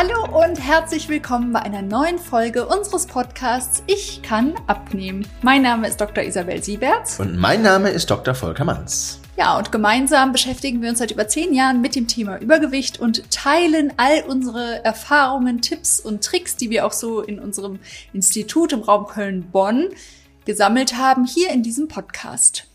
Hallo 0.00 0.44
und 0.44 0.60
herzlich 0.60 1.08
willkommen 1.08 1.52
bei 1.52 1.60
einer 1.60 1.82
neuen 1.82 2.20
Folge 2.20 2.68
unseres 2.68 3.04
Podcasts 3.04 3.82
Ich 3.88 4.22
kann 4.22 4.54
abnehmen. 4.68 5.26
Mein 5.42 5.62
Name 5.62 5.88
ist 5.88 6.00
Dr. 6.00 6.22
Isabel 6.22 6.62
Sieberts. 6.62 7.18
Und 7.18 7.36
mein 7.36 7.62
Name 7.62 7.90
ist 7.90 8.08
Dr. 8.08 8.32
Volker 8.32 8.64
Manns. 8.64 9.18
Ja, 9.36 9.58
und 9.58 9.72
gemeinsam 9.72 10.30
beschäftigen 10.30 10.82
wir 10.82 10.90
uns 10.90 11.00
seit 11.00 11.10
über 11.10 11.26
zehn 11.26 11.52
Jahren 11.52 11.80
mit 11.80 11.96
dem 11.96 12.06
Thema 12.06 12.38
Übergewicht 12.38 13.00
und 13.00 13.28
teilen 13.32 13.92
all 13.96 14.22
unsere 14.28 14.84
Erfahrungen, 14.84 15.62
Tipps 15.62 15.98
und 15.98 16.22
Tricks, 16.22 16.54
die 16.54 16.70
wir 16.70 16.86
auch 16.86 16.92
so 16.92 17.20
in 17.20 17.40
unserem 17.40 17.80
Institut 18.12 18.72
im 18.72 18.82
Raum 18.82 19.08
Köln-Bonn 19.08 19.88
gesammelt 20.44 20.96
haben, 20.96 21.24
hier 21.24 21.50
in 21.50 21.64
diesem 21.64 21.88
Podcast. 21.88 22.68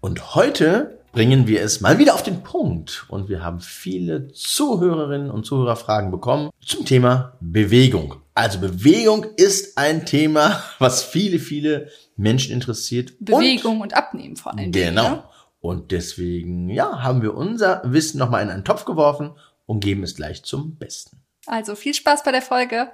Und 0.00 0.34
heute 0.34 0.98
bringen 1.14 1.46
wir 1.46 1.62
es 1.62 1.80
mal 1.80 1.98
wieder 1.98 2.14
auf 2.14 2.24
den 2.24 2.42
Punkt. 2.42 3.06
Und 3.08 3.28
wir 3.28 3.42
haben 3.42 3.60
viele 3.60 4.28
Zuhörerinnen 4.32 5.30
und 5.30 5.46
Zuhörerfragen 5.46 6.10
bekommen 6.10 6.50
zum 6.60 6.84
Thema 6.84 7.36
Bewegung. 7.40 8.16
Also 8.34 8.58
Bewegung 8.58 9.24
ist 9.36 9.78
ein 9.78 10.06
Thema, 10.06 10.62
was 10.80 11.04
viele, 11.04 11.38
viele 11.38 11.88
Menschen 12.16 12.52
interessiert. 12.52 13.12
Bewegung 13.20 13.76
und, 13.76 13.82
und 13.82 13.94
Abnehmen 13.94 14.36
vor 14.36 14.52
allem. 14.52 14.72
Genau. 14.72 15.02
Ja? 15.02 15.10
Ne? 15.10 15.22
Und 15.60 15.92
deswegen, 15.92 16.68
ja, 16.68 17.02
haben 17.02 17.22
wir 17.22 17.34
unser 17.34 17.80
Wissen 17.84 18.18
nochmal 18.18 18.42
in 18.42 18.50
einen 18.50 18.64
Topf 18.64 18.84
geworfen 18.84 19.30
und 19.64 19.80
geben 19.80 20.02
es 20.02 20.14
gleich 20.14 20.42
zum 20.42 20.76
Besten. 20.76 21.22
Also 21.46 21.74
viel 21.74 21.94
Spaß 21.94 22.24
bei 22.24 22.32
der 22.32 22.42
Folge. 22.42 22.88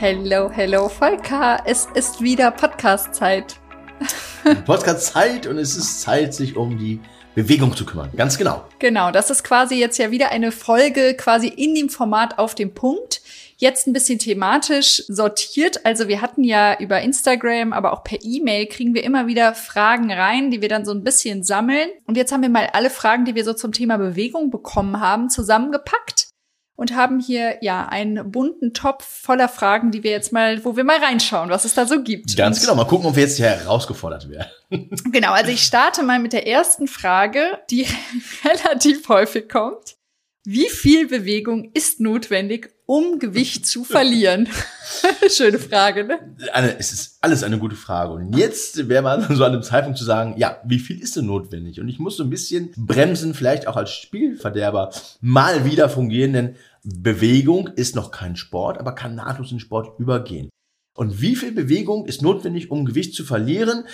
Hello, 0.00 0.48
hello, 0.48 0.88
Volker. 0.88 1.60
Es 1.64 1.88
ist 1.92 2.22
wieder 2.22 2.52
Podcast-Zeit. 2.52 3.56
Podcast-Zeit 4.64 5.48
und 5.48 5.58
es 5.58 5.76
ist 5.76 6.02
Zeit, 6.02 6.34
sich 6.34 6.56
um 6.56 6.78
die 6.78 7.00
Bewegung 7.34 7.74
zu 7.74 7.84
kümmern. 7.84 8.08
Ganz 8.16 8.38
genau. 8.38 8.64
Genau, 8.78 9.10
das 9.10 9.28
ist 9.28 9.42
quasi 9.42 9.74
jetzt 9.74 9.98
ja 9.98 10.12
wieder 10.12 10.30
eine 10.30 10.52
Folge 10.52 11.14
quasi 11.14 11.48
in 11.48 11.74
dem 11.74 11.88
Format 11.88 12.38
auf 12.38 12.54
dem 12.54 12.74
Punkt. 12.74 13.22
Jetzt 13.56 13.88
ein 13.88 13.92
bisschen 13.92 14.20
thematisch 14.20 15.02
sortiert. 15.08 15.84
Also 15.84 16.06
wir 16.06 16.20
hatten 16.20 16.44
ja 16.44 16.78
über 16.78 17.00
Instagram, 17.00 17.72
aber 17.72 17.92
auch 17.92 18.04
per 18.04 18.18
E-Mail 18.22 18.66
kriegen 18.66 18.94
wir 18.94 19.02
immer 19.02 19.26
wieder 19.26 19.52
Fragen 19.52 20.12
rein, 20.12 20.52
die 20.52 20.62
wir 20.62 20.68
dann 20.68 20.84
so 20.84 20.92
ein 20.92 21.02
bisschen 21.02 21.42
sammeln. 21.42 21.88
Und 22.06 22.16
jetzt 22.16 22.30
haben 22.30 22.42
wir 22.42 22.50
mal 22.50 22.68
alle 22.72 22.90
Fragen, 22.90 23.24
die 23.24 23.34
wir 23.34 23.44
so 23.44 23.52
zum 23.52 23.72
Thema 23.72 23.96
Bewegung 23.96 24.52
bekommen 24.52 25.00
haben, 25.00 25.28
zusammengepackt 25.28 26.27
und 26.78 26.94
haben 26.94 27.18
hier 27.18 27.58
ja 27.60 27.86
einen 27.86 28.30
bunten 28.30 28.72
Topf 28.72 29.04
voller 29.04 29.48
Fragen, 29.48 29.90
die 29.90 30.04
wir 30.04 30.12
jetzt 30.12 30.32
mal, 30.32 30.64
wo 30.64 30.76
wir 30.76 30.84
mal 30.84 30.98
reinschauen, 30.98 31.50
was 31.50 31.64
es 31.64 31.74
da 31.74 31.86
so 31.86 32.04
gibt. 32.04 32.36
Ganz 32.36 32.58
und 32.58 32.62
genau, 32.62 32.76
mal 32.76 32.84
gucken, 32.84 33.06
ob 33.08 33.16
wir 33.16 33.24
jetzt 33.24 33.36
hier 33.36 33.46
herausgefordert 33.46 34.30
werden. 34.30 34.88
genau, 35.10 35.32
also 35.32 35.50
ich 35.50 35.64
starte 35.64 36.04
mal 36.04 36.20
mit 36.20 36.32
der 36.32 36.46
ersten 36.46 36.86
Frage, 36.86 37.40
die 37.68 37.84
relativ 38.44 39.08
häufig 39.08 39.48
kommt. 39.48 39.97
Wie 40.44 40.68
viel 40.68 41.08
Bewegung 41.08 41.72
ist 41.74 42.00
notwendig, 42.00 42.70
um 42.86 43.18
Gewicht 43.18 43.66
zu 43.66 43.84
verlieren? 43.84 44.48
Schöne 45.30 45.58
Frage, 45.58 46.04
ne? 46.04 46.36
Eine, 46.52 46.78
es 46.78 46.92
ist 46.92 47.18
alles 47.20 47.42
eine 47.42 47.58
gute 47.58 47.74
Frage. 47.74 48.12
Und 48.12 48.36
jetzt 48.36 48.88
wäre 48.88 49.02
man 49.02 49.34
so 49.36 49.44
an 49.44 49.52
dem 49.52 49.62
Zeitpunkt 49.62 49.98
zu 49.98 50.04
sagen, 50.04 50.34
ja, 50.38 50.60
wie 50.64 50.78
viel 50.78 51.00
ist 51.02 51.16
denn 51.16 51.26
notwendig? 51.26 51.80
Und 51.80 51.88
ich 51.88 51.98
muss 51.98 52.16
so 52.16 52.22
ein 52.22 52.30
bisschen 52.30 52.72
bremsen, 52.76 53.34
vielleicht 53.34 53.66
auch 53.66 53.76
als 53.76 53.90
Spielverderber 53.90 54.92
mal 55.20 55.64
wieder 55.64 55.88
fungieren, 55.88 56.32
denn 56.32 56.56
Bewegung 56.84 57.68
ist 57.68 57.96
noch 57.96 58.12
kein 58.12 58.36
Sport, 58.36 58.78
aber 58.78 58.92
kann 58.92 59.16
nahtlos 59.16 59.52
in 59.52 59.60
Sport 59.60 59.98
übergehen. 59.98 60.48
Und 60.94 61.20
wie 61.20 61.36
viel 61.36 61.52
Bewegung 61.52 62.06
ist 62.06 62.22
notwendig, 62.22 62.70
um 62.70 62.84
Gewicht 62.84 63.14
zu 63.14 63.24
verlieren? 63.24 63.84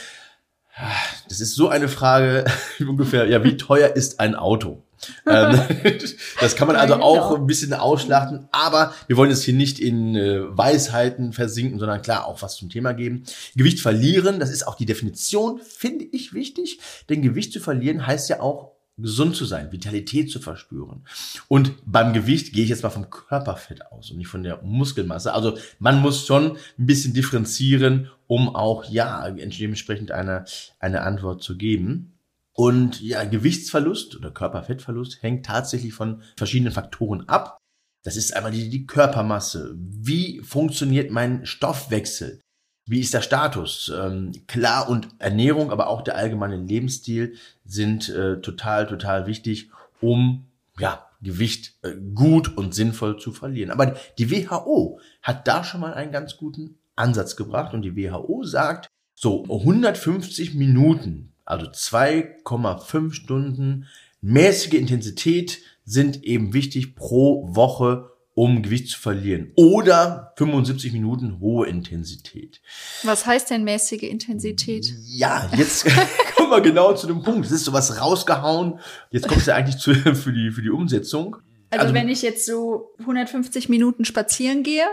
Das 1.29 1.41
ist 1.41 1.55
so 1.55 1.69
eine 1.69 1.89
Frage 1.89 2.45
ungefähr, 2.81 3.29
ja, 3.29 3.43
wie 3.43 3.57
teuer 3.57 3.97
ist 3.97 4.21
ein 4.21 4.35
Auto? 4.35 4.83
Ähm, 5.27 5.61
das 6.41 6.57
kann 6.57 6.67
man 6.67 6.77
also 6.77 6.95
auch 6.95 7.37
ein 7.37 7.47
bisschen 7.47 7.73
ausschlachten, 7.73 8.49
aber 8.53 8.95
wir 9.07 9.17
wollen 9.17 9.31
jetzt 9.31 9.45
hier 9.45 9.55
nicht 9.55 9.79
in 9.79 10.15
äh, 10.15 10.57
Weisheiten 10.57 11.33
versinken, 11.33 11.79
sondern 11.79 12.03
klar 12.03 12.27
auch 12.27 12.43
was 12.43 12.57
zum 12.57 12.71
Thema 12.71 12.93
geben. 12.93 13.25
Gewicht 13.57 13.81
verlieren, 13.81 14.41
das 14.41 14.51
ist 14.51 14.67
auch 14.67 14.75
die 14.75 14.87
Definition, 14.87 15.61
finde 15.61 16.05
ich 16.13 16.33
wichtig, 16.35 16.79
denn 17.09 17.23
Gewicht 17.23 17.53
zu 17.53 17.61
verlieren 17.61 18.07
heißt 18.07 18.29
ja 18.29 18.41
auch 18.41 18.75
gesund 18.97 19.35
zu 19.35 19.45
sein, 19.45 19.73
Vitalität 19.73 20.31
zu 20.31 20.39
verspüren. 20.39 21.05
Und 21.49 21.73
beim 21.85 22.13
Gewicht 22.13 22.53
gehe 22.53 22.63
ich 22.63 22.71
jetzt 22.71 22.83
mal 22.83 22.91
vom 22.91 23.11
Körperfett 23.11 23.91
aus 23.91 24.11
und 24.11 24.19
nicht 24.19 24.29
von 24.29 24.43
der 24.43 24.63
Muskelmasse. 24.63 25.33
Also 25.33 25.59
man 25.79 26.01
muss 26.01 26.27
schon 26.27 26.57
ein 26.79 26.87
bisschen 26.87 27.13
differenzieren, 27.13 28.11
um 28.27 28.55
auch 28.55 28.85
ja 28.85 29.29
dementsprechend 29.31 30.13
eine, 30.13 30.45
eine 30.79 31.03
Antwort 31.03 31.43
zu 31.43 31.57
geben. 31.57 32.14
Und 32.57 33.01
ja, 33.01 33.25
Gewichtsverlust 33.25 34.17
oder 34.17 34.31
Körperfettverlust 34.31 35.23
hängt 35.23 35.45
tatsächlich 35.45 35.93
von 35.93 36.23
verschiedenen 36.37 36.73
Faktoren 36.73 37.29
ab. 37.29 37.59
Das 38.05 38.17
ist 38.17 38.37
einmal 38.37 38.53
die, 38.53 38.69
die 38.69 38.87
Körpermasse. 38.87 39.75
Wie 39.77 40.41
funktioniert 40.41 41.11
mein 41.11 41.47
Stoffwechsel? 41.47 42.41
Wie 42.87 43.01
ist 43.01 43.15
der 43.15 43.23
Status? 43.23 43.91
Ähm, 43.95 44.33
klar 44.47 44.89
und 44.89 45.09
Ernährung, 45.19 45.73
aber 45.73 45.89
auch 45.89 46.03
der 46.03 46.17
allgemeine 46.17 46.57
Lebensstil 46.57 47.35
sind 47.65 48.09
äh, 48.11 48.41
total, 48.41 48.87
total 48.87 49.27
wichtig, 49.27 49.71
um 50.01 50.47
ja, 50.79 51.07
Gewicht 51.23 51.79
äh, 51.83 51.95
gut 52.15 52.57
und 52.57 52.75
sinnvoll 52.75 53.19
zu 53.19 53.33
verlieren. 53.33 53.71
Aber 53.71 53.97
die 54.19 54.31
WHO 54.31 55.01
hat 55.23 55.49
da 55.49 55.65
schon 55.65 55.81
mal 55.81 55.95
einen 55.95 56.13
ganz 56.13 56.37
guten 56.37 56.79
Ansatz 56.95 57.37
gebracht 57.37 57.75
und 57.75 57.83
die 57.83 57.97
WHO 57.97 58.45
sagt, 58.45 58.87
so 59.15 59.45
150 59.45 60.55
Minuten, 60.55 61.34
also 61.45 61.67
2,5 61.67 63.13
Stunden 63.13 63.87
mäßige 64.21 64.75
Intensität 64.75 65.61
sind 65.85 66.25
eben 66.25 66.53
wichtig 66.55 66.97
pro 66.97 67.55
Woche 67.55 68.11
um 68.35 68.63
Gewicht 68.63 68.89
zu 68.89 68.99
verlieren. 68.99 69.53
Oder 69.55 70.33
75 70.37 70.93
Minuten 70.93 71.39
hohe 71.39 71.69
Intensität. 71.69 72.61
Was 73.05 73.27
heißt 73.27 73.51
denn 73.51 73.63
mäßige 73.63 74.03
Intensität? 74.03 74.93
Ja, 75.05 75.49
jetzt 75.57 75.85
kommen 76.37 76.51
wir 76.51 76.61
genau 76.61 76.95
zu 76.95 77.07
dem 77.07 77.23
Punkt. 77.23 77.47
Es 77.47 77.53
ist 77.53 77.65
sowas 77.65 78.01
rausgehauen. 78.01 78.81
Jetzt 79.11 79.29
kommt 79.29 79.41
es 79.41 79.47
ja 79.47 79.55
eigentlich 79.55 79.79
zu, 79.79 79.95
für, 80.15 80.33
die, 80.33 80.51
für 80.51 80.63
die 80.63 80.71
Umsetzung. 80.71 81.37
Also, 81.71 81.83
also 81.83 81.95
wenn 81.95 82.09
ich 82.09 82.23
jetzt 82.23 82.45
so 82.45 82.93
150 82.99 83.69
Minuten 83.69 84.05
spazieren 84.05 84.65
gehe, 84.65 84.87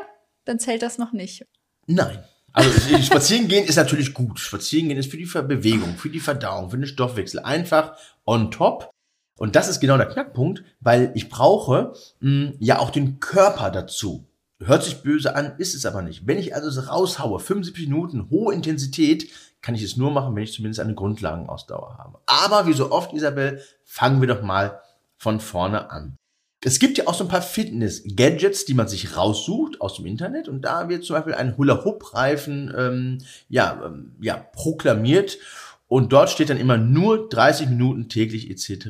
dann 0.45 0.59
zählt 0.59 0.83
das 0.83 0.97
noch 0.99 1.11
nicht. 1.11 1.45
Nein. 1.87 2.23
Also 2.53 2.69
spazieren 3.01 3.47
gehen 3.47 3.65
ist 3.65 3.77
natürlich 3.77 4.13
gut. 4.13 4.39
Spazieren 4.39 4.89
gehen 4.89 4.97
ist 4.97 5.09
für 5.09 5.17
die 5.17 5.25
Bewegung, 5.25 5.95
für 5.97 6.09
die 6.09 6.19
Verdauung, 6.19 6.69
für 6.69 6.77
den 6.77 6.87
Stoffwechsel 6.87 7.39
einfach 7.39 7.93
on 8.25 8.51
top. 8.51 8.89
Und 9.37 9.55
das 9.55 9.67
ist 9.67 9.79
genau 9.79 9.97
der 9.97 10.07
Knackpunkt, 10.07 10.63
weil 10.81 11.11
ich 11.15 11.29
brauche 11.29 11.93
mh, 12.19 12.49
hm, 12.49 12.53
ja 12.59 12.79
auch 12.79 12.91
den 12.91 13.19
Körper 13.19 13.71
dazu. 13.71 14.27
Hört 14.59 14.83
sich 14.83 15.01
böse 15.01 15.35
an, 15.35 15.55
ist 15.57 15.73
es 15.73 15.85
aber 15.85 16.03
nicht. 16.03 16.27
Wenn 16.27 16.37
ich 16.37 16.53
also 16.53 16.69
so 16.69 16.81
raushaue, 16.81 17.39
75 17.39 17.87
Minuten, 17.87 18.29
hohe 18.29 18.53
Intensität, 18.53 19.31
kann 19.61 19.73
ich 19.73 19.81
es 19.81 19.97
nur 19.97 20.11
machen, 20.11 20.35
wenn 20.35 20.43
ich 20.43 20.53
zumindest 20.53 20.79
eine 20.79 20.93
Grundlagenausdauer 20.93 21.97
habe. 21.97 22.19
Aber 22.27 22.67
wie 22.67 22.73
so 22.73 22.91
oft, 22.91 23.13
Isabel, 23.13 23.61
fangen 23.83 24.21
wir 24.21 24.27
doch 24.27 24.43
mal 24.43 24.79
von 25.17 25.39
vorne 25.39 25.89
an. 25.89 26.17
Es 26.63 26.77
gibt 26.77 26.99
ja 26.99 27.07
auch 27.07 27.15
so 27.15 27.23
ein 27.23 27.29
paar 27.29 27.41
Fitness-Gadgets, 27.41 28.65
die 28.65 28.75
man 28.75 28.87
sich 28.87 29.17
raussucht 29.17 29.81
aus 29.81 29.95
dem 29.95 30.05
Internet 30.05 30.47
und 30.47 30.61
da 30.61 30.89
wird 30.89 31.03
zum 31.03 31.15
Beispiel 31.15 31.33
ein 31.33 31.57
Hula-Hoop-Reifen 31.57 32.73
ähm, 32.77 33.17
ja, 33.49 33.81
ähm, 33.83 34.11
ja, 34.21 34.37
proklamiert 34.37 35.39
und 35.87 36.13
dort 36.13 36.29
steht 36.29 36.51
dann 36.51 36.59
immer 36.59 36.77
nur 36.77 37.29
30 37.29 37.67
Minuten 37.67 38.09
täglich 38.09 38.51
etc. 38.51 38.89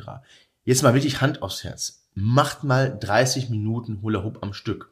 Jetzt 0.65 0.83
mal 0.83 0.93
wirklich 0.93 1.21
Hand 1.21 1.41
aufs 1.41 1.63
Herz. 1.63 2.03
Macht 2.13 2.65
mal 2.65 2.97
30 2.99 3.49
Minuten 3.49 4.01
Hula 4.01 4.21
Hoop 4.23 4.39
am 4.41 4.53
Stück. 4.53 4.91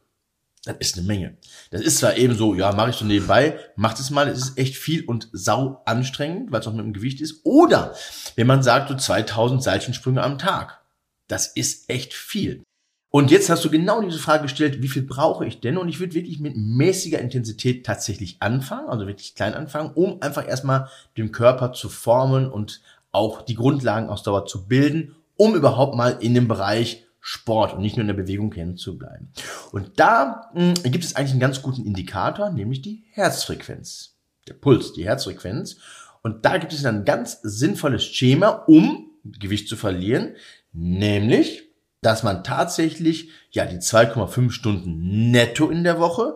Das 0.63 0.77
ist 0.80 0.98
eine 0.98 1.06
Menge. 1.06 1.38
Das 1.71 1.81
ist 1.81 1.98
zwar 1.98 2.18
eben 2.18 2.36
so, 2.36 2.56
ja, 2.56 2.71
mache 2.71 2.92
ich 2.92 2.95
so 2.95 3.06
nebenbei, 3.06 3.59
macht 3.75 4.00
es 4.00 4.09
mal, 4.09 4.27
es 4.30 4.39
ist 4.39 4.57
echt 4.57 4.77
viel 4.77 5.03
und 5.06 5.30
sau 5.33 5.81
anstrengend, 5.86 6.51
weil 6.51 6.62
es 6.62 6.68
auch 6.68 6.74
mit 6.74 6.86
dem 6.86 6.94
Gewicht 6.94 7.19
ist. 7.19 7.42
Oder 7.44 7.94
wenn 8.36 8.48
man 8.48 8.63
sagt, 8.63 8.89
so 8.89 8.95
2000 8.95 9.62
Seilchensprünge 9.62 10.24
am 10.24 10.38
Tag. 10.38 10.80
Das 11.27 11.48
ist 11.48 11.89
echt 11.89 12.13
viel. 12.13 12.63
Und 13.11 13.31
jetzt 13.31 13.50
hast 13.50 13.65
du 13.65 13.71
genau 13.71 14.01
diese 14.01 14.19
Frage 14.19 14.44
gestellt, 14.44 14.83
wie 14.83 14.88
viel 14.88 15.01
brauche 15.01 15.45
ich 15.45 15.59
denn? 15.61 15.77
Und 15.77 15.89
ich 15.89 16.00
würde 16.00 16.13
wirklich 16.13 16.39
mit 16.39 16.56
mäßiger 16.56 17.19
Intensität 17.19 17.85
tatsächlich 17.85 18.38
anfangen, 18.39 18.88
also 18.88 19.07
wirklich 19.07 19.33
klein 19.33 19.56
anfangen, 19.56 19.91
um 19.95 20.21
einfach 20.21 20.47
erstmal 20.47 20.89
den 21.17 21.31
Körper 21.31 21.73
zu 21.73 21.89
formen 21.89 22.47
und 22.47 22.81
auch 23.11 23.41
die 23.41 23.56
Grundlagenausdauer 23.56 24.45
zu 24.45 24.67
bilden, 24.67 25.15
um 25.38 25.56
überhaupt 25.56 25.95
mal 25.95 26.17
in 26.19 26.35
dem 26.35 26.47
Bereich 26.47 27.06
Sport 27.19 27.73
und 27.73 27.81
nicht 27.81 27.97
nur 27.97 28.01
in 28.01 28.07
der 28.07 28.13
Bewegung 28.13 28.53
hängen 28.53 28.77
zu 28.77 28.97
bleiben. 28.97 29.31
Und 29.71 30.00
da 30.00 30.50
mh, 30.53 30.75
hm, 30.83 30.91
gibt 30.91 31.03
es 31.03 31.15
eigentlich 31.15 31.31
einen 31.31 31.39
ganz 31.39 31.62
guten 31.62 31.85
Indikator, 31.85 32.50
nämlich 32.50 32.81
die 32.81 33.03
Herzfrequenz. 33.12 34.15
Der 34.47 34.53
Puls, 34.53 34.94
die 34.94 35.05
Herzfrequenz. 35.05 35.77
Und 36.21 36.45
da 36.45 36.57
gibt 36.57 36.73
es 36.73 36.85
ein 36.85 37.05
ganz 37.05 37.39
sinnvolles 37.41 38.03
Schema, 38.05 38.50
um 38.67 39.09
Gewicht 39.23 39.67
zu 39.67 39.75
verlieren, 39.75 40.35
nämlich 40.71 41.69
dass 42.01 42.24
man 42.24 42.44
tatsächlich 42.44 43.30
ja 43.51 43.66
die 43.66 43.78
2,5 43.78 44.51
Stunden 44.51 45.31
netto 45.31 45.69
in 45.69 45.84
der 45.84 46.00
Woche, 46.00 46.36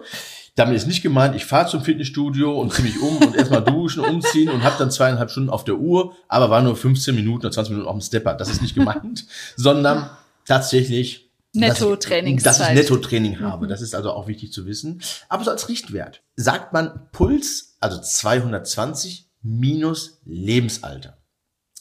Damit 0.55 0.75
ist 0.75 0.85
nicht 0.85 1.01
gemeint, 1.01 1.35
ich 1.35 1.45
fahre 1.45 1.67
zum 1.67 1.81
Fitnessstudio 1.81 2.59
und 2.59 2.71
ziehe 2.71 2.87
mich 2.87 3.01
um 3.01 3.17
und 3.17 3.35
erstmal 3.35 3.63
duschen, 3.63 4.03
umziehen 4.05 4.49
und 4.49 4.63
habe 4.63 4.75
dann 4.77 4.91
zweieinhalb 4.91 5.31
Stunden 5.31 5.49
auf 5.49 5.63
der 5.63 5.77
Uhr, 5.77 6.15
aber 6.27 6.51
war 6.51 6.61
nur 6.61 6.75
15 6.75 7.15
Minuten 7.15 7.45
oder 7.45 7.51
20 7.51 7.71
Minuten 7.71 7.89
auf 7.89 7.95
dem 7.95 8.01
Stepper. 8.01 8.35
Das 8.35 8.49
ist 8.49 8.61
nicht 8.61 8.75
gemeint, 8.75 9.25
sondern 9.55 10.11
tatsächlich 10.45 11.31
Netto-Trainingszeit. 11.53 12.59
Dass 12.59 12.69
ich 12.69 12.75
Netto-Training 12.75 13.39
habe. 13.39 13.65
Mhm. 13.65 13.69
Das 13.69 13.81
ist 13.81 13.95
also 13.95 14.11
auch 14.11 14.27
wichtig 14.27 14.51
zu 14.51 14.65
wissen. 14.65 15.01
Aber 15.29 15.43
so 15.43 15.51
als 15.51 15.69
Richtwert 15.69 16.21
sagt 16.35 16.73
man 16.73 17.07
Puls, 17.11 17.75
also 17.79 17.99
220 17.99 19.29
minus 19.41 20.19
Lebensalter. 20.25 21.17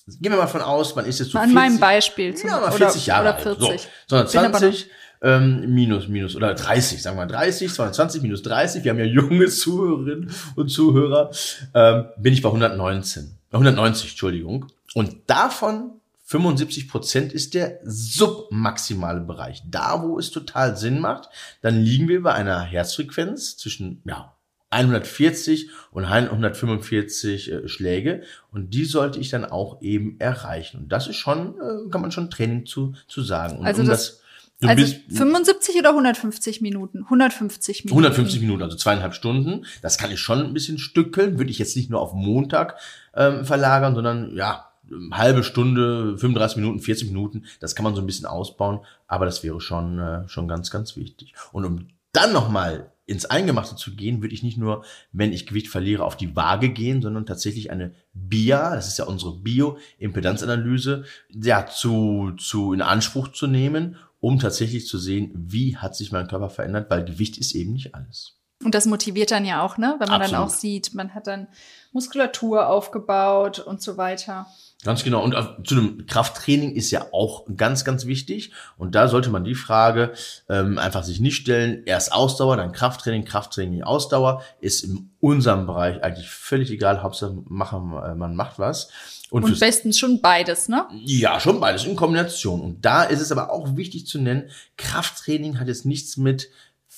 Gehen 0.07 0.33
wir 0.33 0.39
mal 0.39 0.47
von 0.47 0.63
aus, 0.63 0.97
man 0.97 1.07
ist 1.07 1.21
jetzt 1.21 1.31
so 1.31 1.39
An 1.39 1.51
40, 1.51 1.55
meinem 1.55 1.79
Beispiel. 1.79 2.35
Zum, 2.35 2.51
ja, 2.51 2.61
mal 2.61 2.73
40 2.73 3.03
oder, 3.03 3.07
Jahre 3.07 3.29
oder 3.29 3.39
40. 3.39 3.71
alt. 3.71 3.89
So, 4.09 4.25
220 4.25 4.91
ähm, 5.23 5.73
minus, 5.73 6.09
minus, 6.09 6.35
oder 6.35 6.55
30, 6.55 7.01
sagen 7.01 7.17
wir 7.17 7.27
mal 7.27 7.33
30, 7.33 7.73
220 7.73 8.23
minus 8.23 8.43
30. 8.43 8.83
Wir 8.83 8.91
haben 8.91 8.99
ja 8.99 9.05
junge 9.05 9.49
Zuhörerinnen 9.49 10.31
und 10.57 10.69
Zuhörer. 10.69 11.31
Ähm, 11.75 12.07
bin 12.19 12.33
ich 12.33 12.43
bei 12.43 12.49
119. 12.49 13.39
190, 13.53 14.11
Entschuldigung. 14.11 14.67
Und 14.95 15.17
davon 15.29 15.93
75 16.25 16.89
Prozent 16.89 17.33
ist 17.33 17.55
der 17.55 17.79
submaximale 17.85 19.21
Bereich. 19.21 19.63
Da, 19.67 20.03
wo 20.03 20.19
es 20.19 20.31
total 20.31 20.77
Sinn 20.77 20.99
macht, 20.99 21.29
dann 21.61 21.81
liegen 21.81 22.09
wir 22.09 22.23
bei 22.23 22.33
einer 22.33 22.61
Herzfrequenz 22.63 23.57
zwischen, 23.57 24.03
ja, 24.05 24.35
140 24.73 25.71
und 25.91 26.05
145 26.05 27.53
äh, 27.53 27.69
Schläge 27.69 28.23
und 28.51 28.75
die 28.75 28.85
sollte 28.85 29.21
ich 29.21 29.29
dann 29.29 29.45
auch 29.45 29.83
eben 29.83 30.19
erreichen. 30.19 30.79
Und 30.79 30.89
das 30.93 31.07
ist 31.07 31.17
schon, 31.17 31.55
äh, 31.61 31.91
kann 31.91 32.01
man 32.01 32.11
schon 32.11 32.31
Training 32.31 32.67
zu, 32.67 32.95
zu 33.07 33.23
sagen. 33.23 33.59
Und 33.59 33.67
also 33.67 33.83
um 33.83 33.89
das, 33.89 34.23
das 34.61 34.71
also 34.71 34.83
bist, 34.83 35.19
75 35.19 35.77
oder 35.79 35.91
150 35.91 36.61
Minuten? 36.61 37.03
150 37.05 37.85
Minuten. 37.85 38.05
150 38.05 38.41
Minuten, 38.41 38.63
also 38.63 38.77
zweieinhalb 38.77 39.15
Stunden. 39.15 39.67
Das 39.83 39.99
kann 39.99 40.11
ich 40.11 40.21
schon 40.21 40.41
ein 40.41 40.55
bisschen 40.55 40.79
stückeln. 40.79 41.39
Würde 41.39 41.51
ich 41.51 41.59
jetzt 41.59 41.77
nicht 41.77 41.91
nur 41.91 42.01
auf 42.01 42.13
Montag 42.13 42.77
ähm, 43.15 43.45
verlagern, 43.45 43.95
sondern 43.95 44.35
ja, 44.35 44.73
halbe 45.11 45.43
Stunde, 45.43 46.17
35 46.17 46.59
Minuten, 46.59 46.81
40 46.81 47.09
Minuten. 47.09 47.45
Das 47.61 47.75
kann 47.75 47.85
man 47.85 47.95
so 47.95 48.01
ein 48.01 48.07
bisschen 48.07 48.27
ausbauen. 48.27 48.81
Aber 49.07 49.25
das 49.25 49.43
wäre 49.43 49.61
schon, 49.61 49.99
äh, 49.99 50.29
schon 50.29 50.49
ganz, 50.49 50.71
ganz 50.71 50.97
wichtig. 50.97 51.35
Und 51.53 51.65
um 51.65 51.89
dann 52.13 52.33
nochmal 52.33 52.93
ins 53.13 53.27
Eingemachte 53.27 53.77
zu 53.77 53.95
gehen, 53.95 54.23
würde 54.23 54.35
ich 54.35 54.43
nicht 54.43 54.59
nur, 54.59 54.85
wenn 55.13 55.33
ich 55.33 55.47
Gewicht 55.47 55.69
verliere, 55.69 56.05
auf 56.05 56.17
die 56.17 56.35
Waage 56.35 56.71
gehen, 56.71 57.03
sondern 57.03 57.27
tatsächlich 57.27 57.71
eine 57.71 57.95
BIA, 58.15 58.75
das 58.75 58.89
ist 58.89 58.99
ja 58.99 59.05
unsere 59.05 59.39
Bio-Impedanzanalyse, 59.39 61.05
ja, 61.29 61.67
zu, 61.67 62.33
zu 62.39 62.73
in 62.73 62.83
Anspruch 62.83 63.29
zu 63.29 63.47
nehmen, 63.47 63.97
um 64.21 64.39
tatsächlich 64.39 64.87
zu 64.87 64.99
sehen, 64.99 65.31
wie 65.35 65.77
hat 65.77 65.95
sich 65.95 66.11
mein 66.11 66.27
Körper 66.27 66.49
verändert, 66.49 66.91
weil 66.91 67.05
Gewicht 67.05 67.39
ist 67.39 67.55
eben 67.55 67.75
nicht 67.75 67.95
alles. 67.95 68.39
Und 68.65 68.75
das 68.75 68.87
motiviert 68.87 69.31
dann 69.31 69.45
ja 69.45 69.63
auch, 69.63 69.77
ne? 69.77 69.97
Wenn 69.99 70.09
man 70.09 70.23
Absolut. 70.23 70.33
dann 70.33 70.49
auch 70.49 70.51
sieht, 70.51 70.95
man 70.95 71.15
hat 71.15 71.27
dann 71.27 71.49
Muskulatur 71.93 72.69
aufgebaut 72.69 73.59
und 73.59 73.83
so 73.83 73.97
weiter. 73.97 74.47
Ganz 74.85 75.05
genau. 75.05 75.23
Und 75.23 75.37
zu 75.65 75.77
einem 75.77 76.07
Krafttraining 76.07 76.75
ist 76.75 76.91
ja 76.91 77.07
auch 77.13 77.47
ganz, 77.57 77.85
ganz 77.85 78.07
wichtig. 78.07 78.51
Und 78.77 78.97
da 78.97 79.07
sollte 79.07 79.31
man 79.31 79.45
die 79.45 79.55
Frage 79.55 80.13
ähm, 80.49 80.77
einfach 80.77 81.05
sich 81.05 81.21
nicht 81.21 81.37
stellen. 81.37 81.85
Erst 81.87 82.13
Ausdauer, 82.13 82.57
dann 82.57 82.73
Krafttraining, 82.73 83.25
Krafttraining, 83.25 83.85
Ausdauer. 83.85 84.43
Ist 84.61 84.83
in 84.83 85.11
unserem 85.21 85.67
Bereich 85.67 86.03
eigentlich 86.03 86.29
völlig 86.29 86.69
egal. 86.71 87.03
Hauptsache 87.05 87.37
machen, 87.49 87.93
äh, 87.93 88.17
man 88.17 88.35
macht 88.35 88.59
was. 88.59 88.89
Und, 89.31 89.45
und 89.45 89.61
bestens 89.61 89.99
schon 89.99 90.21
beides, 90.21 90.69
ne? 90.69 90.87
Ja, 91.05 91.39
schon 91.39 91.61
beides 91.61 91.85
in 91.85 91.95
Kombination. 91.95 92.61
Und 92.61 92.85
da 92.85 93.05
ist 93.05 93.21
es 93.21 93.31
aber 93.31 93.53
auch 93.53 93.77
wichtig 93.77 94.07
zu 94.07 94.21
nennen, 94.21 94.51
Krafttraining 94.77 95.61
hat 95.61 95.69
jetzt 95.69 95.87
nichts 95.87 96.17
mit 96.17 96.49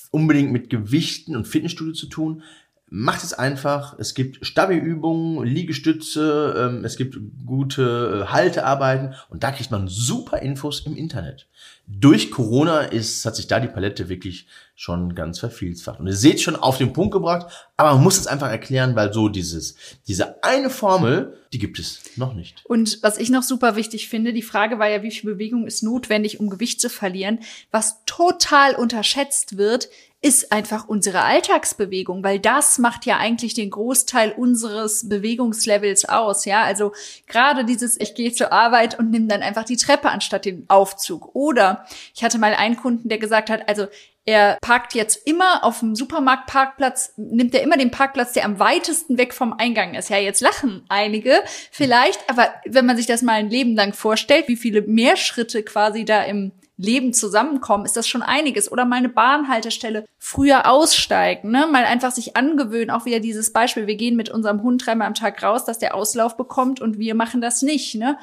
unbedingt 0.09 0.51
mit 0.51 0.69
Gewichten 0.69 1.35
und 1.35 1.47
Fitnessstudio 1.47 1.93
zu 1.93 2.07
tun. 2.07 2.41
Macht 2.87 3.23
es 3.23 3.33
einfach. 3.33 3.97
Es 3.97 4.13
gibt 4.13 4.45
Stabi-Übungen, 4.45 5.43
Liegestütze, 5.43 6.55
ähm, 6.57 6.85
es 6.85 6.97
gibt 6.97 7.17
gute 7.45 8.25
äh, 8.25 8.31
Haltearbeiten 8.31 9.15
und 9.29 9.43
da 9.43 9.51
kriegt 9.51 9.71
man 9.71 9.87
super 9.87 10.39
Infos 10.39 10.85
im 10.85 10.95
Internet. 10.95 11.47
Durch 11.87 12.29
Corona 12.29 12.81
ist, 12.81 13.25
hat 13.25 13.35
sich 13.35 13.47
da 13.47 13.59
die 13.59 13.67
Palette 13.67 14.07
wirklich 14.07 14.47
schon 14.75 15.15
ganz 15.15 15.39
vervielfacht. 15.39 15.99
Und 15.99 16.07
ihr 16.07 16.15
seht 16.15 16.41
schon 16.41 16.55
auf 16.55 16.77
den 16.77 16.93
Punkt 16.93 17.13
gebracht, 17.13 17.47
aber 17.77 17.93
man 17.93 18.03
muss 18.03 18.17
es 18.17 18.27
einfach 18.27 18.49
erklären, 18.49 18.95
weil 18.95 19.13
so 19.13 19.29
dieses, 19.29 19.75
diese 20.07 20.43
eine 20.43 20.69
Formel, 20.69 21.37
die 21.53 21.59
gibt 21.59 21.79
es 21.79 22.01
noch 22.17 22.33
nicht. 22.33 22.63
Und 22.65 22.99
was 23.01 23.17
ich 23.17 23.29
noch 23.29 23.43
super 23.43 23.75
wichtig 23.75 24.09
finde, 24.09 24.33
die 24.33 24.41
Frage 24.41 24.77
war 24.77 24.89
ja, 24.89 25.01
wie 25.01 25.11
viel 25.11 25.31
Bewegung 25.31 25.65
ist 25.65 25.81
notwendig, 25.81 26.39
um 26.39 26.49
Gewicht 26.49 26.81
zu 26.81 26.89
verlieren? 26.89 27.39
Was 27.71 28.03
total 28.05 28.75
unterschätzt 28.75 29.57
wird, 29.57 29.89
ist 30.25 30.51
einfach 30.51 30.87
unsere 30.87 31.21
Alltagsbewegung, 31.21 32.23
weil 32.23 32.39
das 32.39 32.79
macht 32.79 33.05
ja 33.05 33.17
eigentlich 33.17 33.53
den 33.53 33.69
Großteil 33.69 34.31
unseres 34.31 35.07
Bewegungslevels 35.07 36.09
aus, 36.09 36.45
ja? 36.45 36.63
Also 36.63 36.93
gerade 37.27 37.63
dieses 37.63 37.99
ich 38.01 38.15
gehe 38.15 38.33
zur 38.33 38.51
Arbeit 38.51 38.97
und 38.97 39.11
nimm 39.11 39.27
dann 39.27 39.43
einfach 39.43 39.65
die 39.65 39.77
Treppe 39.77 40.09
anstatt 40.09 40.45
den 40.45 40.65
Aufzug 40.67 41.35
oder 41.35 41.85
ich 42.15 42.23
hatte 42.23 42.39
mal 42.39 42.55
einen 42.55 42.75
Kunden, 42.75 43.07
der 43.07 43.19
gesagt 43.19 43.51
hat, 43.51 43.69
also 43.69 43.85
er 44.25 44.57
parkt 44.61 44.95
jetzt 44.95 45.27
immer 45.27 45.63
auf 45.63 45.81
dem 45.81 45.95
Supermarktparkplatz, 45.95 47.13
nimmt 47.17 47.53
er 47.53 47.61
immer 47.61 47.77
den 47.77 47.91
Parkplatz, 47.91 48.33
der 48.33 48.45
am 48.45 48.57
weitesten 48.57 49.19
weg 49.19 49.31
vom 49.31 49.53
Eingang 49.53 49.93
ist. 49.93 50.09
Ja, 50.09 50.17
jetzt 50.17 50.41
lachen 50.41 50.83
einige 50.89 51.43
vielleicht, 51.69 52.27
aber 52.27 52.51
wenn 52.65 52.87
man 52.87 52.97
sich 52.97 53.05
das 53.05 53.21
mal 53.21 53.33
ein 53.33 53.51
Leben 53.51 53.75
lang 53.75 53.93
vorstellt, 53.93 54.47
wie 54.47 54.55
viele 54.55 54.81
mehr 54.81 55.17
Schritte 55.17 55.61
quasi 55.61 56.03
da 56.03 56.23
im 56.23 56.51
Leben 56.77 57.13
zusammenkommen, 57.13 57.85
ist 57.85 57.95
das 57.95 58.07
schon 58.07 58.21
einiges. 58.21 58.71
Oder 58.71 58.85
mal 58.85 58.97
eine 58.97 59.09
Bahnhaltestelle 59.09 60.05
früher 60.17 60.69
aussteigen, 60.69 61.51
ne? 61.51 61.67
Mal 61.71 61.85
einfach 61.85 62.11
sich 62.11 62.35
angewöhnen. 62.35 62.89
Auch 62.89 63.05
wieder 63.05 63.19
dieses 63.19 63.53
Beispiel, 63.53 63.87
wir 63.87 63.95
gehen 63.95 64.15
mit 64.15 64.29
unserem 64.29 64.61
Hund 64.61 64.85
dreimal 64.85 65.07
am 65.07 65.13
Tag 65.13 65.41
raus, 65.41 65.65
dass 65.65 65.79
der 65.79 65.95
Auslauf 65.95 66.37
bekommt 66.37 66.81
und 66.81 66.99
wir 66.99 67.15
machen 67.15 67.41
das 67.41 67.61
nicht, 67.61 67.95
ne? 67.95 68.17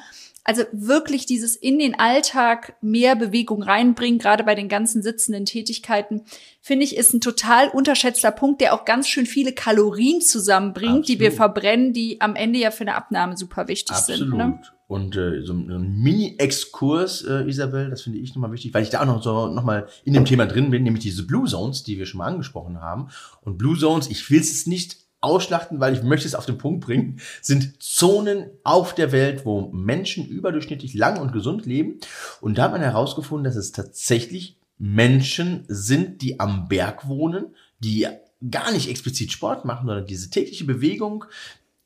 Also 0.45 0.63
wirklich 0.73 1.25
dieses 1.25 1.55
in 1.55 1.79
den 1.79 1.97
Alltag 1.97 2.75
mehr 2.81 3.15
Bewegung 3.15 3.63
reinbringen, 3.63 4.19
gerade 4.19 4.43
bei 4.43 4.55
den 4.55 4.67
ganzen 4.67 5.01
sitzenden 5.01 5.45
Tätigkeiten, 5.45 6.25
finde 6.59 6.83
ich, 6.83 6.97
ist 6.97 7.13
ein 7.13 7.21
total 7.21 7.69
unterschätzter 7.69 8.31
Punkt, 8.31 8.59
der 8.59 8.73
auch 8.73 8.83
ganz 8.83 9.07
schön 9.07 9.25
viele 9.25 9.53
Kalorien 9.53 10.19
zusammenbringt, 10.19 10.89
Absolut. 10.89 11.07
die 11.07 11.19
wir 11.21 11.31
verbrennen, 11.31 11.93
die 11.93 12.19
am 12.19 12.35
Ende 12.35 12.59
ja 12.59 12.71
für 12.71 12.81
eine 12.81 12.95
Abnahme 12.95 13.37
super 13.37 13.69
wichtig 13.69 13.95
Absolut. 13.95 14.19
sind. 14.19 14.37
Ne? 14.37 14.61
Und 14.93 15.15
äh, 15.15 15.41
so 15.41 15.53
ein 15.53 15.97
Mini-Exkurs, 16.03 17.23
äh, 17.23 17.49
Isabel, 17.49 17.89
das 17.89 18.03
finde 18.03 18.19
ich 18.19 18.35
nochmal 18.35 18.51
wichtig, 18.51 18.75
weil 18.75 18.83
ich 18.83 18.91
da 18.91 19.01
auch 19.01 19.07
noch 19.07 19.23
so 19.23 19.47
nochmal 19.47 19.87
in 20.03 20.13
dem 20.13 20.23
Thema 20.23 20.45
drin 20.45 20.69
bin, 20.69 20.83
nämlich 20.83 21.01
diese 21.01 21.25
Blue 21.25 21.47
Zones, 21.47 21.81
die 21.81 21.97
wir 21.97 22.05
schon 22.05 22.19
mal 22.19 22.27
angesprochen 22.27 22.79
haben. 22.79 23.07
Und 23.41 23.57
Blue 23.57 23.75
Zones, 23.75 24.07
ich 24.07 24.29
will 24.29 24.39
es 24.39 24.67
nicht 24.67 24.97
ausschlachten, 25.19 25.79
weil 25.79 25.95
ich 25.95 26.03
möchte 26.03 26.27
es 26.27 26.35
auf 26.35 26.45
den 26.45 26.59
Punkt 26.59 26.85
bringen, 26.85 27.19
sind 27.41 27.81
Zonen 27.81 28.51
auf 28.63 28.93
der 28.93 29.11
Welt, 29.11 29.47
wo 29.47 29.71
Menschen 29.71 30.27
überdurchschnittlich 30.27 30.93
lang 30.93 31.19
und 31.19 31.33
gesund 31.33 31.65
leben. 31.65 31.97
Und 32.39 32.59
da 32.59 32.65
hat 32.65 32.73
man 32.73 32.81
herausgefunden, 32.81 33.45
dass 33.45 33.55
es 33.55 33.71
tatsächlich 33.71 34.59
Menschen 34.77 35.65
sind, 35.69 36.21
die 36.21 36.39
am 36.39 36.67
Berg 36.67 37.07
wohnen, 37.07 37.55
die 37.79 38.05
gar 38.51 38.71
nicht 38.71 38.89
explizit 38.91 39.31
Sport 39.31 39.65
machen, 39.65 39.87
sondern 39.87 40.05
diese 40.05 40.29
tägliche 40.29 40.65
Bewegung, 40.65 41.25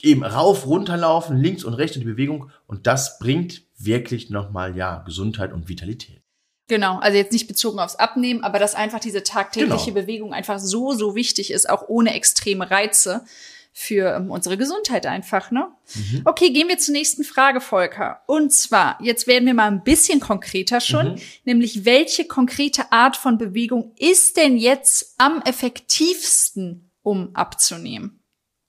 eben 0.01 0.23
rauf, 0.23 0.65
runterlaufen, 0.67 1.37
links 1.37 1.63
und 1.63 1.73
rechts 1.73 1.97
und 1.97 2.01
die 2.01 2.11
Bewegung. 2.11 2.51
Und 2.67 2.87
das 2.87 3.19
bringt 3.19 3.63
wirklich 3.77 4.29
nochmal, 4.29 4.75
ja, 4.75 5.03
Gesundheit 5.05 5.53
und 5.53 5.69
Vitalität. 5.69 6.21
Genau, 6.67 6.99
also 6.99 7.17
jetzt 7.17 7.31
nicht 7.31 7.47
bezogen 7.47 7.79
aufs 7.79 7.95
Abnehmen, 7.95 8.43
aber 8.43 8.59
dass 8.59 8.75
einfach 8.75 8.99
diese 8.99 9.23
tagtägliche 9.23 9.91
genau. 9.91 10.01
Bewegung 10.01 10.33
einfach 10.33 10.59
so, 10.59 10.91
so 10.93 11.15
wichtig 11.15 11.51
ist, 11.51 11.69
auch 11.69 11.87
ohne 11.87 12.13
extreme 12.13 12.69
Reize 12.69 13.23
für 13.71 14.15
ähm, 14.15 14.31
unsere 14.31 14.57
Gesundheit 14.57 15.05
einfach, 15.05 15.51
ne? 15.51 15.67
Mhm. 15.93 16.23
Okay, 16.25 16.49
gehen 16.49 16.67
wir 16.67 16.77
zur 16.77 16.93
nächsten 16.93 17.23
Frage, 17.23 17.61
Volker. 17.61 18.21
Und 18.25 18.51
zwar, 18.51 18.97
jetzt 19.01 19.27
werden 19.27 19.45
wir 19.45 19.53
mal 19.53 19.67
ein 19.67 19.83
bisschen 19.83 20.19
konkreter 20.19 20.81
schon, 20.81 21.13
mhm. 21.13 21.21
nämlich 21.45 21.85
welche 21.85 22.25
konkrete 22.25 22.91
Art 22.91 23.15
von 23.15 23.37
Bewegung 23.37 23.93
ist 23.97 24.35
denn 24.35 24.57
jetzt 24.57 25.13
am 25.19 25.41
effektivsten, 25.43 26.91
um 27.03 27.35
abzunehmen? 27.35 28.19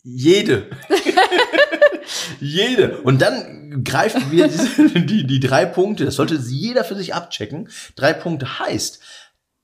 Jede. 0.02 0.70
Jede. 2.40 3.02
Und 3.02 3.20
dann 3.20 3.84
greifen 3.84 4.30
wir 4.30 4.48
diese, 4.48 4.88
die, 5.00 5.26
die 5.26 5.40
drei 5.40 5.66
Punkte, 5.66 6.04
das 6.04 6.16
sollte 6.16 6.36
jeder 6.36 6.84
für 6.84 6.96
sich 6.96 7.14
abchecken. 7.14 7.68
Drei 7.96 8.12
Punkte 8.12 8.58
heißt, 8.60 9.00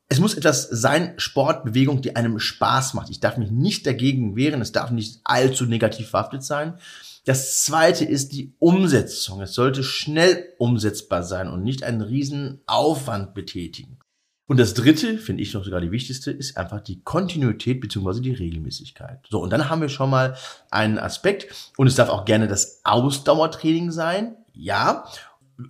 es 0.09 0.21
muss 0.21 0.35
etwas 0.35 0.69
sein, 0.71 1.15
Sport, 1.17 1.65
Bewegung, 1.65 2.03
die 2.03 2.15
einem 2.15 2.39
Spaß 2.39 2.95
macht. 2.95 3.11
Ich 3.11 3.21
darf 3.21 3.37
mich 3.37 3.51
nicht 3.51 3.87
dagegen 3.87 4.37
wehren, 4.37 4.61
es 4.61 4.73
darf 4.73 4.91
nicht 4.91 5.21
allzu 5.25 5.65
negativ 5.65 6.11
verhaftet 6.11 6.45
sein. 6.45 6.79
Das 7.25 7.65
zweite 7.65 8.05
ist 8.05 8.33
die 8.33 8.55
Umsetzung. 8.59 9.41
Es 9.41 9.55
sollte 9.55 9.83
schnell 9.83 10.53
umsetzbar 10.59 11.23
sein 11.23 11.49
und 11.49 11.63
nicht 11.63 11.83
einen 11.83 12.03
riesen 12.03 12.61
Aufwand 12.67 13.33
betätigen. 13.33 13.99
Und 14.47 14.59
das 14.59 14.75
dritte, 14.75 15.17
finde 15.17 15.43
ich 15.43 15.55
noch 15.55 15.65
sogar 15.65 15.81
die 15.81 15.91
wichtigste, 15.91 16.31
ist 16.31 16.59
einfach 16.59 16.81
die 16.81 17.01
Kontinuität 17.03 17.81
beziehungsweise 17.81 18.21
die 18.21 18.33
Regelmäßigkeit. 18.33 19.21
So, 19.31 19.41
und 19.41 19.51
dann 19.51 19.71
haben 19.71 19.81
wir 19.81 19.89
schon 19.89 20.11
mal 20.11 20.37
einen 20.71 20.99
Aspekt. 20.99 21.73
Und 21.79 21.87
es 21.87 21.95
darf 21.95 22.11
auch 22.11 22.27
gerne 22.27 22.47
das 22.47 22.81
Ausdauertraining 22.85 23.91
sein. 23.91 24.37
Ja. 24.53 25.05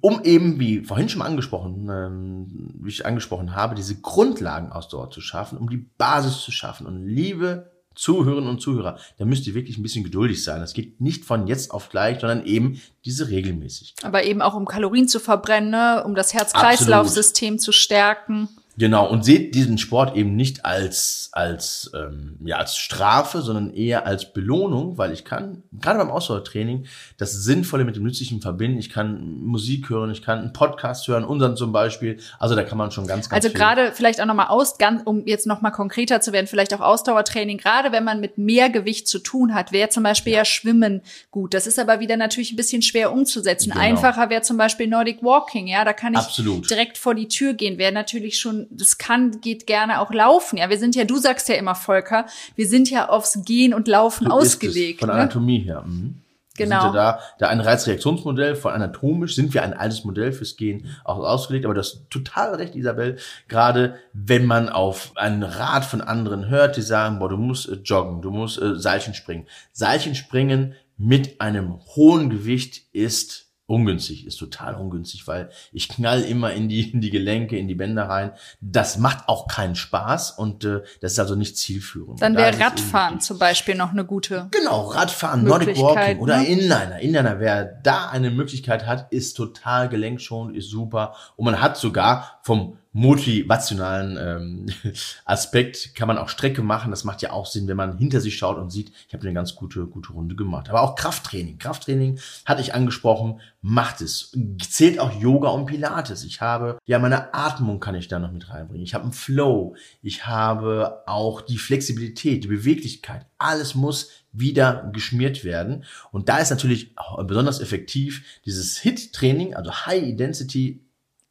um 0.01 0.23
eben, 0.25 0.59
wie 0.59 0.81
vorhin 0.83 1.09
schon 1.09 1.19
mal 1.19 1.27
angesprochen, 1.27 1.89
ähm, 1.91 2.71
wie 2.81 2.89
ich 2.89 3.05
angesprochen 3.05 3.55
habe, 3.55 3.75
diese 3.75 4.01
Grundlagenausdauer 4.01 5.11
zu 5.11 5.21
schaffen, 5.21 5.59
um 5.59 5.69
die 5.69 5.87
Basis 5.99 6.41
zu 6.41 6.53
schaffen. 6.53 6.87
Und 6.87 7.07
liebe 7.07 7.71
Zuhörerinnen 7.95 8.49
und 8.49 8.61
Zuhörer, 8.61 8.99
da 9.19 9.25
müsst 9.25 9.47
ihr 9.47 9.55
wirklich 9.55 9.79
ein 9.79 9.83
bisschen 9.83 10.05
geduldig 10.05 10.43
sein. 10.43 10.61
Das 10.61 10.73
geht 10.73 11.01
nicht 11.01 11.25
von 11.25 11.47
jetzt 11.47 11.71
auf 11.71 11.91
gleich, 11.91 12.21
sondern 12.21 12.45
eben 12.45 12.81
diese 13.05 13.29
regelmäßig. 13.29 13.95
Aber 14.03 14.25
eben 14.25 14.43
auch 14.43 14.55
um 14.55 14.65
Kalorien 14.65 15.07
zu 15.07 15.21
verbrennen, 15.21 15.71
ne? 15.71 16.03
um 16.05 16.15
das 16.15 16.35
Herz-Kreislauf-System 16.35 17.59
zu 17.59 17.71
stärken. 17.71 18.49
Genau, 18.77 19.09
und 19.09 19.25
seht 19.25 19.55
diesen 19.55 19.79
Sport 19.79 20.17
eben 20.17 20.35
nicht 20.35 20.65
als, 20.65 21.29
als, 21.33 21.93
ähm, 21.95 22.37
ja, 22.45 22.57
als 22.57 22.77
Strafe, 22.77 23.41
sondern 23.41 23.73
eher 23.73 24.05
als 24.05 24.33
Belohnung, 24.33 24.99
weil 24.99 25.13
ich 25.13 25.25
kann, 25.25 25.63
gerade 25.73 25.99
beim 25.99 26.11
Ausdauertraining, 26.11 26.87
das 27.17 27.33
Sinnvolle 27.33 27.85
mit 27.85 27.95
dem 27.95 28.03
Nützlichen 28.03 28.41
verbinden. 28.41 28.79
Ich 28.79 28.91
kann 28.91 29.39
Musik 29.41 29.91
hören, 29.91 30.11
ich 30.11 30.23
kann 30.23 30.41
einen 30.41 30.53
Podcast 30.53 31.07
hören, 31.07 31.25
unseren 31.25 31.57
zum 31.57 31.73
Beispiel. 31.73 32.19
Also 32.41 32.57
da 32.57 32.65
kann 32.65 32.77
man 32.77 32.91
schon 32.91 33.07
ganz, 33.07 33.29
ganz 33.29 33.45
Also 33.45 33.57
gerade 33.57 33.93
vielleicht 33.93 34.21
auch 34.21 34.27
nochmal 34.27 34.49
aus, 34.49 34.77
ganz, 34.77 35.03
um 35.05 35.25
jetzt 35.27 35.47
nochmal 35.47 35.71
konkreter 35.71 36.21
zu 36.21 36.33
werden, 36.33 36.49
vielleicht 36.49 36.75
auch 36.75 36.81
Ausdauertraining, 36.81 37.59
gerade 37.59 37.93
wenn 37.93 38.03
man 38.03 38.19
mit 38.19 38.39
mehr 38.39 38.71
Gewicht 38.71 39.07
zu 39.07 39.21
tun 39.21 39.55
hat, 39.55 39.71
wäre 39.71 39.89
zum 39.89 40.03
Beispiel 40.03 40.33
ja. 40.33 40.41
ja 40.41 40.45
Schwimmen 40.45 41.03
gut. 41.31 41.55
Das 41.55 41.69
ist 41.69 41.79
aber 41.79 42.01
wieder 42.01 42.17
natürlich 42.17 42.53
ein 42.53 42.57
bisschen 42.57 42.83
schwer 42.83 43.13
umzusetzen. 43.13 43.71
Genau. 43.71 43.85
Einfacher 43.85 44.31
wäre 44.31 44.43
zum 44.43 44.57
Beispiel 44.57 44.89
Nordic 44.89 45.23
Walking, 45.23 45.69
ja, 45.69 45.85
da 45.85 45.93
kann 45.93 46.15
ich 46.15 46.19
Absolut. 46.19 46.69
direkt 46.69 46.99
vor 46.99 47.15
die 47.15 47.29
Tür 47.29 47.55
gehen, 47.55 47.79
wäre 47.79 47.93
natürlich 47.93 48.39
schon 48.39 48.64
das 48.71 48.99
kann, 48.99 49.41
geht 49.41 49.67
gerne 49.67 50.01
auch 50.01 50.13
laufen. 50.13 50.59
Ja, 50.59 50.71
wir 50.71 50.79
sind 50.79 50.95
ja, 50.95 51.05
du 51.05 51.17
sagst 51.19 51.49
ja 51.49 51.57
immer, 51.57 51.75
Volker, 51.75 52.27
wir 52.57 52.69
sind 52.69 52.91
ja 52.91 53.09
aufs 53.09 53.41
Gehen 53.45 53.75
und 53.75 53.89
Laufen 53.89 54.27
so 54.27 54.33
ausgelegt. 54.33 55.01
von 55.01 55.09
ne? 55.09 55.15
Anatomie 55.15 55.59
her. 55.59 55.83
Mhm. 55.87 56.21
Genau. 56.57 56.83
sind 56.83 56.95
ja 56.95 57.13
da, 57.13 57.21
da 57.39 57.49
ein 57.49 57.61
Reizreaktionsmodell 57.61 58.55
von 58.55 58.73
anatomisch 58.73 59.35
sind 59.35 59.55
wir 59.55 59.65
ein 59.65 59.75
altes 59.75 60.05
Modell 60.05 60.33
fürs 60.33 60.57
Gehen 60.57 60.87
auch 61.03 61.19
ausgelegt, 61.19 61.65
aber 61.65 61.75
das 61.75 62.03
total 62.11 62.55
recht, 62.55 62.77
Isabel. 62.77 63.17
Gerade 63.49 63.97
wenn 64.13 64.47
man 64.47 64.69
auf 64.69 65.13
einen 65.17 65.43
Rat 65.43 65.85
von 65.85 66.01
anderen 66.01 66.49
hört, 66.49 66.77
die 66.77 66.83
sagen, 66.83 67.19
boah, 67.19 67.29
du 67.29 67.37
musst 67.37 67.69
äh, 67.69 67.75
joggen, 67.85 68.23
du 68.23 68.31
musst 68.31 68.63
äh, 68.63 68.77
Seilchen 68.79 69.15
springen. 69.15 69.47
Seilchen 69.73 70.15
springen 70.15 70.75
mit 70.97 71.41
einem 71.41 71.81
hohen 71.97 72.31
Gewicht 72.31 72.83
ist 72.93 73.44
ungünstig, 73.67 74.27
ist 74.27 74.37
total 74.37 74.75
ungünstig, 74.75 75.27
weil 75.27 75.49
ich 75.73 75.89
knall 75.89 76.23
immer 76.23 76.53
in 76.53 76.69
die, 76.69 76.91
in 76.91 77.01
die 77.01 77.11
Gelenke, 77.11 77.57
in 77.57 77.67
die 77.67 77.75
Bänder 77.75 78.09
rein. 78.09 78.33
Das 78.61 78.99
macht 78.99 79.29
auch 79.29 79.49
keinen 79.49 79.75
Spaß 79.75 80.33
und 80.33 80.65
äh, 80.65 80.83
das 81.01 81.13
ist 81.13 81.19
also 81.19 81.35
nicht 81.35 81.57
zielführend. 81.57 82.21
Dann 82.21 82.37
wäre 82.37 82.59
Radfahren 82.61 83.21
zum 83.21 83.39
Beispiel 83.39 83.75
noch 83.75 83.93
eine 83.93 84.05
gute. 84.05 84.49
Genau, 84.51 84.89
Radfahren, 84.89 85.45
Nordic 85.45 85.79
Walking 85.79 86.19
oder 86.19 86.39
ne? 86.39 86.47
Inliner. 86.47 87.01
Inliner, 87.01 87.41
wer 87.41 87.65
da 87.65 88.09
eine 88.11 88.31
Möglichkeit 88.31 88.87
hat, 88.87 89.11
ist 89.13 89.35
total 89.35 89.89
gelenkschonend, 89.89 90.57
ist 90.57 90.69
super. 90.69 91.15
Und 91.37 91.47
man 91.47 91.61
hat 91.61 91.79
sogar 91.79 92.41
vom 92.43 92.79
motivationalen 92.95 94.17
ähm, 94.17 94.93
Aspekt 95.25 95.97
kann 95.97 96.07
man 96.07 96.17
auch 96.17 96.29
Strecke 96.29 96.63
machen. 96.63 96.93
Das 96.93 97.03
macht 97.03 97.23
ja 97.23 97.33
auch 97.33 97.47
Sinn, 97.47 97.67
wenn 97.67 97.77
man 97.77 97.99
hinter 97.99 98.21
sich 98.21 98.39
schaut 98.39 98.57
und 98.57 98.71
sieht, 98.71 98.93
ich 99.09 99.13
habe 99.13 99.25
eine 99.25 99.35
ganz 99.35 99.57
gute, 99.57 99.87
gute 99.87 100.13
Runde 100.13 100.37
gemacht. 100.37 100.71
Aber 100.71 100.81
auch 100.81 100.95
Krafttraining. 100.95 101.59
Krafttraining 101.59 102.21
hatte 102.47 102.61
ich 102.61 102.73
angesprochen, 102.73 103.41
macht 103.61 104.01
es. 104.01 104.33
Zählt 104.71 105.01
auch 105.01 105.21
Yoga 105.21 105.49
und 105.49 105.67
Pilates. 105.67 106.23
Ich 106.23 106.41
habe, 106.41 106.79
ja, 106.87 107.01
meine 107.01 107.35
Atmung 107.35 107.81
kann 107.81 107.97
ich 107.97 108.07
da 108.07 108.21
noch 108.21 108.31
mit 108.31 108.49
reinbringen. 108.49 108.85
Ich 108.85 108.95
habe 108.95 109.05
einen 109.05 109.13
Flow. 109.13 109.75
Ich 110.01 110.29
habe 110.29 111.03
auch 111.07 111.41
die 111.41 111.59
Flexibilität, 111.59 112.45
die 112.45 112.49
Beweglichkeit. 112.49 113.27
Alles 113.39 113.75
muss 113.75 114.11
wieder 114.31 114.89
geschmiert 114.93 115.43
werden. 115.43 115.85
Und 116.13 116.29
da 116.29 116.39
ist 116.39 116.51
natürlich 116.51 116.95
besonders 117.27 117.61
effektiv 117.61 118.41
dieses 118.45 118.79
HIT-Training, 118.79 119.55
also 119.55 119.73
High 119.73 120.05
Intensity 120.05 120.85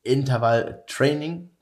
Intervalltraining. 0.03 1.52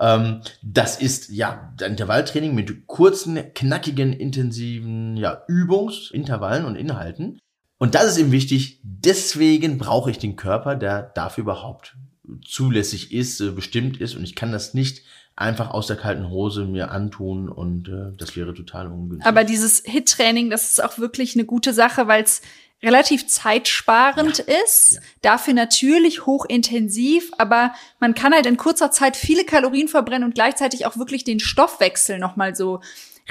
Ähm, 0.00 0.42
das 0.62 1.00
ist 1.00 1.30
ja 1.30 1.74
Intervalltraining 1.80 2.54
mit 2.54 2.86
kurzen, 2.86 3.52
knackigen, 3.54 4.12
intensiven 4.12 5.16
ja, 5.16 5.42
Übungsintervallen 5.48 6.64
und 6.64 6.76
Inhalten. 6.76 7.38
Und 7.78 7.94
das 7.94 8.06
ist 8.06 8.18
eben 8.18 8.32
wichtig. 8.32 8.80
Deswegen 8.82 9.78
brauche 9.78 10.10
ich 10.10 10.18
den 10.18 10.36
Körper, 10.36 10.76
der 10.76 11.02
dafür 11.02 11.42
überhaupt 11.42 11.96
zulässig 12.44 13.12
ist, 13.12 13.40
äh, 13.40 13.50
bestimmt 13.50 14.00
ist. 14.00 14.14
Und 14.14 14.24
ich 14.24 14.34
kann 14.34 14.52
das 14.52 14.74
nicht 14.74 15.02
einfach 15.36 15.70
aus 15.70 15.86
der 15.86 15.96
kalten 15.96 16.30
Hose 16.30 16.64
mir 16.64 16.90
antun 16.90 17.48
und 17.48 17.88
äh, 17.88 18.16
das 18.16 18.34
wäre 18.34 18.54
total 18.54 18.88
ungünstig. 18.88 19.26
Aber 19.26 19.44
dieses 19.44 19.82
Hit-Training, 19.84 20.50
das 20.50 20.72
ist 20.72 20.82
auch 20.82 20.98
wirklich 20.98 21.36
eine 21.36 21.44
gute 21.44 21.72
Sache, 21.72 22.08
weil 22.08 22.24
es 22.24 22.42
relativ 22.82 23.26
zeitsparend 23.26 24.38
ja. 24.38 24.54
ist, 24.64 24.94
ja. 24.94 25.00
dafür 25.22 25.54
natürlich 25.54 26.26
hochintensiv, 26.26 27.32
aber 27.38 27.72
man 27.98 28.14
kann 28.14 28.32
halt 28.32 28.46
in 28.46 28.56
kurzer 28.56 28.90
Zeit 28.90 29.16
viele 29.16 29.44
Kalorien 29.44 29.88
verbrennen 29.88 30.24
und 30.24 30.34
gleichzeitig 30.34 30.86
auch 30.86 30.96
wirklich 30.96 31.24
den 31.24 31.40
Stoffwechsel 31.40 32.18
nochmal 32.18 32.54
so 32.54 32.80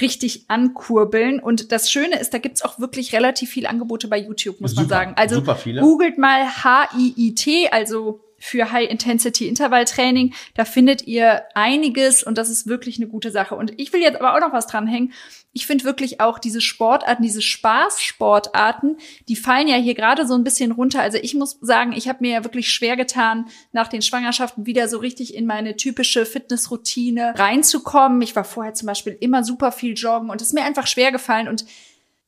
richtig 0.01 0.45
ankurbeln. 0.49 1.39
Und 1.39 1.71
das 1.71 1.89
Schöne 1.89 2.19
ist, 2.19 2.33
da 2.33 2.37
gibt's 2.37 2.61
auch 2.61 2.79
wirklich 2.79 3.13
relativ 3.13 3.49
viele 3.49 3.69
Angebote 3.69 4.07
bei 4.07 4.17
YouTube, 4.17 4.61
muss 4.61 4.71
super, 4.71 4.81
man 4.81 4.89
sagen. 4.89 5.13
Also 5.15 5.41
googelt 5.41 6.17
mal 6.17 6.45
H-I-I-T, 6.63 7.69
also 7.69 8.19
für 8.47 8.71
High-Intensity-Intervall-Training. 8.71 10.33
Da 10.55 10.65
findet 10.65 11.05
ihr 11.05 11.43
einiges 11.53 12.23
und 12.23 12.37
das 12.37 12.49
ist 12.49 12.67
wirklich 12.67 12.97
eine 12.97 13.07
gute 13.07 13.31
Sache. 13.31 13.55
Und 13.55 13.73
ich 13.77 13.93
will 13.93 14.01
jetzt 14.01 14.19
aber 14.19 14.35
auch 14.35 14.39
noch 14.39 14.53
was 14.53 14.67
dranhängen. 14.67 15.13
Ich 15.53 15.65
finde 15.65 15.85
wirklich 15.85 16.21
auch 16.21 16.39
diese 16.39 16.61
Sportarten, 16.61 17.23
diese 17.23 17.41
Spaßsportarten, 17.41 18.97
die 19.27 19.35
fallen 19.35 19.67
ja 19.67 19.75
hier 19.75 19.95
gerade 19.95 20.27
so 20.27 20.35
ein 20.35 20.43
bisschen 20.43 20.71
runter. 20.71 21.01
Also 21.01 21.17
ich 21.21 21.33
muss 21.33 21.57
sagen, 21.61 21.93
ich 21.93 22.07
habe 22.07 22.19
mir 22.21 22.31
ja 22.31 22.43
wirklich 22.43 22.69
schwer 22.69 22.95
getan, 22.95 23.47
nach 23.71 23.87
den 23.87 24.01
Schwangerschaften 24.01 24.65
wieder 24.65 24.87
so 24.87 24.99
richtig 24.99 25.33
in 25.33 25.45
meine 25.45 25.75
typische 25.75 26.25
Fitnessroutine 26.25 27.33
reinzukommen. 27.37 28.21
Ich 28.21 28.35
war 28.35 28.43
vorher 28.43 28.75
zum 28.75 28.85
Beispiel 28.85 29.17
immer 29.19 29.43
super 29.43 29.71
viel 29.71 29.93
joggen 29.93 30.29
und 30.29 30.41
es 30.41 30.49
ist 30.49 30.53
mir 30.53 30.63
einfach 30.63 30.87
schwer 30.87 31.11
gefallen 31.11 31.47
und 31.47 31.65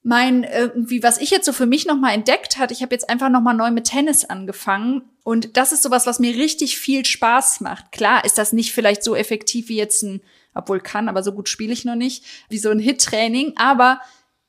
mein 0.03 0.43
irgendwie, 0.43 1.03
was 1.03 1.19
ich 1.19 1.29
jetzt 1.29 1.45
so 1.45 1.53
für 1.53 1.65
mich 1.65 1.85
nochmal 1.85 2.13
entdeckt 2.13 2.57
hat, 2.57 2.71
ich 2.71 2.81
habe 2.81 2.95
jetzt 2.95 3.09
einfach 3.09 3.29
nochmal 3.29 3.55
neu 3.55 3.71
mit 3.71 3.85
Tennis 3.85 4.25
angefangen 4.25 5.03
und 5.23 5.57
das 5.57 5.71
ist 5.71 5.83
sowas, 5.83 6.05
was 6.05 6.19
mir 6.19 6.35
richtig 6.35 6.77
viel 6.77 7.05
Spaß 7.05 7.61
macht. 7.61 7.91
Klar 7.91 8.23
ist 8.23 8.37
das 8.37 8.53
nicht 8.53 8.73
vielleicht 8.73 9.03
so 9.03 9.15
effektiv 9.15 9.67
wie 9.69 9.77
jetzt 9.77 10.03
ein, 10.03 10.21
obwohl 10.53 10.79
kann, 10.79 11.09
aber 11.09 11.21
so 11.21 11.33
gut 11.33 11.49
spiele 11.49 11.73
ich 11.73 11.85
noch 11.85 11.95
nicht, 11.95 12.23
wie 12.49 12.57
so 12.57 12.69
ein 12.69 12.79
Hit-Training, 12.79 13.53
aber 13.57 13.99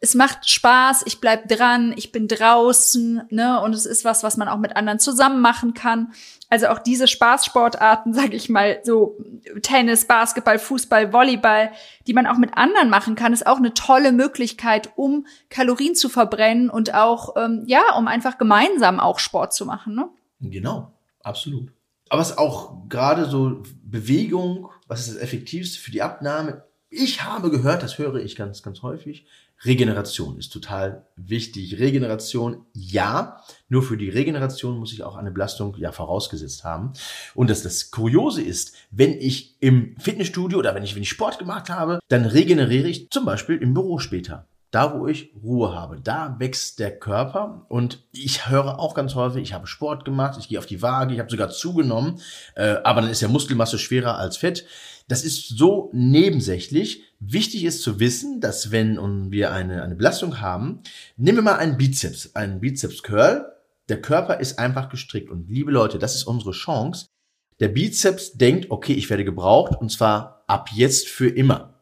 es 0.02 0.14
macht 0.14 0.48
Spaß, 0.48 1.02
ich 1.04 1.20
bleib 1.20 1.46
dran, 1.48 1.92
ich 1.94 2.10
bin 2.10 2.26
draußen, 2.26 3.22
ne, 3.28 3.60
und 3.60 3.74
es 3.74 3.84
ist 3.84 4.02
was, 4.02 4.22
was 4.22 4.38
man 4.38 4.48
auch 4.48 4.56
mit 4.56 4.74
anderen 4.74 4.98
zusammen 4.98 5.42
machen 5.42 5.74
kann. 5.74 6.12
Also 6.48 6.68
auch 6.68 6.78
diese 6.78 7.06
Spaßsportarten, 7.06 8.14
sag 8.14 8.32
ich 8.32 8.48
mal, 8.48 8.80
so 8.82 9.18
Tennis, 9.62 10.06
Basketball, 10.06 10.58
Fußball, 10.58 11.12
Volleyball, 11.12 11.70
die 12.06 12.14
man 12.14 12.26
auch 12.26 12.38
mit 12.38 12.56
anderen 12.56 12.88
machen 12.88 13.14
kann, 13.14 13.34
ist 13.34 13.46
auch 13.46 13.58
eine 13.58 13.74
tolle 13.74 14.12
Möglichkeit, 14.12 14.90
um 14.96 15.26
Kalorien 15.50 15.94
zu 15.94 16.08
verbrennen 16.08 16.70
und 16.70 16.94
auch, 16.94 17.36
ähm, 17.36 17.64
ja, 17.66 17.94
um 17.98 18.08
einfach 18.08 18.38
gemeinsam 18.38 19.00
auch 19.00 19.18
Sport 19.18 19.52
zu 19.52 19.66
machen, 19.66 19.94
ne? 19.94 20.08
Genau, 20.40 20.92
absolut. 21.22 21.70
Aber 22.08 22.22
es 22.22 22.30
ist 22.30 22.38
auch 22.38 22.88
gerade 22.88 23.26
so 23.26 23.62
Bewegung, 23.84 24.70
was 24.88 25.00
ist 25.00 25.16
das 25.16 25.22
Effektivste 25.22 25.78
für 25.78 25.90
die 25.90 26.02
Abnahme? 26.02 26.64
Ich 26.88 27.22
habe 27.22 27.50
gehört, 27.50 27.82
das 27.82 27.98
höre 27.98 28.16
ich 28.16 28.34
ganz, 28.34 28.62
ganz 28.62 28.82
häufig, 28.82 29.26
Regeneration 29.64 30.38
ist 30.38 30.52
total 30.52 31.06
wichtig. 31.16 31.78
Regeneration, 31.78 32.64
ja. 32.72 33.42
Nur 33.68 33.82
für 33.82 33.98
die 33.98 34.08
Regeneration 34.08 34.78
muss 34.78 34.92
ich 34.92 35.02
auch 35.02 35.16
eine 35.16 35.30
Belastung 35.30 35.76
ja 35.76 35.92
vorausgesetzt 35.92 36.64
haben. 36.64 36.92
Und 37.34 37.50
dass 37.50 37.62
das 37.62 37.90
Kuriose 37.90 38.42
ist, 38.42 38.74
wenn 38.90 39.12
ich 39.12 39.56
im 39.60 39.96
Fitnessstudio 39.98 40.58
oder 40.58 40.74
wenn 40.74 40.82
ich, 40.82 40.94
wenn 40.94 41.02
ich 41.02 41.10
Sport 41.10 41.38
gemacht 41.38 41.68
habe, 41.68 42.00
dann 42.08 42.24
regeneriere 42.24 42.88
ich 42.88 43.10
zum 43.10 43.26
Beispiel 43.26 43.58
im 43.58 43.74
Büro 43.74 43.98
später. 43.98 44.46
Da, 44.70 44.96
wo 44.96 45.08
ich 45.08 45.32
Ruhe 45.42 45.74
habe, 45.74 46.00
da 46.00 46.36
wächst 46.38 46.78
der 46.78 46.96
Körper 46.96 47.66
und 47.68 48.04
ich 48.12 48.48
höre 48.48 48.78
auch 48.78 48.94
ganz 48.94 49.16
häufig, 49.16 49.42
ich 49.42 49.52
habe 49.52 49.66
Sport 49.66 50.04
gemacht, 50.04 50.38
ich 50.38 50.48
gehe 50.48 50.60
auf 50.60 50.66
die 50.66 50.80
Waage, 50.80 51.12
ich 51.12 51.18
habe 51.18 51.28
sogar 51.28 51.50
zugenommen, 51.50 52.20
äh, 52.54 52.76
aber 52.84 53.00
dann 53.00 53.10
ist 53.10 53.20
ja 53.20 53.26
Muskelmasse 53.26 53.80
schwerer 53.80 54.16
als 54.16 54.36
Fett. 54.36 54.64
Das 55.10 55.24
ist 55.24 55.48
so 55.48 55.90
nebensächlich. 55.92 57.02
Wichtig 57.18 57.64
ist 57.64 57.82
zu 57.82 57.98
wissen, 57.98 58.40
dass 58.40 58.70
wenn 58.70 58.96
wir 59.32 59.52
eine, 59.52 59.82
eine 59.82 59.96
Belastung 59.96 60.40
haben, 60.40 60.82
nehmen 61.16 61.38
wir 61.38 61.42
mal 61.42 61.56
einen 61.56 61.76
Bizeps, 61.76 62.36
einen 62.36 62.60
Bizeps-Curl. 62.60 63.44
Der 63.88 64.00
Körper 64.00 64.38
ist 64.38 64.60
einfach 64.60 64.88
gestrickt. 64.88 65.28
Und 65.28 65.50
liebe 65.50 65.72
Leute, 65.72 65.98
das 65.98 66.14
ist 66.14 66.22
unsere 66.22 66.52
Chance. 66.52 67.06
Der 67.58 67.66
Bizeps 67.66 68.34
denkt, 68.34 68.70
okay, 68.70 68.92
ich 68.92 69.10
werde 69.10 69.24
gebraucht 69.24 69.74
und 69.80 69.90
zwar 69.90 70.44
ab 70.46 70.68
jetzt 70.72 71.08
für 71.08 71.28
immer. 71.28 71.74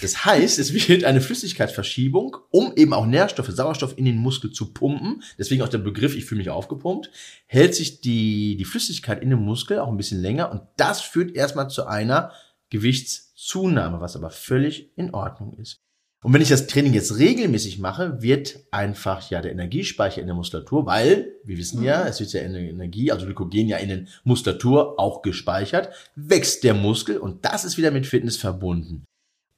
Das 0.00 0.24
heißt, 0.24 0.60
es 0.60 0.72
wird 0.88 1.02
eine 1.02 1.20
Flüssigkeitsverschiebung, 1.20 2.36
um 2.50 2.72
eben 2.76 2.92
auch 2.92 3.06
Nährstoffe, 3.06 3.50
Sauerstoff 3.50 3.98
in 3.98 4.04
den 4.04 4.18
Muskel 4.18 4.52
zu 4.52 4.72
pumpen. 4.72 5.24
Deswegen 5.36 5.62
auch 5.62 5.68
der 5.68 5.78
Begriff, 5.78 6.14
ich 6.14 6.26
fühle 6.26 6.38
mich 6.38 6.50
aufgepumpt. 6.50 7.10
Hält 7.46 7.74
sich 7.74 8.00
die, 8.00 8.56
die 8.56 8.64
Flüssigkeit 8.64 9.20
in 9.20 9.30
dem 9.30 9.40
Muskel 9.40 9.80
auch 9.80 9.88
ein 9.88 9.96
bisschen 9.96 10.22
länger 10.22 10.52
und 10.52 10.62
das 10.76 11.00
führt 11.00 11.34
erstmal 11.34 11.68
zu 11.68 11.86
einer 11.86 12.30
Gewichtszunahme, 12.72 14.00
was 14.00 14.16
aber 14.16 14.30
völlig 14.30 14.90
in 14.96 15.12
Ordnung 15.12 15.58
ist. 15.58 15.82
Und 16.24 16.32
wenn 16.32 16.40
ich 16.40 16.48
das 16.48 16.68
Training 16.68 16.94
jetzt 16.94 17.18
regelmäßig 17.18 17.80
mache, 17.80 18.22
wird 18.22 18.60
einfach 18.70 19.28
ja 19.28 19.42
der 19.42 19.52
Energiespeicher 19.52 20.20
in 20.20 20.26
der 20.26 20.36
Muskulatur, 20.36 20.86
weil 20.86 21.34
wir 21.44 21.58
wissen 21.58 21.82
ja, 21.82 22.06
es 22.06 22.20
wird 22.20 22.32
ja 22.32 22.40
Energie, 22.40 23.10
also 23.10 23.26
Glykogen 23.26 23.68
ja 23.68 23.76
in 23.76 23.88
der 23.88 24.04
Muskulatur 24.24 24.98
auch 24.98 25.20
gespeichert, 25.22 25.92
wächst 26.14 26.64
der 26.64 26.74
Muskel 26.74 27.18
und 27.18 27.44
das 27.44 27.64
ist 27.64 27.76
wieder 27.76 27.90
mit 27.90 28.06
Fitness 28.06 28.36
verbunden. 28.36 29.04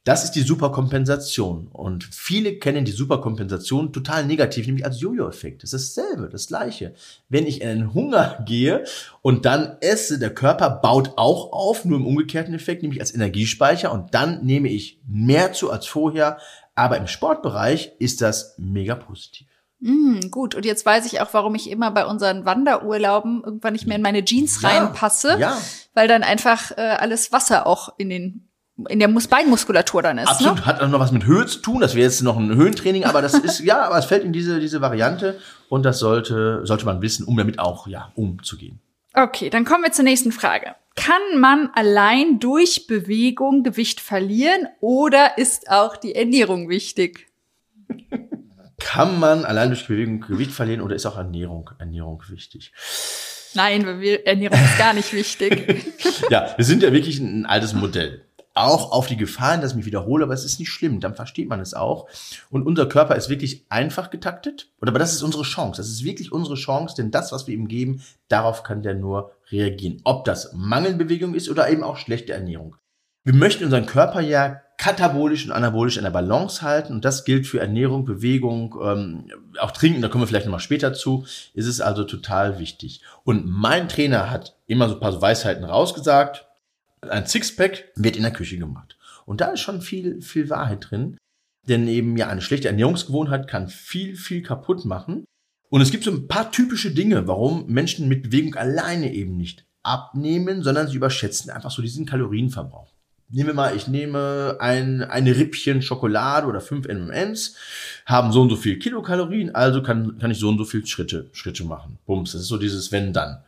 Das 0.04 0.22
ist 0.22 0.32
die 0.32 0.42
Superkompensation. 0.42 1.68
Und 1.68 2.04
viele 2.04 2.58
kennen 2.58 2.84
die 2.84 2.92
Superkompensation 2.92 3.90
total 3.90 4.26
negativ, 4.26 4.66
nämlich 4.66 4.84
als 4.84 5.00
Jojo-Effekt. 5.00 5.62
Das 5.62 5.72
ist 5.72 5.96
dasselbe, 5.96 6.28
das 6.28 6.48
gleiche. 6.48 6.92
Wenn 7.30 7.46
ich 7.46 7.62
in 7.62 7.68
den 7.68 7.94
Hunger 7.94 8.38
gehe 8.46 8.84
und 9.22 9.46
dann 9.46 9.78
esse, 9.80 10.18
der 10.18 10.34
Körper 10.34 10.68
baut 10.68 11.12
auch 11.16 11.52
auf, 11.52 11.86
nur 11.86 11.98
im 11.98 12.06
umgekehrten 12.06 12.52
Effekt, 12.52 12.82
nämlich 12.82 13.00
als 13.00 13.14
Energiespeicher 13.14 13.92
und 13.92 14.14
dann 14.14 14.44
nehme 14.44 14.68
ich 14.68 15.00
mehr 15.08 15.54
zu 15.54 15.70
als 15.70 15.86
vorher. 15.86 16.36
Aber 16.74 16.98
im 16.98 17.06
Sportbereich 17.06 17.92
ist 17.98 18.20
das 18.20 18.56
mega 18.58 18.96
positiv. 18.96 19.46
Mm, 19.80 20.28
gut, 20.30 20.54
und 20.54 20.66
jetzt 20.66 20.84
weiß 20.84 21.06
ich 21.06 21.22
auch, 21.22 21.32
warum 21.32 21.54
ich 21.54 21.70
immer 21.70 21.90
bei 21.90 22.04
unseren 22.04 22.44
Wanderurlauben 22.44 23.42
irgendwann 23.42 23.72
nicht 23.72 23.86
mehr 23.86 23.96
in 23.96 24.02
meine 24.02 24.24
Jeans 24.24 24.60
ja, 24.60 24.68
reinpasse, 24.68 25.38
ja. 25.38 25.56
weil 25.94 26.08
dann 26.08 26.22
einfach 26.22 26.72
äh, 26.72 26.80
alles 26.80 27.32
Wasser 27.32 27.66
auch 27.66 27.94
in 27.96 28.10
den 28.10 28.48
in 28.88 28.98
der 28.98 29.08
Mus 29.08 29.28
Beinmuskulatur 29.28 30.02
dann 30.02 30.18
ist. 30.18 30.28
Absolut, 30.28 30.56
ne? 30.56 30.66
hat 30.66 30.80
auch 30.80 30.88
noch 30.88 30.98
was 30.98 31.12
mit 31.12 31.26
Höhe 31.26 31.46
zu 31.46 31.60
tun. 31.60 31.80
Das 31.80 31.94
wäre 31.94 32.04
jetzt 32.04 32.22
noch 32.22 32.36
ein 32.36 32.54
Höhentraining, 32.54 33.04
aber 33.04 33.22
das 33.22 33.34
ist, 33.38 33.60
ja, 33.60 33.82
aber 33.82 33.98
es 33.98 34.04
fällt 34.06 34.24
in 34.24 34.32
diese, 34.32 34.58
diese 34.60 34.80
Variante 34.80 35.38
und 35.68 35.84
das 35.84 35.98
sollte, 35.98 36.60
sollte 36.64 36.84
man 36.84 37.00
wissen, 37.00 37.24
um 37.24 37.36
damit 37.36 37.58
auch, 37.58 37.86
ja, 37.86 38.12
umzugehen. 38.14 38.80
Okay, 39.12 39.48
dann 39.48 39.64
kommen 39.64 39.84
wir 39.84 39.92
zur 39.92 40.04
nächsten 40.04 40.32
Frage. 40.32 40.74
Kann 40.96 41.38
man 41.38 41.70
allein 41.74 42.40
durch 42.40 42.86
Bewegung 42.86 43.62
Gewicht 43.62 44.00
verlieren 44.00 44.68
oder 44.80 45.38
ist 45.38 45.70
auch 45.70 45.96
die 45.96 46.14
Ernährung 46.14 46.68
wichtig? 46.68 47.28
Kann 48.78 49.18
man 49.20 49.44
allein 49.44 49.68
durch 49.68 49.86
Bewegung 49.86 50.20
Gewicht 50.20 50.50
verlieren 50.50 50.80
oder 50.80 50.96
ist 50.96 51.06
auch 51.06 51.16
Ernährung, 51.16 51.70
Ernährung 51.78 52.22
wichtig? 52.28 52.72
Nein, 53.54 53.86
Ernährung 54.24 54.58
ist 54.58 54.78
gar 54.78 54.92
nicht 54.94 55.12
wichtig. 55.12 55.94
ja, 56.30 56.52
wir 56.56 56.64
sind 56.64 56.82
ja 56.82 56.92
wirklich 56.92 57.20
ein 57.20 57.46
altes 57.46 57.72
Modell 57.72 58.23
auch 58.54 58.92
auf 58.92 59.08
die 59.08 59.16
Gefahren, 59.16 59.60
dass 59.60 59.72
ich 59.72 59.76
mich 59.76 59.86
wiederhole, 59.86 60.24
aber 60.24 60.34
es 60.34 60.44
ist 60.44 60.60
nicht 60.60 60.70
schlimm, 60.70 61.00
dann 61.00 61.14
versteht 61.14 61.48
man 61.48 61.60
es 61.60 61.74
auch. 61.74 62.08
Und 62.50 62.64
unser 62.64 62.86
Körper 62.86 63.16
ist 63.16 63.28
wirklich 63.28 63.66
einfach 63.68 64.10
getaktet. 64.10 64.68
Und 64.78 64.88
aber 64.88 65.00
das 65.00 65.12
ist 65.12 65.22
unsere 65.22 65.42
Chance. 65.42 65.80
Das 65.80 65.88
ist 65.88 66.04
wirklich 66.04 66.32
unsere 66.32 66.54
Chance, 66.54 66.94
denn 66.96 67.10
das, 67.10 67.32
was 67.32 67.46
wir 67.46 67.54
ihm 67.54 67.68
geben, 67.68 68.02
darauf 68.28 68.62
kann 68.62 68.82
der 68.82 68.94
nur 68.94 69.32
reagieren. 69.50 70.00
Ob 70.04 70.24
das 70.24 70.52
Mangelbewegung 70.54 71.34
ist 71.34 71.48
oder 71.48 71.68
eben 71.68 71.82
auch 71.82 71.96
schlechte 71.96 72.32
Ernährung. 72.32 72.76
Wir 73.24 73.34
möchten 73.34 73.64
unseren 73.64 73.86
Körper 73.86 74.20
ja 74.20 74.60
katabolisch 74.76 75.46
und 75.46 75.52
anabolisch 75.52 75.96
in 75.96 76.04
der 76.04 76.10
Balance 76.10 76.62
halten 76.62 76.92
und 76.92 77.04
das 77.04 77.24
gilt 77.24 77.46
für 77.46 77.60
Ernährung, 77.60 78.04
Bewegung, 78.04 78.74
ähm, 78.82 79.30
auch 79.58 79.70
Trinken, 79.70 80.02
da 80.02 80.08
kommen 80.08 80.22
wir 80.22 80.26
vielleicht 80.26 80.46
nochmal 80.46 80.60
später 80.60 80.92
zu, 80.92 81.24
ist 81.54 81.66
es 81.66 81.80
also 81.80 82.04
total 82.04 82.58
wichtig. 82.58 83.00
Und 83.22 83.46
mein 83.46 83.88
Trainer 83.88 84.30
hat 84.30 84.56
immer 84.66 84.88
so 84.88 84.94
ein 84.94 85.00
paar 85.00 85.20
Weisheiten 85.22 85.64
rausgesagt, 85.64 86.46
ein 87.10 87.26
Sixpack 87.26 87.92
wird 87.96 88.16
in 88.16 88.22
der 88.22 88.32
Küche 88.32 88.58
gemacht. 88.58 88.96
Und 89.26 89.40
da 89.40 89.46
ist 89.46 89.60
schon 89.60 89.80
viel, 89.80 90.20
viel 90.20 90.50
Wahrheit 90.50 90.90
drin. 90.90 91.16
Denn 91.68 91.88
eben 91.88 92.16
ja 92.16 92.28
eine 92.28 92.42
schlechte 92.42 92.68
Ernährungsgewohnheit 92.68 93.48
kann 93.48 93.68
viel, 93.68 94.16
viel 94.16 94.42
kaputt 94.42 94.84
machen. 94.84 95.24
Und 95.70 95.80
es 95.80 95.90
gibt 95.90 96.04
so 96.04 96.10
ein 96.10 96.28
paar 96.28 96.52
typische 96.52 96.90
Dinge, 96.90 97.26
warum 97.26 97.66
Menschen 97.66 98.06
mit 98.06 98.22
Bewegung 98.22 98.54
alleine 98.54 99.12
eben 99.12 99.36
nicht 99.36 99.64
abnehmen, 99.82 100.62
sondern 100.62 100.88
sie 100.88 100.96
überschätzen 100.96 101.50
einfach 101.50 101.70
so 101.70 101.82
diesen 101.82 102.06
Kalorienverbrauch. 102.06 102.92
Nehmen 103.30 103.48
wir 103.48 103.54
mal, 103.54 103.74
ich 103.74 103.88
nehme 103.88 104.58
ein, 104.60 105.02
eine 105.02 105.34
Rippchen 105.36 105.82
Schokolade 105.82 106.46
oder 106.46 106.60
fünf 106.60 106.86
M&M's, 106.86 107.56
haben 108.06 108.30
so 108.30 108.42
und 108.42 108.50
so 108.50 108.56
viel 108.56 108.78
Kilokalorien, 108.78 109.54
also 109.54 109.82
kann, 109.82 110.18
kann 110.18 110.30
ich 110.30 110.38
so 110.38 110.48
und 110.48 110.58
so 110.58 110.64
viel 110.64 110.86
Schritte, 110.86 111.30
Schritte 111.32 111.64
machen. 111.64 111.98
Bums, 112.06 112.32
das 112.32 112.42
ist 112.42 112.48
so 112.48 112.58
dieses 112.58 112.92
Wenn-Dann 112.92 113.42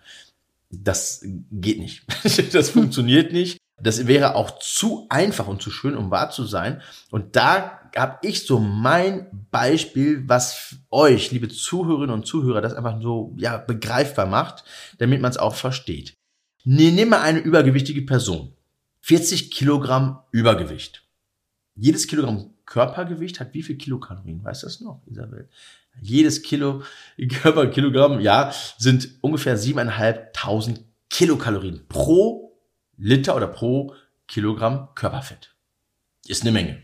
das 0.71 1.25
geht 1.51 1.79
nicht. 1.79 2.05
das 2.55 2.71
funktioniert 2.71 3.33
nicht. 3.33 3.59
Das 3.83 4.07
wäre 4.07 4.37
auch 4.37 4.59
zu 4.59 5.07
einfach 5.11 5.47
und 5.47 5.61
zu 5.61 5.71
schön, 5.71 5.97
um 5.97 6.11
wahr 6.11 6.31
zu 6.31 6.45
sein. 6.45 6.81
Und 7.11 7.37
da 7.37 7.91
habe 7.95 8.19
ich 8.23 8.47
so 8.47 8.59
mein 8.59 9.27
Beispiel, 9.51 10.27
was 10.27 10.77
euch, 10.91 11.31
liebe 11.31 11.49
Zuhörerinnen 11.49 12.15
und 12.15 12.27
Zuhörer, 12.27 12.63
das 12.63 12.73
einfach 12.73 13.01
so 13.03 13.35
ja 13.37 13.59
begreifbar 13.59 14.27
macht, 14.27 14.65
damit 14.99 15.21
man 15.21 15.31
es 15.31 15.37
auch 15.37 15.55
versteht. 15.55 16.15
Nimm 16.65 17.11
mal 17.11 17.21
eine 17.21 17.39
übergewichtige 17.39 18.03
Person. 18.03 18.53
40 19.03 19.51
Kilogramm 19.51 20.21
Übergewicht. 20.33 21.07
Jedes 21.77 22.07
Kilogramm 22.07 22.55
Körpergewicht 22.65 23.39
hat 23.39 23.55
wie 23.55 23.63
viel 23.63 23.77
Kilokalorien? 23.77 24.43
Weißt 24.43 24.63
du 24.63 24.67
das 24.67 24.81
noch, 24.81 25.01
Isabel? 25.07 25.49
Jedes 26.01 26.43
Kilo, 26.43 26.83
Körperkilogramm, 27.41 28.21
ja, 28.21 28.53
sind 28.79 29.09
ungefähr 29.21 29.57
siebeneinhalbtausend 29.57 30.85
Kilokalorien 31.11 31.87
pro 31.89 32.59
Liter 32.97 33.37
oder 33.37 33.47
pro 33.47 33.95
Kilogramm 34.27 34.89
Körperfett. 34.95 35.55
Ist 36.27 36.43
eine 36.43 36.53
Menge. 36.53 36.83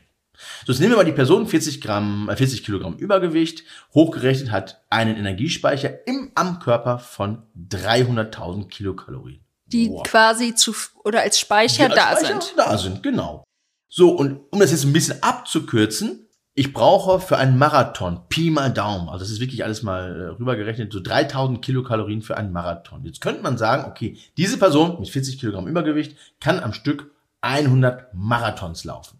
So, 0.64 0.72
jetzt 0.72 0.80
nehmen 0.80 0.92
wir 0.92 0.96
mal 0.96 1.04
die 1.04 1.12
Person 1.12 1.46
40 1.46 1.80
Gramm, 1.80 2.30
40 2.34 2.60
äh, 2.60 2.64
Kilogramm 2.64 2.94
Übergewicht, 2.96 3.64
hochgerechnet 3.94 4.50
hat 4.50 4.82
einen 4.90 5.16
Energiespeicher 5.16 6.06
im 6.06 6.32
am 6.34 6.58
Körper 6.58 6.98
von 6.98 7.42
300.000 7.56 8.68
Kilokalorien. 8.68 9.44
Die 9.66 9.88
Boah. 9.88 10.02
quasi 10.02 10.54
zu, 10.54 10.74
oder 11.04 11.20
als 11.20 11.38
Speicher, 11.38 11.84
als 11.84 11.94
da 11.94 12.16
Speicher 12.16 12.40
sind. 12.40 12.54
Da 12.56 12.78
sind, 12.78 13.02
genau. 13.02 13.44
So, 13.88 14.10
und 14.10 14.40
um 14.50 14.60
das 14.60 14.70
jetzt 14.70 14.84
ein 14.84 14.92
bisschen 14.92 15.22
abzukürzen, 15.22 16.28
ich 16.54 16.72
brauche 16.72 17.18
für 17.18 17.38
einen 17.38 17.56
Marathon, 17.56 18.20
Pi 18.28 18.50
mal 18.50 18.70
Daumen, 18.70 19.08
also 19.08 19.24
das 19.24 19.30
ist 19.30 19.40
wirklich 19.40 19.64
alles 19.64 19.82
mal 19.82 20.20
äh, 20.20 20.24
rübergerechnet, 20.38 20.92
so 20.92 21.00
3000 21.00 21.62
Kilokalorien 21.62 22.20
für 22.20 22.36
einen 22.36 22.52
Marathon. 22.52 23.04
Jetzt 23.04 23.20
könnte 23.20 23.42
man 23.42 23.56
sagen, 23.56 23.90
okay, 23.90 24.18
diese 24.36 24.58
Person 24.58 25.00
mit 25.00 25.08
40 25.08 25.38
Kilogramm 25.38 25.66
Übergewicht 25.66 26.16
kann 26.40 26.60
am 26.60 26.74
Stück 26.74 27.10
100 27.40 28.12
Marathons 28.12 28.84
laufen. 28.84 29.18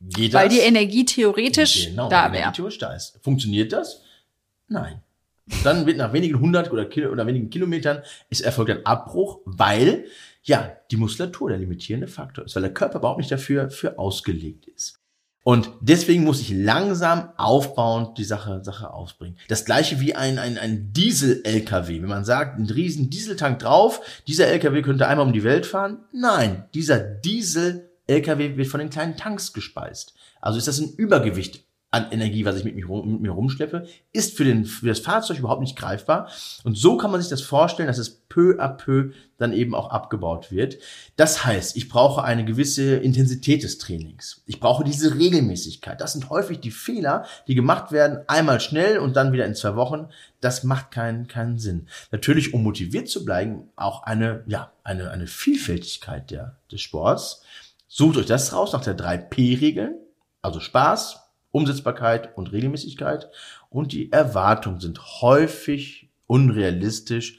Geht 0.00 0.34
das? 0.34 0.42
Weil 0.42 0.48
die 0.50 0.58
Energie 0.58 1.04
theoretisch 1.04 1.88
genau, 1.88 2.08
da 2.08 2.30
wäre. 2.32 2.52
theoretisch 2.52 2.78
da 2.78 2.92
ist. 2.92 3.18
Funktioniert 3.22 3.72
das? 3.72 4.02
Nein. 4.68 5.02
Dann 5.64 5.86
wird 5.86 5.96
nach 5.96 6.12
wenigen 6.12 6.38
hundert 6.40 6.70
oder, 6.70 6.84
Kilo, 6.84 7.10
oder 7.10 7.26
wenigen 7.26 7.48
Kilometern 7.48 8.02
ist 8.28 8.42
erfolgt 8.42 8.70
ein 8.70 8.84
Abbruch, 8.84 9.40
weil 9.46 10.04
ja 10.42 10.76
die 10.90 10.98
Muskulatur 10.98 11.48
der 11.48 11.58
limitierende 11.58 12.06
Faktor 12.06 12.44
ist, 12.44 12.54
weil 12.54 12.62
der 12.62 12.74
Körper 12.74 12.98
überhaupt 12.98 13.18
nicht 13.18 13.30
dafür 13.30 13.70
für 13.70 13.98
ausgelegt 13.98 14.66
ist. 14.66 15.00
Und 15.48 15.70
deswegen 15.80 16.24
muss 16.24 16.42
ich 16.42 16.50
langsam 16.50 17.30
aufbauend 17.38 18.18
die 18.18 18.24
Sache, 18.24 18.62
Sache 18.62 18.92
ausbringen. 18.92 19.38
Das 19.48 19.64
gleiche 19.64 19.98
wie 19.98 20.14
ein, 20.14 20.38
ein, 20.38 20.58
ein 20.58 20.92
Diesel-LKW. 20.92 22.02
Wenn 22.02 22.08
man 22.10 22.26
sagt, 22.26 22.58
ein 22.58 22.66
riesen 22.66 23.08
Dieseltank 23.08 23.58
drauf, 23.58 24.02
dieser 24.26 24.48
LKW 24.48 24.82
könnte 24.82 25.08
einmal 25.08 25.26
um 25.26 25.32
die 25.32 25.44
Welt 25.44 25.64
fahren. 25.64 26.04
Nein, 26.12 26.66
dieser 26.74 26.98
Diesel-LKW 26.98 28.58
wird 28.58 28.68
von 28.68 28.80
den 28.80 28.90
kleinen 28.90 29.16
Tanks 29.16 29.54
gespeist. 29.54 30.12
Also 30.42 30.58
ist 30.58 30.68
das 30.68 30.80
ein 30.80 30.92
Übergewicht 30.98 31.64
an 31.90 32.10
Energie, 32.10 32.44
was 32.44 32.56
ich 32.56 32.64
mit, 32.64 32.74
mich, 32.74 32.86
mit 32.86 33.20
mir 33.20 33.30
rumschleppe, 33.30 33.86
ist 34.12 34.36
für, 34.36 34.44
den, 34.44 34.66
für 34.66 34.86
das 34.86 35.00
Fahrzeug 35.00 35.38
überhaupt 35.38 35.62
nicht 35.62 35.76
greifbar. 35.76 36.28
Und 36.64 36.76
so 36.76 36.98
kann 36.98 37.10
man 37.10 37.20
sich 37.20 37.30
das 37.30 37.40
vorstellen, 37.40 37.86
dass 37.86 37.96
es 37.96 38.26
peu 38.28 38.60
à 38.60 38.68
peu 38.68 39.12
dann 39.38 39.54
eben 39.54 39.74
auch 39.74 39.90
abgebaut 39.90 40.52
wird. 40.52 40.78
Das 41.16 41.46
heißt, 41.46 41.76
ich 41.78 41.88
brauche 41.88 42.22
eine 42.22 42.44
gewisse 42.44 42.96
Intensität 42.96 43.62
des 43.62 43.78
Trainings. 43.78 44.42
Ich 44.44 44.60
brauche 44.60 44.84
diese 44.84 45.14
Regelmäßigkeit. 45.14 45.98
Das 45.98 46.12
sind 46.12 46.28
häufig 46.28 46.60
die 46.60 46.70
Fehler, 46.70 47.24
die 47.46 47.54
gemacht 47.54 47.90
werden, 47.90 48.18
einmal 48.26 48.60
schnell 48.60 48.98
und 48.98 49.16
dann 49.16 49.32
wieder 49.32 49.46
in 49.46 49.54
zwei 49.54 49.74
Wochen. 49.74 50.08
Das 50.42 50.64
macht 50.64 50.90
keinen, 50.90 51.26
keinen 51.26 51.58
Sinn. 51.58 51.88
Natürlich, 52.10 52.52
um 52.52 52.62
motiviert 52.62 53.08
zu 53.08 53.24
bleiben, 53.24 53.70
auch 53.76 54.02
eine, 54.02 54.44
ja, 54.46 54.72
eine, 54.84 55.10
eine 55.10 55.26
Vielfältigkeit 55.26 56.30
der, 56.30 56.58
des 56.70 56.82
Sports. 56.82 57.42
Sucht 57.86 58.18
euch 58.18 58.26
das 58.26 58.52
raus 58.52 58.74
nach 58.74 58.84
der 58.84 58.98
3P-Regeln. 58.98 59.94
Also 60.42 60.60
Spaß, 60.60 61.27
Umsetzbarkeit 61.58 62.36
und 62.36 62.52
Regelmäßigkeit 62.52 63.28
und 63.68 63.92
die 63.92 64.10
Erwartungen 64.12 64.80
sind 64.80 65.00
häufig 65.20 66.08
unrealistisch. 66.26 67.38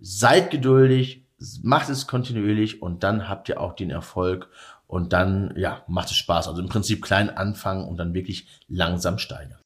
Seid 0.00 0.50
geduldig, 0.50 1.24
macht 1.62 1.88
es 1.88 2.06
kontinuierlich 2.06 2.82
und 2.82 3.02
dann 3.02 3.28
habt 3.28 3.48
ihr 3.48 3.60
auch 3.60 3.74
den 3.74 3.90
Erfolg 3.90 4.48
und 4.86 5.12
dann, 5.12 5.54
ja, 5.56 5.84
macht 5.86 6.10
es 6.10 6.16
Spaß. 6.16 6.48
Also 6.48 6.60
im 6.60 6.68
Prinzip 6.68 7.02
klein 7.02 7.30
anfangen 7.30 7.86
und 7.86 7.96
dann 7.96 8.12
wirklich 8.12 8.46
langsam 8.68 9.18
steigern. 9.18 9.60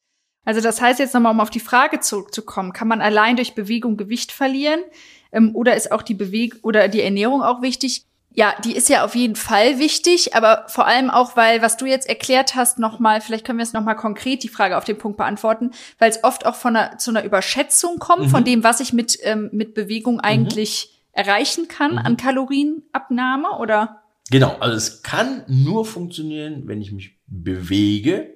Also 0.45 0.61
das 0.61 0.79
heißt 0.79 0.99
jetzt 0.99 1.13
nochmal, 1.15 1.31
um 1.31 1.39
auf 1.39 1.49
die 1.49 1.59
Frage 1.59 1.99
zurückzukommen, 1.99 2.71
kann 2.71 2.87
man 2.87 3.01
allein 3.01 3.35
durch 3.35 3.55
Bewegung 3.55 3.97
Gewicht 3.97 4.31
verlieren? 4.31 4.81
Ähm, 5.31 5.55
oder 5.55 5.75
ist 5.75 5.91
auch 5.91 6.03
die 6.03 6.13
Bewegung 6.13 6.59
oder 6.61 6.87
die 6.87 7.01
Ernährung 7.01 7.41
auch 7.41 7.63
wichtig? 7.63 8.05
Ja, 8.35 8.53
die 8.63 8.75
ist 8.75 8.89
ja 8.89 9.05
auf 9.05 9.15
jeden 9.15 9.35
Fall 9.35 9.79
wichtig, 9.79 10.35
aber 10.35 10.65
vor 10.67 10.85
allem 10.85 11.09
auch, 11.09 11.35
weil, 11.35 11.61
was 11.61 11.77
du 11.77 11.85
jetzt 11.85 12.07
erklärt 12.07 12.55
hast, 12.55 12.79
nochmal, 12.79 13.21
vielleicht 13.21 13.45
können 13.45 13.59
wir 13.59 13.63
es 13.63 13.73
nochmal 13.73 13.95
konkret 13.95 14.43
die 14.43 14.49
Frage 14.49 14.77
auf 14.77 14.83
den 14.83 14.97
Punkt 14.97 15.17
beantworten, 15.17 15.71
weil 15.99 16.09
es 16.09 16.23
oft 16.23 16.45
auch 16.45 16.55
von 16.55 16.75
einer, 16.75 16.97
zu 16.97 17.11
einer 17.11 17.23
Überschätzung 17.23 17.97
kommt, 17.97 18.23
mhm. 18.23 18.29
von 18.29 18.43
dem, 18.43 18.63
was 18.63 18.81
ich 18.81 18.93
mit, 18.93 19.17
ähm, 19.23 19.49
mit 19.53 19.73
Bewegung 19.73 20.19
eigentlich 20.19 20.89
mhm. 20.91 21.23
erreichen 21.23 21.67
kann 21.67 21.93
mhm. 21.93 21.97
an 21.99 22.17
Kalorienabnahme, 22.17 23.57
oder? 23.57 24.01
Genau, 24.29 24.55
also 24.59 24.75
es 24.75 25.01
kann 25.01 25.43
nur 25.47 25.85
funktionieren, 25.85 26.67
wenn 26.67 26.81
ich 26.81 26.91
mich 26.91 27.17
bewege, 27.27 28.35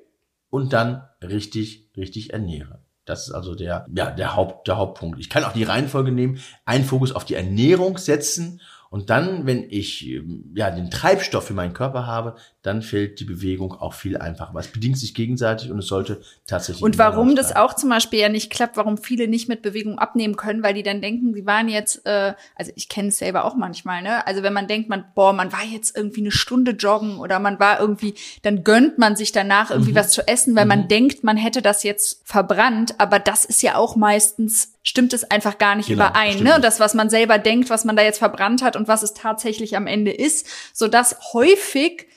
und 0.49 0.73
dann 0.73 1.03
richtig, 1.21 1.89
richtig 1.95 2.33
ernähre. 2.33 2.83
Das 3.05 3.27
ist 3.27 3.33
also 3.33 3.55
der, 3.55 3.85
ja, 3.93 4.12
der 4.12 4.35
Haupt, 4.35 4.67
der 4.67 4.77
Hauptpunkt. 4.77 5.19
Ich 5.19 5.29
kann 5.29 5.43
auch 5.43 5.53
die 5.53 5.63
Reihenfolge 5.63 6.12
nehmen, 6.12 6.39
einen 6.65 6.85
Fokus 6.85 7.12
auf 7.12 7.25
die 7.25 7.33
Ernährung 7.33 7.97
setzen 7.97 8.62
und 8.89 9.10
dann, 9.12 9.45
wenn 9.45 9.63
ich 9.69 10.08
ähm, 10.08 10.52
ja 10.56 10.71
den 10.71 10.89
Treibstoff 10.89 11.45
für 11.45 11.54
meinen 11.54 11.73
Körper 11.73 12.08
habe, 12.08 12.36
dann 12.62 12.82
fällt 12.82 13.22
die 13.22 13.26
Bewegung 13.26 13.72
auch 13.72 13.93
viel 13.93 14.17
einfacher. 14.17 14.54
Es 14.60 14.67
bedingt 14.67 14.98
sich 14.98 15.13
gegenseitig 15.13 15.72
und 15.72 15.80
es 15.80 15.88
sollte 15.88 16.19
tatsächlich. 16.45 16.84
Und 16.84 16.98
warum 16.98 17.38
das 17.38 17.56
auch 17.56 17.74
zum 17.74 17.89
Beispiel 17.89 18.19
ja 18.19 18.28
nicht 18.28 18.52
klappt, 18.52 18.76
warum 18.76 18.98
viele 18.98 19.30
nicht 19.30 19.48
mit 19.48 19.62
Bewegung 19.62 19.98
abnehmen 19.98 20.36
können, 20.36 20.62
weil 20.62 20.74
die 20.74 20.84
dann 20.84 21.02
denken, 21.02 21.34
sie 21.34 21.45
waren 21.45 21.69
jetzt, 21.69 22.06
äh, 22.06 22.34
also 22.56 22.74
ich 22.76 22.89
kenne 22.89 23.10
es 23.10 23.19
selber 23.19 23.45
auch 23.45 23.56
manchmal, 23.56 24.02
ne? 24.02 24.28
Also 24.28 24.43
wenn 24.43 24.52
man 24.52 24.67
denkt, 24.67 24.89
man, 24.89 25.06
boah, 25.15 25.32
man 25.32 25.54
war 25.54 25.63
jetzt 25.63 25.95
irgendwie 25.95 26.19
eine 26.19 26.32
Stunde 26.32 26.72
joggen 26.72 27.19
oder 27.19 27.39
man 27.39 27.62
war 27.62 27.80
irgendwie, 27.80 28.15
dann 28.41 28.65
gönnt 28.65 28.98
man 28.98 29.15
sich 29.15 29.32
danach 29.32 29.72
irgendwie 29.72 29.91
mhm. 29.91 29.95
was 29.95 30.12
zu 30.12 30.28
essen, 30.28 30.54
weil 30.58 30.65
mhm. 30.65 30.69
man 30.69 30.88
denkt, 30.89 31.24
man 31.24 31.38
hätte 31.38 31.62
das 31.62 31.84
jetzt 31.84 32.22
verbrannt, 32.26 32.95
aber 32.98 33.19
das 33.19 33.45
ist 33.45 33.62
ja 33.62 33.76
auch 33.76 33.95
meistens 33.95 34.74
stimmt 34.84 35.13
es 35.13 35.24
einfach 35.24 35.60
gar 35.60 35.76
nicht 35.76 35.88
genau, 35.88 36.08
überein. 36.08 36.43
Ne? 36.43 36.60
Das, 36.62 36.82
was 36.82 36.93
man 36.93 37.10
selber 37.10 37.38
denkt, 37.38 37.69
was 37.69 37.86
man 37.86 37.95
da 37.95 38.02
jetzt 38.02 38.17
verbrannt 38.17 38.62
hat 38.62 38.76
und 38.76 38.88
was 38.88 39.04
es 39.04 39.13
tatsächlich 39.13 39.78
am 39.78 39.88
Ende 39.88 40.12
ist, 40.12 40.48
so 40.74 40.88
dass 40.88 41.34
häufig 41.34 42.08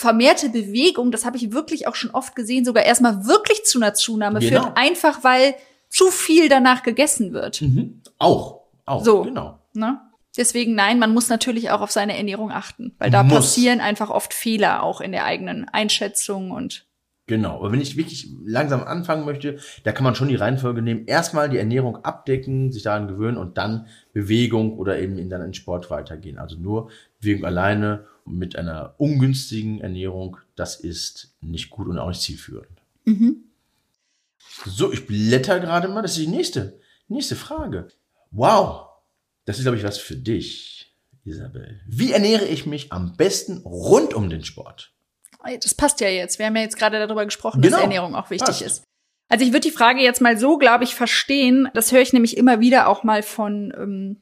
vermehrte 0.00 0.48
Bewegung, 0.48 1.12
das 1.12 1.26
habe 1.26 1.36
ich 1.36 1.52
wirklich 1.52 1.86
auch 1.86 1.94
schon 1.94 2.10
oft 2.12 2.34
gesehen, 2.34 2.64
sogar 2.64 2.84
erstmal 2.84 3.26
wirklich 3.26 3.66
zu 3.66 3.78
einer 3.78 3.92
Zunahme 3.92 4.40
genau. 4.40 4.62
führt, 4.62 4.76
einfach 4.78 5.22
weil 5.24 5.54
zu 5.90 6.06
viel 6.06 6.48
danach 6.48 6.82
gegessen 6.82 7.34
wird. 7.34 7.60
Mhm. 7.60 8.00
Auch, 8.16 8.62
auch, 8.86 9.04
so, 9.04 9.24
genau. 9.24 9.58
Ne? 9.74 10.00
Deswegen 10.38 10.74
nein, 10.74 10.98
man 10.98 11.12
muss 11.12 11.28
natürlich 11.28 11.70
auch 11.70 11.82
auf 11.82 11.90
seine 11.90 12.16
Ernährung 12.16 12.50
achten, 12.50 12.94
weil 12.98 13.10
da 13.10 13.22
muss. 13.22 13.34
passieren 13.34 13.80
einfach 13.80 14.08
oft 14.08 14.32
Fehler 14.32 14.82
auch 14.82 15.02
in 15.02 15.12
der 15.12 15.26
eigenen 15.26 15.68
Einschätzung 15.68 16.50
und 16.50 16.86
Genau, 17.26 17.58
aber 17.58 17.70
wenn 17.70 17.80
ich 17.80 17.96
wirklich 17.96 18.28
langsam 18.44 18.82
anfangen 18.82 19.24
möchte, 19.24 19.58
da 19.84 19.92
kann 19.92 20.02
man 20.02 20.16
schon 20.16 20.26
die 20.26 20.34
Reihenfolge 20.34 20.82
nehmen. 20.82 21.06
Erstmal 21.06 21.48
die 21.48 21.58
Ernährung 21.58 22.04
abdecken, 22.04 22.72
sich 22.72 22.82
daran 22.82 23.06
gewöhnen 23.06 23.36
und 23.36 23.56
dann 23.56 23.86
Bewegung 24.12 24.76
oder 24.78 24.98
eben 24.98 25.16
in 25.16 25.30
dann 25.30 25.42
in 25.42 25.54
Sport 25.54 25.90
weitergehen. 25.90 26.38
Also 26.38 26.56
nur 26.56 26.90
Bewegung 27.20 27.44
alleine 27.44 28.06
mit 28.30 28.56
einer 28.56 28.94
ungünstigen 28.98 29.80
Ernährung, 29.80 30.38
das 30.56 30.76
ist 30.76 31.34
nicht 31.40 31.70
gut 31.70 31.88
und 31.88 31.98
auch 31.98 32.08
nicht 32.08 32.22
zielführend. 32.22 32.80
Mhm. 33.04 33.44
So, 34.66 34.92
ich 34.92 35.06
blätter 35.06 35.60
gerade 35.60 35.88
mal. 35.88 36.02
Das 36.02 36.12
ist 36.12 36.20
die 36.20 36.26
nächste, 36.26 36.78
nächste 37.08 37.36
Frage. 37.36 37.88
Wow, 38.30 38.88
das 39.44 39.58
ist, 39.58 39.64
glaube 39.64 39.78
ich, 39.78 39.84
was 39.84 39.98
für 39.98 40.16
dich, 40.16 40.94
Isabel. 41.24 41.80
Wie 41.86 42.12
ernähre 42.12 42.46
ich 42.46 42.66
mich 42.66 42.92
am 42.92 43.16
besten 43.16 43.58
rund 43.58 44.14
um 44.14 44.30
den 44.30 44.44
Sport? 44.44 44.92
das 45.62 45.74
passt 45.74 46.00
ja 46.00 46.08
jetzt. 46.08 46.38
Wir 46.38 46.46
haben 46.46 46.56
ja 46.56 46.62
jetzt 46.62 46.76
gerade 46.76 46.98
darüber 46.98 47.24
gesprochen, 47.24 47.62
genau. 47.62 47.76
dass 47.76 47.82
Ernährung 47.82 48.14
auch 48.14 48.28
wichtig 48.30 48.46
passt. 48.46 48.62
ist. 48.62 48.84
Also 49.28 49.44
ich 49.44 49.52
würde 49.52 49.68
die 49.68 49.70
Frage 49.70 50.00
jetzt 50.00 50.20
mal 50.20 50.36
so, 50.36 50.58
glaube 50.58 50.84
ich, 50.84 50.94
verstehen. 50.94 51.68
Das 51.72 51.92
höre 51.92 52.02
ich 52.02 52.12
nämlich 52.12 52.36
immer 52.36 52.60
wieder 52.60 52.88
auch 52.88 53.04
mal 53.04 53.22
von 53.22 53.72
ähm, 53.76 54.16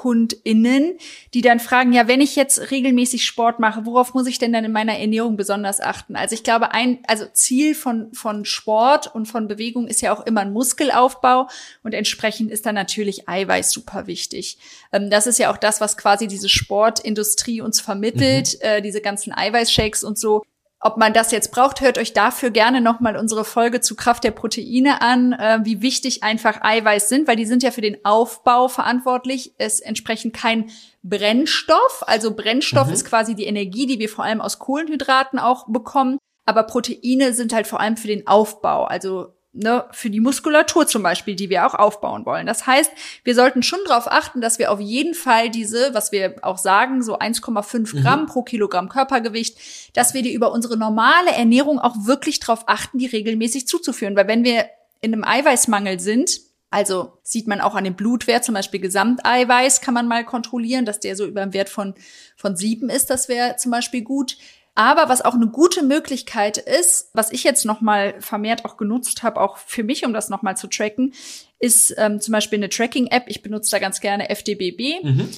KundInnen, 0.00 0.96
die 1.34 1.42
dann 1.42 1.60
fragen, 1.60 1.92
ja, 1.92 2.08
wenn 2.08 2.22
ich 2.22 2.34
jetzt 2.34 2.70
regelmäßig 2.70 3.22
Sport 3.22 3.58
mache, 3.58 3.84
worauf 3.84 4.14
muss 4.14 4.26
ich 4.26 4.38
denn 4.38 4.50
dann 4.50 4.64
in 4.64 4.72
meiner 4.72 4.98
Ernährung 4.98 5.36
besonders 5.36 5.78
achten? 5.78 6.16
Also 6.16 6.34
ich 6.34 6.42
glaube, 6.42 6.72
ein, 6.72 7.00
also 7.06 7.26
Ziel 7.34 7.74
von, 7.74 8.10
von 8.14 8.46
Sport 8.46 9.14
und 9.14 9.26
von 9.26 9.46
Bewegung 9.46 9.86
ist 9.88 10.00
ja 10.00 10.14
auch 10.14 10.24
immer 10.24 10.40
ein 10.40 10.54
Muskelaufbau 10.54 11.48
und 11.82 11.92
entsprechend 11.92 12.50
ist 12.50 12.64
dann 12.64 12.76
natürlich 12.76 13.28
Eiweiß 13.28 13.72
super 13.72 14.06
wichtig. 14.06 14.56
Ähm, 14.90 15.10
das 15.10 15.26
ist 15.26 15.38
ja 15.38 15.52
auch 15.52 15.58
das, 15.58 15.82
was 15.82 15.98
quasi 15.98 16.28
diese 16.28 16.48
Sportindustrie 16.48 17.60
uns 17.60 17.82
vermittelt, 17.82 18.54
mhm. 18.54 18.66
äh, 18.66 18.80
diese 18.80 19.02
ganzen 19.02 19.34
Eiweißshakes 19.34 20.02
und 20.02 20.18
so. 20.18 20.44
Ob 20.82 20.96
man 20.96 21.12
das 21.12 21.30
jetzt 21.30 21.52
braucht, 21.52 21.82
hört 21.82 21.98
euch 21.98 22.14
dafür 22.14 22.50
gerne 22.50 22.80
nochmal 22.80 23.16
unsere 23.16 23.44
Folge 23.44 23.82
zu 23.82 23.94
Kraft 23.94 24.24
der 24.24 24.30
Proteine 24.30 25.02
an, 25.02 25.34
äh, 25.34 25.58
wie 25.62 25.82
wichtig 25.82 26.22
einfach 26.22 26.62
Eiweiß 26.62 27.10
sind, 27.10 27.28
weil 27.28 27.36
die 27.36 27.44
sind 27.44 27.62
ja 27.62 27.70
für 27.70 27.82
den 27.82 28.02
Aufbau 28.02 28.68
verantwortlich. 28.68 29.52
Es 29.58 29.80
entsprechend 29.80 30.32
kein 30.32 30.70
Brennstoff. 31.02 32.02
Also 32.06 32.34
Brennstoff 32.34 32.86
mhm. 32.86 32.94
ist 32.94 33.04
quasi 33.04 33.34
die 33.34 33.44
Energie, 33.44 33.86
die 33.86 33.98
wir 33.98 34.08
vor 34.08 34.24
allem 34.24 34.40
aus 34.40 34.58
Kohlenhydraten 34.58 35.38
auch 35.38 35.66
bekommen. 35.68 36.16
Aber 36.46 36.62
Proteine 36.62 37.34
sind 37.34 37.52
halt 37.52 37.66
vor 37.66 37.80
allem 37.80 37.98
für 37.98 38.08
den 38.08 38.26
Aufbau. 38.26 38.84
Also 38.84 39.34
ne, 39.52 39.84
für 39.90 40.10
die 40.10 40.20
Muskulatur 40.20 40.86
zum 40.86 41.02
Beispiel, 41.02 41.34
die 41.34 41.50
wir 41.50 41.66
auch 41.66 41.74
aufbauen 41.74 42.24
wollen. 42.26 42.46
Das 42.46 42.66
heißt, 42.66 42.90
wir 43.24 43.34
sollten 43.34 43.62
schon 43.62 43.80
darauf 43.86 44.10
achten, 44.10 44.40
dass 44.40 44.58
wir 44.58 44.70
auf 44.70 44.80
jeden 44.80 45.14
Fall 45.14 45.50
diese, 45.50 45.92
was 45.94 46.12
wir 46.12 46.36
auch 46.42 46.58
sagen, 46.58 47.02
so 47.02 47.18
1,5 47.18 47.78
mhm. 47.96 48.02
Gramm 48.02 48.20
mhm. 48.22 48.26
pro 48.26 48.42
Kilogramm 48.42 48.88
Körpergewicht, 48.88 49.58
dass 49.94 50.14
wir 50.14 50.22
die 50.22 50.32
über 50.32 50.52
unsere 50.52 50.76
normale 50.76 51.32
Ernährung 51.32 51.78
auch 51.78 51.94
wirklich 52.04 52.40
darauf 52.40 52.64
achten, 52.66 52.98
die 52.98 53.06
regelmäßig 53.06 53.66
zuzuführen. 53.66 54.16
Weil 54.16 54.28
wenn 54.28 54.44
wir 54.44 54.66
in 55.00 55.12
einem 55.12 55.24
Eiweißmangel 55.24 55.98
sind, 55.98 56.40
also 56.70 57.18
sieht 57.24 57.48
man 57.48 57.60
auch 57.60 57.74
an 57.74 57.82
dem 57.82 57.96
Blutwert, 57.96 58.44
zum 58.44 58.54
Beispiel 58.54 58.78
Gesamteiweiß 58.78 59.80
kann 59.80 59.94
man 59.94 60.06
mal 60.06 60.24
kontrollieren, 60.24 60.84
dass 60.84 61.00
der 61.00 61.16
so 61.16 61.26
über 61.26 61.42
einem 61.42 61.52
Wert 61.52 61.68
von, 61.68 61.94
von 62.36 62.56
sieben 62.56 62.88
ist, 62.88 63.10
das 63.10 63.28
wäre 63.28 63.56
zum 63.56 63.72
Beispiel 63.72 64.02
gut. 64.02 64.36
Aber 64.80 65.10
was 65.10 65.20
auch 65.20 65.34
eine 65.34 65.46
gute 65.46 65.82
Möglichkeit 65.82 66.56
ist, 66.56 67.10
was 67.12 67.30
ich 67.32 67.44
jetzt 67.44 67.66
noch 67.66 67.82
mal 67.82 68.14
vermehrt 68.18 68.64
auch 68.64 68.78
genutzt 68.78 69.22
habe, 69.22 69.38
auch 69.38 69.58
für 69.58 69.84
mich, 69.84 70.06
um 70.06 70.14
das 70.14 70.30
noch 70.30 70.40
mal 70.40 70.56
zu 70.56 70.68
tracken, 70.68 71.12
ist 71.58 71.94
ähm, 71.98 72.18
zum 72.18 72.32
Beispiel 72.32 72.58
eine 72.58 72.70
Tracking-App. 72.70 73.24
Ich 73.26 73.42
benutze 73.42 73.70
da 73.72 73.78
ganz 73.78 74.00
gerne 74.00 74.30
FDBB. 74.30 75.04
Mhm. 75.04 75.28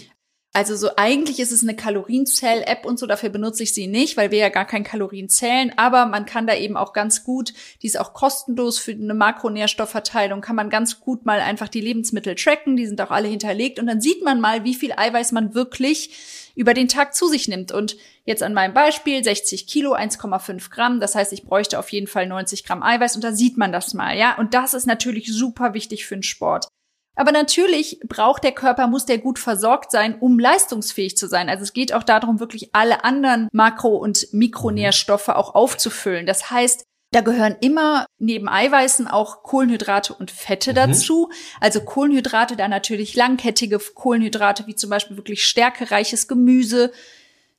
Also 0.54 0.76
so 0.76 0.90
eigentlich 0.96 1.40
ist 1.40 1.50
es 1.50 1.62
eine 1.62 1.74
Kalorienzähl-App 1.74 2.84
und 2.84 2.98
so, 2.98 3.06
dafür 3.06 3.30
benutze 3.30 3.62
ich 3.62 3.72
sie 3.72 3.86
nicht, 3.86 4.18
weil 4.18 4.30
wir 4.30 4.38
ja 4.38 4.50
gar 4.50 4.66
kein 4.66 4.84
Kalorien 4.84 5.30
zählen, 5.30 5.72
aber 5.78 6.04
man 6.04 6.26
kann 6.26 6.46
da 6.46 6.54
eben 6.54 6.76
auch 6.76 6.92
ganz 6.92 7.24
gut, 7.24 7.54
die 7.80 7.86
ist 7.86 7.98
auch 7.98 8.12
kostenlos 8.12 8.78
für 8.78 8.92
eine 8.92 9.14
Makronährstoffverteilung, 9.14 10.42
kann 10.42 10.56
man 10.56 10.68
ganz 10.68 11.00
gut 11.00 11.24
mal 11.24 11.40
einfach 11.40 11.68
die 11.68 11.80
Lebensmittel 11.80 12.34
tracken, 12.34 12.76
die 12.76 12.86
sind 12.86 13.00
auch 13.00 13.10
alle 13.10 13.28
hinterlegt 13.28 13.78
und 13.78 13.86
dann 13.86 14.02
sieht 14.02 14.22
man 14.22 14.40
mal, 14.40 14.62
wie 14.64 14.74
viel 14.74 14.92
Eiweiß 14.92 15.32
man 15.32 15.54
wirklich 15.54 16.10
über 16.54 16.74
den 16.74 16.88
Tag 16.88 17.14
zu 17.14 17.28
sich 17.28 17.48
nimmt. 17.48 17.72
Und 17.72 17.96
jetzt 18.24 18.42
an 18.42 18.52
meinem 18.52 18.74
Beispiel 18.74 19.22
60 19.24 19.66
Kilo, 19.66 19.94
1,5 19.94 20.70
Gramm. 20.70 21.00
Das 21.00 21.14
heißt, 21.14 21.32
ich 21.32 21.44
bräuchte 21.44 21.78
auf 21.78 21.90
jeden 21.90 22.06
Fall 22.06 22.26
90 22.26 22.64
Gramm 22.64 22.82
Eiweiß 22.82 23.14
und 23.14 23.24
da 23.24 23.32
sieht 23.32 23.56
man 23.56 23.72
das 23.72 23.94
mal, 23.94 24.16
ja. 24.16 24.36
Und 24.36 24.54
das 24.54 24.74
ist 24.74 24.86
natürlich 24.86 25.32
super 25.32 25.74
wichtig 25.74 26.04
für 26.04 26.16
den 26.16 26.22
Sport. 26.22 26.68
Aber 27.14 27.32
natürlich 27.32 28.00
braucht 28.06 28.42
der 28.44 28.52
Körper, 28.52 28.86
muss 28.86 29.04
der 29.04 29.18
gut 29.18 29.38
versorgt 29.38 29.90
sein, 29.90 30.16
um 30.18 30.38
leistungsfähig 30.38 31.16
zu 31.16 31.28
sein. 31.28 31.48
Also 31.48 31.62
es 31.62 31.72
geht 31.72 31.92
auch 31.92 32.02
darum, 32.02 32.40
wirklich 32.40 32.74
alle 32.74 33.04
anderen 33.04 33.48
Makro- 33.52 33.96
und 33.96 34.28
Mikronährstoffe 34.32 35.28
auch 35.28 35.54
aufzufüllen. 35.54 36.26
Das 36.26 36.50
heißt, 36.50 36.86
da 37.12 37.20
gehören 37.20 37.56
immer 37.60 38.06
neben 38.18 38.48
Eiweißen 38.48 39.06
auch 39.06 39.42
Kohlenhydrate 39.42 40.14
und 40.14 40.30
Fette 40.30 40.70
mhm. 40.70 40.76
dazu. 40.76 41.30
Also 41.60 41.82
Kohlenhydrate, 41.82 42.56
da 42.56 42.68
natürlich 42.68 43.14
langkettige 43.14 43.78
Kohlenhydrate, 43.78 44.66
wie 44.66 44.74
zum 44.74 44.88
Beispiel 44.88 45.18
wirklich 45.18 45.44
stärkereiches 45.44 46.26
Gemüse. 46.26 46.90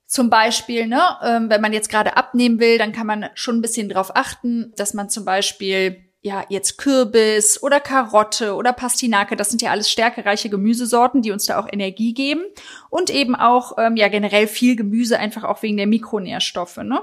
Zum 0.07 0.31
Beispiel, 0.31 0.87
ne, 0.87 1.01
ähm, 1.23 1.49
wenn 1.49 1.61
man 1.61 1.73
jetzt 1.73 1.89
gerade 1.89 2.17
abnehmen 2.17 2.59
will, 2.59 2.79
dann 2.79 2.91
kann 2.91 3.07
man 3.07 3.29
schon 3.35 3.57
ein 3.57 3.61
bisschen 3.61 3.89
darauf 3.89 4.15
achten, 4.15 4.73
dass 4.75 4.95
man 4.95 5.09
zum 5.09 5.23
Beispiel 5.23 6.03
ja, 6.23 6.45
jetzt 6.47 6.77
Kürbis 6.77 7.61
oder 7.61 7.81
Karotte 7.81 8.55
oder 8.55 8.71
Pastinake, 8.71 9.35
das 9.35 9.49
sind 9.49 9.61
ja 9.61 9.71
alles 9.71 9.91
stärkereiche 9.91 10.49
Gemüsesorten, 10.49 11.21
die 11.21 11.31
uns 11.31 11.45
da 11.45 11.59
auch 11.59 11.67
Energie 11.69 12.13
geben. 12.13 12.43
Und 12.89 13.09
eben 13.09 13.35
auch, 13.35 13.77
ähm, 13.77 13.97
ja, 13.97 14.07
generell 14.07 14.47
viel 14.47 14.77
Gemüse, 14.77 15.19
einfach 15.19 15.43
auch 15.43 15.61
wegen 15.61 15.75
der 15.77 15.87
Mikronährstoffe, 15.87 16.77
ne? 16.77 17.01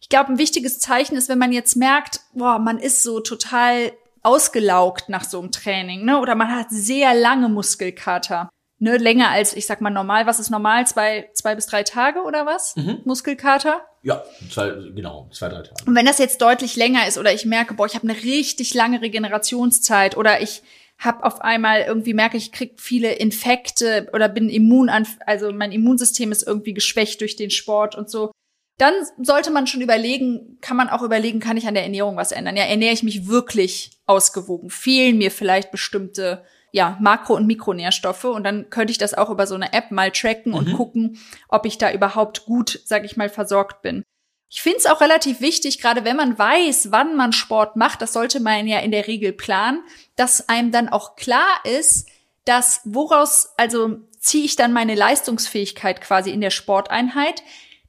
Ich 0.00 0.08
glaube, 0.08 0.30
ein 0.30 0.38
wichtiges 0.38 0.78
Zeichen 0.78 1.16
ist, 1.16 1.28
wenn 1.28 1.38
man 1.38 1.52
jetzt 1.52 1.76
merkt, 1.76 2.20
boah, 2.34 2.58
man 2.58 2.78
ist 2.78 3.02
so 3.02 3.20
total 3.20 3.92
ausgelaugt 4.22 5.08
nach 5.08 5.24
so 5.24 5.40
einem 5.40 5.50
Training, 5.50 6.04
ne? 6.04 6.20
Oder 6.20 6.36
man 6.36 6.54
hat 6.54 6.70
sehr 6.70 7.14
lange 7.14 7.48
Muskelkater. 7.48 8.48
Ne, 8.78 8.96
länger 8.96 9.30
als, 9.30 9.54
ich 9.54 9.66
sag 9.66 9.80
mal, 9.80 9.90
normal. 9.90 10.26
Was 10.26 10.40
ist 10.40 10.50
normal? 10.50 10.88
Zwei, 10.88 11.30
zwei 11.34 11.54
bis 11.54 11.66
drei 11.66 11.84
Tage 11.84 12.22
oder 12.22 12.46
was? 12.46 12.74
Mhm. 12.74 13.00
Muskelkater? 13.04 13.80
Ja, 14.02 14.24
zwei, 14.50 14.70
genau, 14.94 15.30
zwei, 15.32 15.48
drei 15.48 15.62
Tage. 15.62 15.84
Und 15.86 15.94
wenn 15.94 16.06
das 16.06 16.18
jetzt 16.18 16.42
deutlich 16.42 16.76
länger 16.76 17.06
ist 17.06 17.18
oder 17.18 17.32
ich 17.32 17.44
merke, 17.44 17.74
boah, 17.74 17.86
ich 17.86 17.94
habe 17.94 18.08
eine 18.08 18.22
richtig 18.22 18.74
lange 18.74 19.00
Regenerationszeit 19.00 20.16
oder 20.16 20.40
ich 20.40 20.62
habe 20.98 21.24
auf 21.24 21.40
einmal 21.40 21.82
irgendwie 21.82 22.14
merke, 22.14 22.36
ich 22.36 22.52
krieg 22.52 22.80
viele 22.80 23.12
Infekte 23.12 24.08
oder 24.12 24.28
bin 24.28 24.48
immun 24.48 24.88
an, 24.88 25.06
also 25.26 25.52
mein 25.52 25.72
Immunsystem 25.72 26.32
ist 26.32 26.46
irgendwie 26.46 26.74
geschwächt 26.74 27.20
durch 27.20 27.36
den 27.36 27.50
Sport 27.50 27.94
und 27.94 28.10
so, 28.10 28.30
dann 28.78 28.94
sollte 29.20 29.50
man 29.50 29.66
schon 29.66 29.80
überlegen, 29.80 30.58
kann 30.60 30.76
man 30.76 30.88
auch 30.88 31.02
überlegen, 31.02 31.40
kann 31.40 31.56
ich 31.56 31.66
an 31.66 31.74
der 31.74 31.84
Ernährung 31.84 32.16
was 32.16 32.32
ändern? 32.32 32.56
Ja, 32.56 32.64
ernähre 32.64 32.94
ich 32.94 33.02
mich 33.02 33.28
wirklich 33.28 33.92
ausgewogen? 34.06 34.70
Fehlen 34.70 35.18
mir 35.18 35.30
vielleicht 35.30 35.70
bestimmte 35.70 36.44
ja, 36.72 36.96
Makro- 37.00 37.36
und 37.36 37.46
Mikronährstoffe 37.46 38.24
und 38.24 38.44
dann 38.44 38.70
könnte 38.70 38.90
ich 38.90 38.98
das 38.98 39.14
auch 39.14 39.30
über 39.30 39.46
so 39.46 39.54
eine 39.54 39.72
App 39.72 39.90
mal 39.90 40.10
tracken 40.10 40.52
mhm. 40.52 40.58
und 40.58 40.72
gucken, 40.72 41.18
ob 41.48 41.66
ich 41.66 41.78
da 41.78 41.92
überhaupt 41.92 42.46
gut, 42.46 42.80
sag 42.84 43.04
ich 43.04 43.16
mal, 43.16 43.28
versorgt 43.28 43.82
bin. 43.82 44.02
Ich 44.48 44.60
finde 44.60 44.78
es 44.78 44.86
auch 44.86 45.00
relativ 45.00 45.40
wichtig, 45.40 45.80
gerade 45.80 46.04
wenn 46.04 46.16
man 46.16 46.38
weiß, 46.38 46.90
wann 46.90 47.16
man 47.16 47.32
Sport 47.32 47.76
macht, 47.76 48.02
das 48.02 48.12
sollte 48.12 48.40
man 48.40 48.66
ja 48.66 48.80
in 48.80 48.90
der 48.90 49.06
Regel 49.06 49.32
planen, 49.32 49.82
dass 50.16 50.48
einem 50.48 50.72
dann 50.72 50.88
auch 50.88 51.16
klar 51.16 51.60
ist, 51.64 52.08
dass 52.44 52.80
woraus, 52.84 53.52
also 53.56 54.00
ziehe 54.18 54.44
ich 54.44 54.56
dann 54.56 54.72
meine 54.72 54.94
Leistungsfähigkeit 54.94 56.00
quasi 56.00 56.30
in 56.30 56.40
der 56.40 56.50
Sporteinheit, 56.50 57.42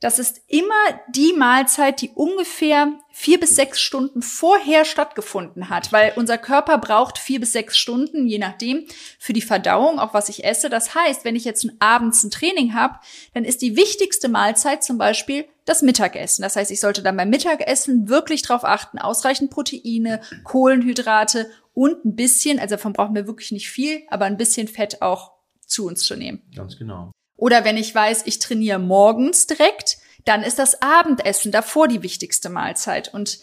das 0.03 0.19
ist 0.19 0.41
immer 0.47 0.73
die 1.07 1.31
Mahlzeit, 1.31 2.01
die 2.01 2.09
ungefähr 2.09 2.91
vier 3.09 3.39
bis 3.39 3.55
sechs 3.55 3.79
Stunden 3.79 4.21
vorher 4.21 4.83
stattgefunden 4.83 5.69
hat, 5.69 5.93
weil 5.93 6.11
unser 6.17 6.37
Körper 6.37 6.77
braucht 6.77 7.17
vier 7.17 7.39
bis 7.39 7.53
sechs 7.53 7.77
Stunden, 7.77 8.27
je 8.27 8.37
nachdem, 8.37 8.85
für 9.17 9.31
die 9.31 9.41
Verdauung, 9.41 9.99
auch 9.99 10.13
was 10.13 10.27
ich 10.27 10.43
esse. 10.43 10.69
Das 10.69 10.93
heißt, 10.93 11.23
wenn 11.23 11.37
ich 11.37 11.45
jetzt 11.45 11.65
abends 11.79 12.21
ein 12.21 12.31
Training 12.31 12.73
habe, 12.73 12.99
dann 13.33 13.45
ist 13.45 13.61
die 13.61 13.77
wichtigste 13.77 14.27
Mahlzeit 14.27 14.83
zum 14.83 14.97
Beispiel 14.97 15.45
das 15.63 15.81
Mittagessen. 15.81 16.41
Das 16.41 16.57
heißt, 16.57 16.71
ich 16.71 16.81
sollte 16.81 17.01
dann 17.01 17.15
beim 17.15 17.29
Mittagessen 17.29 18.09
wirklich 18.09 18.41
darauf 18.41 18.65
achten, 18.65 18.99
ausreichend 18.99 19.51
Proteine, 19.51 20.19
Kohlenhydrate 20.43 21.49
und 21.73 22.03
ein 22.03 22.17
bisschen, 22.17 22.59
also 22.59 22.75
davon 22.75 22.91
brauchen 22.91 23.15
wir 23.15 23.25
wirklich 23.25 23.53
nicht 23.53 23.69
viel, 23.69 24.01
aber 24.09 24.25
ein 24.25 24.35
bisschen 24.35 24.67
Fett 24.67 25.01
auch 25.01 25.31
zu 25.65 25.87
uns 25.87 26.03
zu 26.03 26.17
nehmen. 26.17 26.41
Ganz 26.53 26.77
genau. 26.77 27.13
Oder 27.35 27.65
wenn 27.65 27.77
ich 27.77 27.93
weiß, 27.93 28.23
ich 28.25 28.39
trainiere 28.39 28.79
morgens 28.79 29.47
direkt, 29.47 29.97
dann 30.25 30.43
ist 30.43 30.59
das 30.59 30.81
Abendessen 30.81 31.51
davor 31.51 31.87
die 31.87 32.03
wichtigste 32.03 32.49
Mahlzeit. 32.49 33.13
Und 33.13 33.39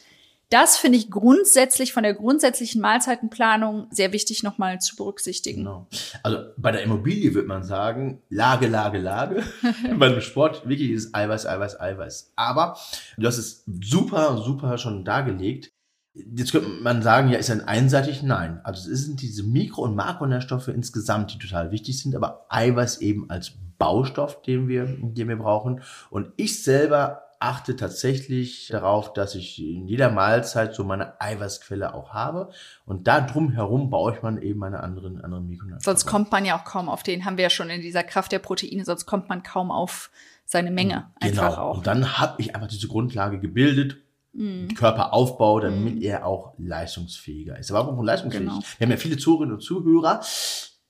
das 0.51 0.77
finde 0.77 0.99
ich 0.99 1.11
grundsätzlich 1.11 1.93
von 1.93 2.03
der 2.03 2.15
grundsätzlichen 2.15 2.81
Mahlzeitenplanung 2.81 3.87
sehr 3.91 4.13
wichtig 4.13 4.43
nochmal 4.43 4.81
zu 4.81 4.97
berücksichtigen. 4.97 5.59
Genau. 5.59 5.87
Also 6.25 6.39
bei 6.57 6.73
der 6.73 6.83
Immobilie 6.83 7.35
würde 7.35 7.47
man 7.47 7.63
sagen, 7.63 8.21
Lage, 8.31 8.67
Lage, 8.67 8.99
Lage. 8.99 9.45
Beim 9.97 10.21
Sport 10.21 10.69
wirklich 10.69 10.91
ist 10.91 11.15
Eiweiß, 11.15 11.47
Eiweiß, 11.47 11.81
Eiweiß. 11.81 12.33
Aber 12.35 12.77
du 13.17 13.27
hast 13.29 13.39
es 13.39 13.65
super, 13.81 14.39
super 14.39 14.77
schon 14.77 15.05
dargelegt. 15.05 15.71
Jetzt 16.13 16.53
könnte 16.53 16.69
man 16.69 17.03
sagen, 17.03 17.29
ja, 17.29 17.39
ist 17.39 17.51
ein 17.51 17.67
einseitig? 17.67 18.23
Nein. 18.23 18.61
Also 18.65 18.91
es 18.91 19.05
sind 19.05 19.23
diese 19.23 19.45
Mikro- 19.45 19.83
und 19.83 19.95
Makronährstoffe 19.95 20.69
insgesamt, 20.69 21.33
die 21.33 21.39
total 21.39 21.71
wichtig 21.71 22.01
sind, 22.01 22.17
aber 22.17 22.47
Eiweiß 22.49 22.99
eben 23.01 23.31
als 23.31 23.53
Baustoff, 23.79 24.43
den 24.43 24.69
wir, 24.69 24.87
den 24.87 25.29
wir 25.29 25.37
brauchen. 25.37 25.83
Und 26.11 26.33
ich 26.37 26.63
selber 26.63 27.23
achte 27.41 27.75
tatsächlich 27.75 28.69
darauf, 28.69 29.15
dass 29.15 29.35
ich 29.35 29.59
in 29.59 29.87
jeder 29.87 30.11
Mahlzeit 30.11 30.75
so 30.75 30.85
meine 30.85 31.19
Eiweißquelle 31.21 31.95
auch 31.95 32.13
habe. 32.13 32.51
Und 32.85 33.09
da 33.09 33.23
drumherum 33.23 33.89
baue 33.89 34.13
ich 34.15 34.23
man 34.23 34.41
eben 34.43 34.61
meine 34.61 34.83
anderen, 34.83 35.23
anderen 35.23 35.49
Mikronährstoffe. 35.49 35.85
Sonst 35.85 36.07
kommt 36.07 36.31
man 36.31 36.45
ja 36.45 36.59
auch 36.59 36.65
kaum 36.65 36.91
auf 36.91 37.03
den, 37.03 37.25
haben 37.25 37.39
wir 37.39 37.45
ja 37.45 37.51
schon 37.51 37.71
in 37.71 37.81
dieser 37.81 38.03
Kraft 38.03 38.31
der 38.33 38.41
Proteine, 38.41 38.85
sonst 38.85 39.07
kommt 39.07 39.31
man 39.31 39.43
kaum 39.43 39.71
auf 39.71 40.11
seine 40.45 40.71
Menge 40.71 41.11
einfach 41.19 41.51
genau. 41.51 41.63
auch. 41.63 41.77
Und 41.79 41.87
dann 41.87 42.19
habe 42.19 42.35
ich 42.43 42.55
einfach 42.55 42.69
diese 42.69 42.89
Grundlage 42.89 43.41
gebildet, 43.41 43.97
mhm. 44.33 44.75
Körperaufbau, 44.75 45.61
damit 45.61 45.97
mhm. 45.97 46.03
er 46.03 46.27
auch 46.27 46.55
leistungsfähiger 46.59 47.59
ist. 47.59 47.71
Aber 47.71 47.89
warum 47.89 48.05
leistungsfähig? 48.05 48.49
Genau. 48.49 48.61
Wir 48.79 48.87
haben 48.87 48.93
ja 48.93 48.97
viele 48.97 49.17
Zuhörerinnen 49.17 49.55
und 49.57 49.63
Zuhörer, 49.63 50.21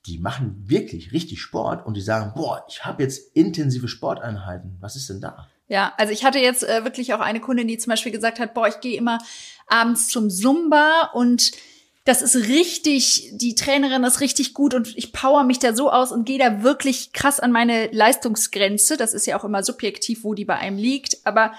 die 0.06 0.18
machen 0.18 0.64
wirklich 0.66 1.12
richtig 1.12 1.40
Sport 1.40 1.86
und 1.86 1.94
die 1.94 2.00
sagen, 2.00 2.32
boah, 2.34 2.64
ich 2.68 2.84
habe 2.84 3.02
jetzt 3.02 3.36
intensive 3.36 3.88
Sporteinheiten. 3.88 4.76
Was 4.80 4.96
ist 4.96 5.10
denn 5.10 5.20
da? 5.20 5.48
Ja, 5.68 5.92
also 5.98 6.12
ich 6.12 6.24
hatte 6.24 6.38
jetzt 6.38 6.64
äh, 6.64 6.84
wirklich 6.84 7.14
auch 7.14 7.20
eine 7.20 7.40
Kundin, 7.40 7.68
die 7.68 7.78
zum 7.78 7.90
Beispiel 7.90 8.10
gesagt 8.10 8.40
hat, 8.40 8.54
boah, 8.54 8.66
ich 8.66 8.80
gehe 8.80 8.96
immer 8.96 9.18
abends 9.68 10.08
zum 10.08 10.28
Zumba 10.28 11.10
und 11.14 11.52
das 12.04 12.22
ist 12.22 12.34
richtig, 12.48 13.30
die 13.34 13.54
Trainerin 13.54 14.02
ist 14.04 14.20
richtig 14.20 14.54
gut 14.54 14.74
und 14.74 14.96
ich 14.96 15.12
power 15.12 15.44
mich 15.44 15.58
da 15.58 15.74
so 15.74 15.92
aus 15.92 16.12
und 16.12 16.24
gehe 16.24 16.38
da 16.38 16.62
wirklich 16.62 17.12
krass 17.12 17.38
an 17.38 17.52
meine 17.52 17.88
Leistungsgrenze. 17.92 18.96
Das 18.96 19.14
ist 19.14 19.26
ja 19.26 19.38
auch 19.38 19.44
immer 19.44 19.62
subjektiv, 19.62 20.24
wo 20.24 20.34
die 20.34 20.46
bei 20.46 20.56
einem 20.56 20.78
liegt. 20.78 21.18
Aber 21.24 21.52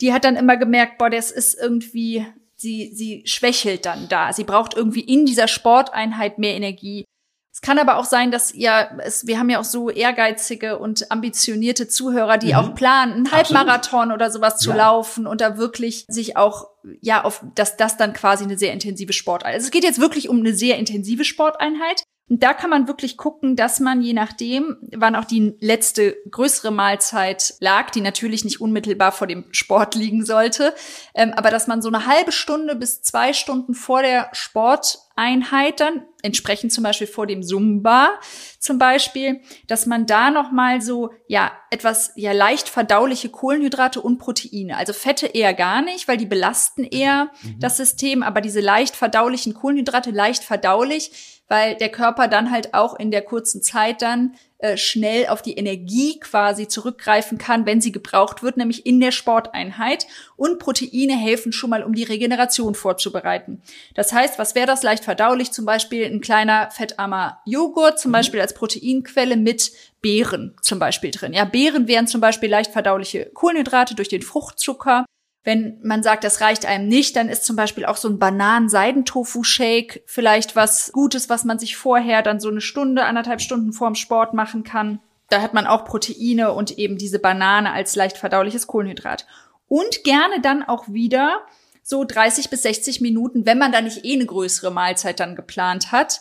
die 0.00 0.12
hat 0.12 0.24
dann 0.24 0.36
immer 0.36 0.56
gemerkt, 0.56 0.98
boah, 0.98 1.10
das 1.10 1.30
ist 1.30 1.58
irgendwie, 1.60 2.26
sie, 2.56 2.92
sie 2.94 3.22
schwächelt 3.26 3.86
dann 3.86 4.08
da. 4.08 4.32
Sie 4.32 4.44
braucht 4.44 4.74
irgendwie 4.74 5.00
in 5.00 5.26
dieser 5.26 5.48
Sporteinheit 5.48 6.38
mehr 6.38 6.54
Energie. 6.54 7.04
Es 7.52 7.60
kann 7.60 7.78
aber 7.78 7.98
auch 7.98 8.04
sein, 8.04 8.30
dass 8.30 8.54
ihr, 8.54 8.90
es, 9.04 9.26
wir 9.26 9.38
haben 9.38 9.50
ja 9.50 9.58
auch 9.58 9.64
so 9.64 9.90
ehrgeizige 9.90 10.78
und 10.78 11.10
ambitionierte 11.10 11.88
Zuhörer, 11.88 12.38
die 12.38 12.48
mhm. 12.48 12.54
auch 12.54 12.74
planen, 12.74 13.12
einen 13.12 13.32
Halbmarathon 13.32 14.12
oder 14.12 14.30
sowas 14.30 14.56
zu 14.56 14.70
ja. 14.70 14.76
laufen 14.76 15.26
und 15.26 15.40
da 15.40 15.58
wirklich 15.58 16.06
sich 16.08 16.36
auch, 16.36 16.68
ja, 17.00 17.22
auf, 17.22 17.44
dass 17.56 17.76
das 17.76 17.96
dann 17.96 18.12
quasi 18.12 18.44
eine 18.44 18.56
sehr 18.56 18.72
intensive 18.72 19.12
Sporteinheit. 19.12 19.56
Also 19.56 19.66
es 19.66 19.70
geht 19.72 19.84
jetzt 19.84 20.00
wirklich 20.00 20.28
um 20.28 20.38
eine 20.38 20.54
sehr 20.54 20.78
intensive 20.78 21.24
Sporteinheit. 21.24 22.04
Und 22.30 22.44
da 22.44 22.54
kann 22.54 22.70
man 22.70 22.86
wirklich 22.86 23.16
gucken, 23.16 23.56
dass 23.56 23.80
man 23.80 24.00
je 24.00 24.12
nachdem, 24.12 24.76
wann 24.94 25.16
auch 25.16 25.24
die 25.24 25.56
letzte 25.58 26.16
größere 26.30 26.70
Mahlzeit 26.70 27.54
lag, 27.58 27.90
die 27.90 28.00
natürlich 28.00 28.44
nicht 28.44 28.60
unmittelbar 28.60 29.10
vor 29.10 29.26
dem 29.26 29.46
Sport 29.50 29.96
liegen 29.96 30.24
sollte, 30.24 30.72
ähm, 31.12 31.32
aber 31.34 31.50
dass 31.50 31.66
man 31.66 31.82
so 31.82 31.88
eine 31.88 32.06
halbe 32.06 32.30
Stunde 32.30 32.76
bis 32.76 33.02
zwei 33.02 33.32
Stunden 33.32 33.74
vor 33.74 34.02
der 34.02 34.28
Sporteinheit 34.30 35.80
dann, 35.80 36.04
entsprechend 36.22 36.72
zum 36.72 36.84
Beispiel 36.84 37.08
vor 37.08 37.26
dem 37.26 37.42
Zumba 37.42 38.10
zum 38.58 38.78
Beispiel, 38.78 39.40
dass 39.66 39.86
man 39.86 40.06
da 40.06 40.30
noch 40.30 40.52
mal 40.52 40.80
so 40.80 41.10
ja 41.26 41.50
etwas 41.70 42.12
ja 42.14 42.30
leicht 42.30 42.68
verdauliche 42.68 43.30
Kohlenhydrate 43.30 44.00
und 44.00 44.18
Proteine, 44.18 44.76
also 44.76 44.92
Fette 44.92 45.26
eher 45.26 45.54
gar 45.54 45.82
nicht, 45.82 46.06
weil 46.06 46.18
die 46.18 46.26
belasten 46.26 46.84
eher 46.84 47.30
mhm. 47.42 47.58
das 47.58 47.76
System, 47.76 48.22
aber 48.22 48.40
diese 48.40 48.60
leicht 48.60 48.94
verdaulichen 48.94 49.54
Kohlenhydrate 49.54 50.10
leicht 50.12 50.44
verdaulich 50.44 51.39
weil 51.50 51.74
der 51.74 51.88
Körper 51.88 52.28
dann 52.28 52.52
halt 52.52 52.74
auch 52.74 52.96
in 52.98 53.10
der 53.10 53.22
kurzen 53.22 53.60
Zeit 53.60 54.02
dann 54.02 54.36
äh, 54.58 54.76
schnell 54.76 55.26
auf 55.26 55.42
die 55.42 55.54
Energie 55.54 56.20
quasi 56.20 56.68
zurückgreifen 56.68 57.38
kann, 57.38 57.66
wenn 57.66 57.80
sie 57.80 57.90
gebraucht 57.90 58.44
wird, 58.44 58.56
nämlich 58.56 58.86
in 58.86 59.00
der 59.00 59.10
Sporteinheit. 59.10 60.06
Und 60.36 60.60
Proteine 60.60 61.16
helfen 61.16 61.52
schon 61.52 61.70
mal, 61.70 61.82
um 61.82 61.92
die 61.92 62.04
Regeneration 62.04 62.76
vorzubereiten. 62.76 63.62
Das 63.94 64.12
heißt, 64.12 64.38
was 64.38 64.54
wäre 64.54 64.68
das 64.68 64.84
leicht 64.84 65.02
verdaulich? 65.02 65.50
Zum 65.50 65.64
Beispiel 65.64 66.04
ein 66.04 66.20
kleiner 66.20 66.70
fettarmer 66.70 67.40
Joghurt, 67.46 67.98
zum 67.98 68.12
mhm. 68.12 68.14
Beispiel 68.14 68.40
als 68.40 68.54
Proteinquelle 68.54 69.36
mit 69.36 69.72
Beeren 70.00 70.56
zum 70.62 70.78
Beispiel 70.78 71.10
drin. 71.10 71.32
Ja, 71.32 71.46
Beeren 71.46 71.88
wären 71.88 72.06
zum 72.06 72.20
Beispiel 72.20 72.48
leicht 72.48 72.70
verdauliche 72.70 73.26
Kohlenhydrate 73.34 73.96
durch 73.96 74.08
den 74.08 74.22
Fruchtzucker. 74.22 75.04
Wenn 75.42 75.78
man 75.82 76.02
sagt, 76.02 76.24
das 76.24 76.42
reicht 76.42 76.66
einem 76.66 76.86
nicht, 76.86 77.16
dann 77.16 77.30
ist 77.30 77.44
zum 77.44 77.56
Beispiel 77.56 77.86
auch 77.86 77.96
so 77.96 78.08
ein 78.08 78.18
Bananen-Seidentofu-Shake 78.18 80.02
vielleicht 80.06 80.54
was 80.54 80.92
Gutes, 80.92 81.30
was 81.30 81.44
man 81.44 81.58
sich 81.58 81.76
vorher 81.76 82.22
dann 82.22 82.40
so 82.40 82.50
eine 82.50 82.60
Stunde, 82.60 83.04
anderthalb 83.04 83.40
Stunden 83.40 83.72
vorm 83.72 83.94
Sport 83.94 84.34
machen 84.34 84.64
kann. 84.64 85.00
Da 85.30 85.40
hat 85.40 85.54
man 85.54 85.66
auch 85.66 85.84
Proteine 85.84 86.52
und 86.52 86.76
eben 86.78 86.98
diese 86.98 87.18
Banane 87.18 87.72
als 87.72 87.96
leicht 87.96 88.18
verdauliches 88.18 88.66
Kohlenhydrat. 88.66 89.26
Und 89.66 90.04
gerne 90.04 90.40
dann 90.42 90.62
auch 90.62 90.88
wieder 90.88 91.40
so 91.82 92.04
30 92.04 92.50
bis 92.50 92.62
60 92.62 93.00
Minuten, 93.00 93.46
wenn 93.46 93.58
man 93.58 93.72
da 93.72 93.80
nicht 93.80 94.04
eh 94.04 94.14
eine 94.14 94.26
größere 94.26 94.70
Mahlzeit 94.70 95.20
dann 95.20 95.36
geplant 95.36 95.92
hat, 95.92 96.20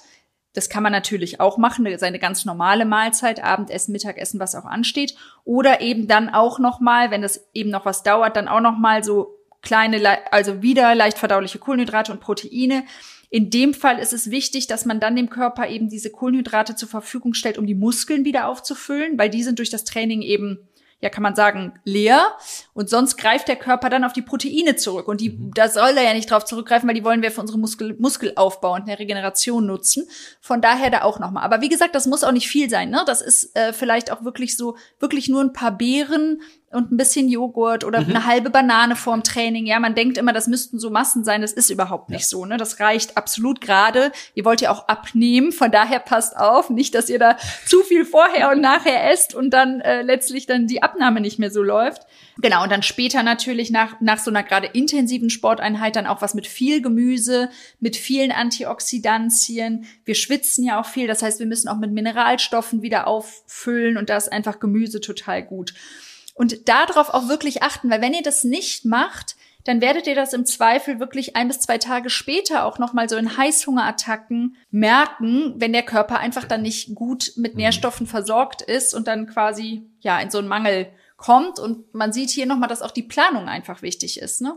das 0.54 0.70
kann 0.70 0.84
man 0.84 0.92
natürlich 0.92 1.40
auch 1.40 1.58
machen, 1.58 1.88
seine 1.98 2.20
ganz 2.20 2.46
normale 2.46 2.86
Mahlzeit, 2.86 3.44
Abendessen, 3.44 3.92
Mittagessen, 3.92 4.40
was 4.40 4.56
auch 4.56 4.66
ansteht. 4.66 5.16
Oder 5.44 5.82
eben 5.82 6.08
dann 6.08 6.30
auch 6.30 6.60
nochmal, 6.60 7.12
wenn 7.12 7.22
das 7.22 7.50
eben 7.54 7.70
noch 7.70 7.86
was 7.86 8.04
dauert, 8.04 8.36
dann 8.36 8.48
auch 8.48 8.62
nochmal 8.62 9.04
so 9.04 9.36
kleine, 9.62 10.02
also 10.32 10.62
wieder 10.62 10.96
leicht 10.96 11.20
verdauliche 11.20 11.60
Kohlenhydrate 11.60 12.12
und 12.12 12.22
Proteine. 12.22 12.84
In 13.30 13.52
dem 13.52 13.76
Fall 13.76 14.00
ist 14.00 14.14
es 14.14 14.32
wichtig, 14.32 14.66
dass 14.66 14.86
man 14.86 15.00
dann 15.00 15.16
dem 15.16 15.30
Körper 15.30 15.68
eben 15.68 15.88
diese 15.88 16.10
Kohlenhydrate 16.10 16.76
zur 16.76 16.90
Verfügung 16.90 17.36
stellt, 17.36 17.60
um 17.60 17.68
die 17.68 17.76
Muskeln 17.76 18.26
wieder 18.26 18.48
aufzufüllen, 18.48 19.20
weil 19.20 19.30
die 19.30 19.44
sind 19.44 19.60
durch 19.60 19.70
das 19.70 19.84
Training 19.84 20.24
eben 20.24 20.68
ja, 21.02 21.10
kann 21.10 21.24
man 21.24 21.36
sagen, 21.36 21.80
leer. 21.86 22.36
Und 22.74 22.90
sonst 22.90 23.18
greift 23.18 23.48
der 23.48 23.56
Körper 23.56 23.90
dann 23.90 24.04
auf 24.04 24.12
die 24.12 24.22
Proteine 24.22 24.76
zurück. 24.76 25.08
Und 25.08 25.22
die, 25.22 25.30
mhm. 25.30 25.52
da 25.54 25.70
soll 25.70 25.92
er 25.96 26.04
ja 26.04 26.14
nicht 26.14 26.30
drauf 26.30 26.44
zurückgreifen, 26.44 26.88
weil 26.88 26.96
die 26.96 27.06
wollen 27.06 27.22
wir 27.22 27.32
für 27.32 27.42
unsere 27.42 27.58
Muskel, 27.58 27.96
Muskelaufbau 28.00 28.74
und 28.74 28.84
eine 28.84 29.00
Regeneration 29.00 29.66
nutzen. 29.66 30.08
Von 30.42 30.62
daher 30.62 30.90
da 30.90 31.04
auch 31.04 31.20
nochmal. 31.20 31.44
Aber 31.44 31.62
wie 31.62 31.70
gesagt, 31.70 31.96
das 31.96 32.06
muss 32.06 32.24
auch 32.24 32.34
nicht 32.34 32.50
viel 32.50 32.70
sein. 32.70 32.90
Ne? 32.90 33.04
Das 33.06 33.22
ist 33.22 33.56
äh, 33.56 33.72
vielleicht 33.72 34.12
auch 34.12 34.24
wirklich 34.24 34.58
so, 34.58 34.76
wirklich 35.00 35.30
nur 35.30 35.42
ein 35.42 35.54
paar 35.54 35.72
Beeren, 35.72 36.42
und 36.72 36.92
ein 36.92 36.98
bisschen 36.98 37.30
Joghurt 37.30 37.84
oder 37.84 38.02
mhm. 38.02 38.10
eine 38.10 38.26
halbe 38.26 38.50
Banane 38.50 38.96
vorm 38.96 39.24
Training. 39.24 39.66
Ja, 39.66 39.80
man 39.80 39.96
denkt 39.96 40.18
immer, 40.18 40.34
das 40.34 40.48
müssten 40.48 40.80
so 40.80 40.90
Massen 40.90 41.24
sein. 41.24 41.42
Das 41.42 41.52
ist 41.52 41.70
überhaupt 41.70 42.10
nicht 42.10 42.22
ja. 42.22 42.28
so. 42.28 42.46
Ne? 42.46 42.58
Das 42.58 42.80
reicht 42.80 43.18
absolut 43.18 43.60
gerade. 43.60 44.12
Ihr 44.36 44.46
wollt 44.46 44.62
ja 44.62 44.72
auch 44.72 44.88
abnehmen, 44.88 45.52
von 45.52 45.72
daher 45.72 46.00
passt 46.00 46.38
auf, 46.38 46.70
nicht, 46.70 46.94
dass 46.94 47.10
ihr 47.10 47.18
da 47.18 47.38
zu 47.66 47.82
viel 47.82 48.06
vorher 48.06 48.52
und 48.52 48.62
nachher 48.62 49.12
esst 49.12 49.34
und 49.34 49.52
dann 49.52 49.82
äh, 49.82 50.04
letztlich 50.04 50.46
dann 50.46 50.68
die 50.68 50.84
Abnahme 50.84 51.22
nicht 51.22 51.40
mehr 51.40 51.52
so 51.52 51.64
läuft. 51.64 52.04
Genau, 52.38 52.64
und 52.64 52.72
dann 52.72 52.84
später 52.84 53.24
natürlich 53.24 53.70
nach, 53.72 54.00
nach 54.00 54.20
so 54.20 54.32
einer 54.32 54.44
gerade 54.44 54.68
intensiven 54.68 55.30
Sporteinheit 55.30 55.96
dann 55.96 56.08
auch 56.08 56.22
was 56.22 56.36
mit 56.36 56.48
viel 56.48 56.82
Gemüse, 56.82 57.50
mit 57.80 57.98
vielen 57.98 58.32
Antioxidantien. 58.32 59.86
Wir 60.06 60.16
schwitzen 60.16 60.64
ja 60.64 60.80
auch 60.80 60.86
viel, 60.86 61.08
das 61.08 61.22
heißt, 61.22 61.40
wir 61.40 61.48
müssen 61.48 61.68
auch 61.68 61.78
mit 61.78 61.92
Mineralstoffen 61.92 62.82
wieder 62.82 63.08
auffüllen 63.08 63.98
und 63.98 64.10
da 64.10 64.18
ist 64.18 64.32
einfach 64.32 64.60
Gemüse 64.60 65.02
total 65.02 65.44
gut. 65.44 65.74
Und 66.40 66.70
darauf 66.70 67.10
auch 67.10 67.28
wirklich 67.28 67.64
achten, 67.64 67.90
weil 67.90 68.00
wenn 68.00 68.14
ihr 68.14 68.24
das 68.24 68.46
nicht 68.46 68.86
macht, 68.86 69.36
dann 69.66 69.82
werdet 69.82 70.08
ihr 70.08 70.16
das 70.16 70.32
im 70.32 70.46
Zweifel 70.46 70.98
wirklich 70.98 71.36
ein 71.36 71.50
bis 71.50 71.60
zwei 71.60 71.78
Tage 71.78 72.10
später 72.10 72.64
auch 72.64 72.80
nochmal 72.80 73.10
so 73.10 73.18
in 73.18 73.36
Heißhungerattacken 73.36 74.56
merken, 74.72 75.56
wenn 75.58 75.74
der 75.74 75.84
Körper 75.84 76.18
einfach 76.18 76.46
dann 76.46 76.62
nicht 76.62 76.96
gut 76.96 77.34
mit 77.36 77.56
mhm. 77.56 77.58
Nährstoffen 77.58 78.08
versorgt 78.08 78.62
ist 78.62 78.94
und 78.94 79.10
dann 79.10 79.28
quasi, 79.28 79.92
ja, 80.00 80.18
in 80.22 80.32
so 80.32 80.38
einen 80.38 80.48
Mangel 80.48 80.88
kommt. 81.18 81.60
Und 81.60 81.94
man 81.94 82.14
sieht 82.14 82.30
hier 82.30 82.46
nochmal, 82.46 82.70
dass 82.70 82.82
auch 82.82 82.92
die 82.92 83.04
Planung 83.04 83.50
einfach 83.50 83.82
wichtig 83.82 84.22
ist, 84.22 84.40
ne? 84.40 84.56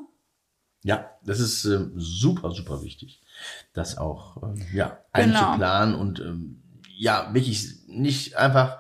Ja, 0.85 1.11
das 1.25 1.41
ist 1.41 1.65
äh, 1.65 1.81
super, 1.97 2.53
super 2.53 2.85
wichtig, 2.85 3.21
das 3.73 3.99
auch, 3.99 4.41
äh, 4.45 4.77
ja, 4.77 4.99
einzuplanen 5.11 5.95
genau. 5.95 6.01
und, 6.01 6.21
ähm, 6.21 6.63
ja, 6.97 7.35
wirklich 7.35 7.81
nicht 7.89 8.37
einfach 8.37 8.79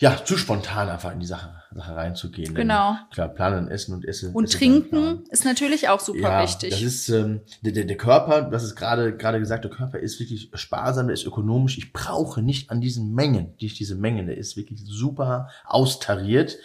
ja, 0.00 0.24
zu 0.24 0.38
spontan 0.38 0.88
einfach 0.88 1.12
in 1.12 1.20
die 1.20 1.26
Sache, 1.26 1.62
Sache 1.72 1.94
reinzugehen. 1.94 2.54
Genau. 2.54 2.94
Denn, 2.94 3.10
klar, 3.10 3.28
planen, 3.28 3.68
essen 3.68 3.94
und 3.94 4.06
essen. 4.06 4.32
Und 4.32 4.44
essen 4.44 4.58
trinken 4.58 5.24
ist 5.28 5.44
natürlich 5.44 5.90
auch 5.90 6.00
super 6.00 6.20
ja, 6.20 6.42
wichtig. 6.42 6.70
Das 6.70 6.80
ist 6.80 7.10
ähm, 7.10 7.42
der, 7.60 7.72
der, 7.72 7.84
der 7.84 7.98
Körper, 7.98 8.42
das 8.42 8.64
ist 8.64 8.76
gerade 8.76 9.14
gerade 9.14 9.38
gesagt, 9.38 9.64
der 9.64 9.70
Körper 9.70 9.98
ist 9.98 10.18
wirklich 10.18 10.50
sparsam, 10.54 11.08
der 11.08 11.14
ist 11.14 11.26
ökonomisch. 11.26 11.76
Ich 11.76 11.92
brauche 11.92 12.40
nicht 12.40 12.70
an 12.70 12.80
diesen 12.80 13.14
Mengen, 13.14 13.54
nicht 13.60 13.78
diese 13.78 13.94
Mengen, 13.94 14.26
der 14.26 14.38
ist 14.38 14.56
wirklich 14.56 14.80
super 14.82 15.50
austariert. 15.66 16.56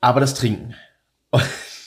Aber 0.00 0.20
das 0.20 0.32
Trinken. 0.32 0.74
Und 1.30 1.42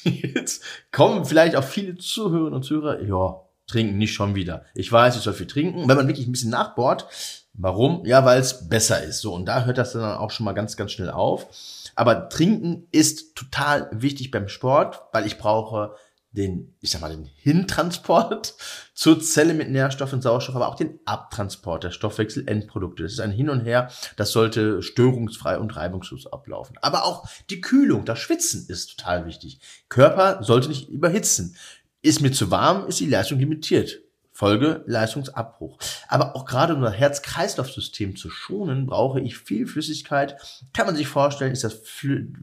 jetzt 0.06 0.64
kommen 0.92 1.26
vielleicht 1.26 1.56
auch 1.56 1.64
viele 1.64 1.96
Zuhörerinnen 1.96 2.54
und 2.54 2.64
Zuhörer, 2.64 3.02
ja, 3.02 3.40
trinken 3.68 3.98
nicht 3.98 4.14
schon 4.14 4.36
wieder. 4.36 4.66
Ich 4.76 4.92
weiß, 4.92 5.16
ich 5.16 5.22
soll 5.22 5.34
viel 5.34 5.48
trinken. 5.48 5.88
Wenn 5.88 5.98
man 5.98 6.08
wirklich 6.08 6.28
ein 6.28 6.32
bisschen 6.32 6.52
nachbohrt, 6.52 7.08
Warum? 7.54 8.04
Ja, 8.06 8.26
weil 8.26 8.40
es 8.42 8.68
besser 8.68 9.04
ist. 9.04 9.22
So, 9.22 9.34
und 9.34 9.46
da 9.46 9.66
hört 9.66 9.78
das 9.78 9.94
dann 9.94 10.18
auch 10.18 10.32
schon 10.32 10.46
mal 10.46 10.54
ganz, 10.54 10.76
ganz 10.76 10.92
schnell 10.92 11.12
auf. 11.12 11.48
Aber 11.96 12.30
trinken 12.30 12.88
ist 12.92 13.36
total 13.36 13.90
wichtig 13.92 14.32
beim 14.32 14.48
Sport, 14.48 15.02
weil 15.12 15.28
ich 15.28 15.38
brauche 15.38 15.96
den, 16.34 16.74
ich 16.82 16.90
sag 16.90 17.02
mal, 17.02 17.16
den 17.16 17.30
Hintransport 17.36 18.56
zur 18.96 19.22
Zelle 19.22 19.54
mit 19.54 19.70
Nährstoffen, 19.70 20.22
Sauerstoff, 20.22 20.56
aber 20.56 20.68
auch 20.68 20.76
den 20.76 21.00
Abtransport 21.06 21.84
der 21.84 21.92
Stoffwechselendprodukte. 21.92 23.04
Das 23.04 23.14
ist 23.14 23.20
ein 23.20 23.32
Hin 23.32 23.52
und 23.52 23.62
Her, 23.62 23.92
das 24.18 24.32
sollte 24.32 24.82
störungsfrei 24.82 25.60
und 25.60 25.76
reibungslos 25.76 26.26
ablaufen. 26.26 26.78
Aber 26.82 27.06
auch 27.06 27.28
die 27.52 27.62
Kühlung, 27.62 28.04
das 28.06 28.18
Schwitzen 28.18 28.66
ist 28.68 28.98
total 28.98 29.28
wichtig. 29.28 29.60
Körper 29.90 30.44
sollte 30.44 30.70
nicht 30.70 30.90
überhitzen. 30.90 31.56
Ist 32.02 32.22
mir 32.22 32.32
zu 32.32 32.50
warm, 32.50 32.88
ist 32.88 33.00
die 33.00 33.10
Leistung 33.10 33.38
limitiert. 33.38 34.03
Folge 34.34 34.84
Leistungsabbruch. 34.88 35.78
Aber 36.08 36.36
auch 36.36 36.46
gerade 36.46 36.76
um 36.76 36.82
das 36.82 36.96
Herz-Kreislauf-System 36.96 38.16
zu 38.16 38.32
schonen, 38.32 38.88
brauche 38.88 39.22
ich 39.22 39.38
viel 39.38 39.68
Flüssigkeit. 39.68 40.36
Kann 40.74 40.88
man 40.88 40.96
sich 40.96 41.08
vorstellen, 41.08 41.52
ist 41.52 41.64
das, 41.64 41.82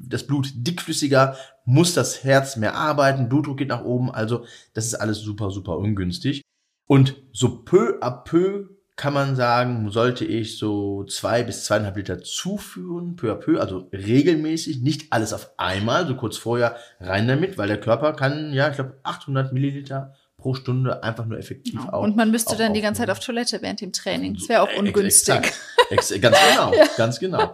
das 0.09 0.27
Blut 0.27 0.53
dickflüssiger, 0.55 1.37
muss 1.65 1.93
das 1.93 2.23
Herz 2.23 2.57
mehr 2.57 2.77
arbeiten, 2.77 3.29
Blutdruck 3.29 3.59
geht 3.59 3.69
nach 3.69 3.85
oben, 3.85 4.11
also 4.11 4.45
das 4.73 4.87
ist 4.87 4.95
alles 4.95 5.19
super, 5.19 5.51
super 5.51 5.79
ungünstig. 5.79 6.43
Und 6.87 7.17
so 7.33 7.63
peu 7.63 8.01
à 8.01 8.11
peu 8.11 8.69
kann 9.01 9.15
man 9.15 9.35
sagen, 9.35 9.91
sollte 9.91 10.25
ich 10.27 10.59
so 10.59 11.05
zwei 11.05 11.43
bis 11.43 11.65
zweieinhalb 11.65 11.97
Liter 11.97 12.23
zuführen, 12.23 13.17
peu 13.17 13.33
à 13.33 13.35
peu, 13.35 13.59
also 13.59 13.89
regelmäßig, 13.93 14.83
nicht 14.83 15.13
alles 15.13 15.33
auf 15.33 15.53
einmal, 15.57 16.07
so 16.07 16.17
kurz 16.17 16.37
vorher 16.37 16.77
rein 17.01 17.27
damit, 17.27 17.57
weil 17.57 17.69
der 17.69 17.81
Körper 17.81 18.13
kann, 18.13 18.53
ja, 18.53 18.69
ich 18.69 18.75
glaube, 18.75 18.99
800 19.03 19.53
Milliliter 19.53 20.15
pro 20.41 20.55
Stunde 20.55 21.03
einfach 21.03 21.27
nur 21.27 21.39
effektiv 21.39 21.81
ja, 21.85 21.93
auch. 21.93 22.03
Und 22.03 22.17
man 22.17 22.31
müsste 22.31 22.57
dann 22.57 22.75
die 22.75 22.81
ganze 22.81 23.01
Zeit 23.01 23.11
auf 23.11 23.21
Toilette 23.21 23.63
während 23.63 23.81
dem 23.81 23.93
Training. 23.93 24.35
Das 24.35 24.49
wäre 24.49 24.63
auch 24.63 24.77
ungünstig. 24.77 25.53
Ex 25.91 26.09
ganz 26.21 26.39
genau, 26.39 26.75
ja. 26.77 26.85
ganz 26.97 27.19
genau. 27.19 27.53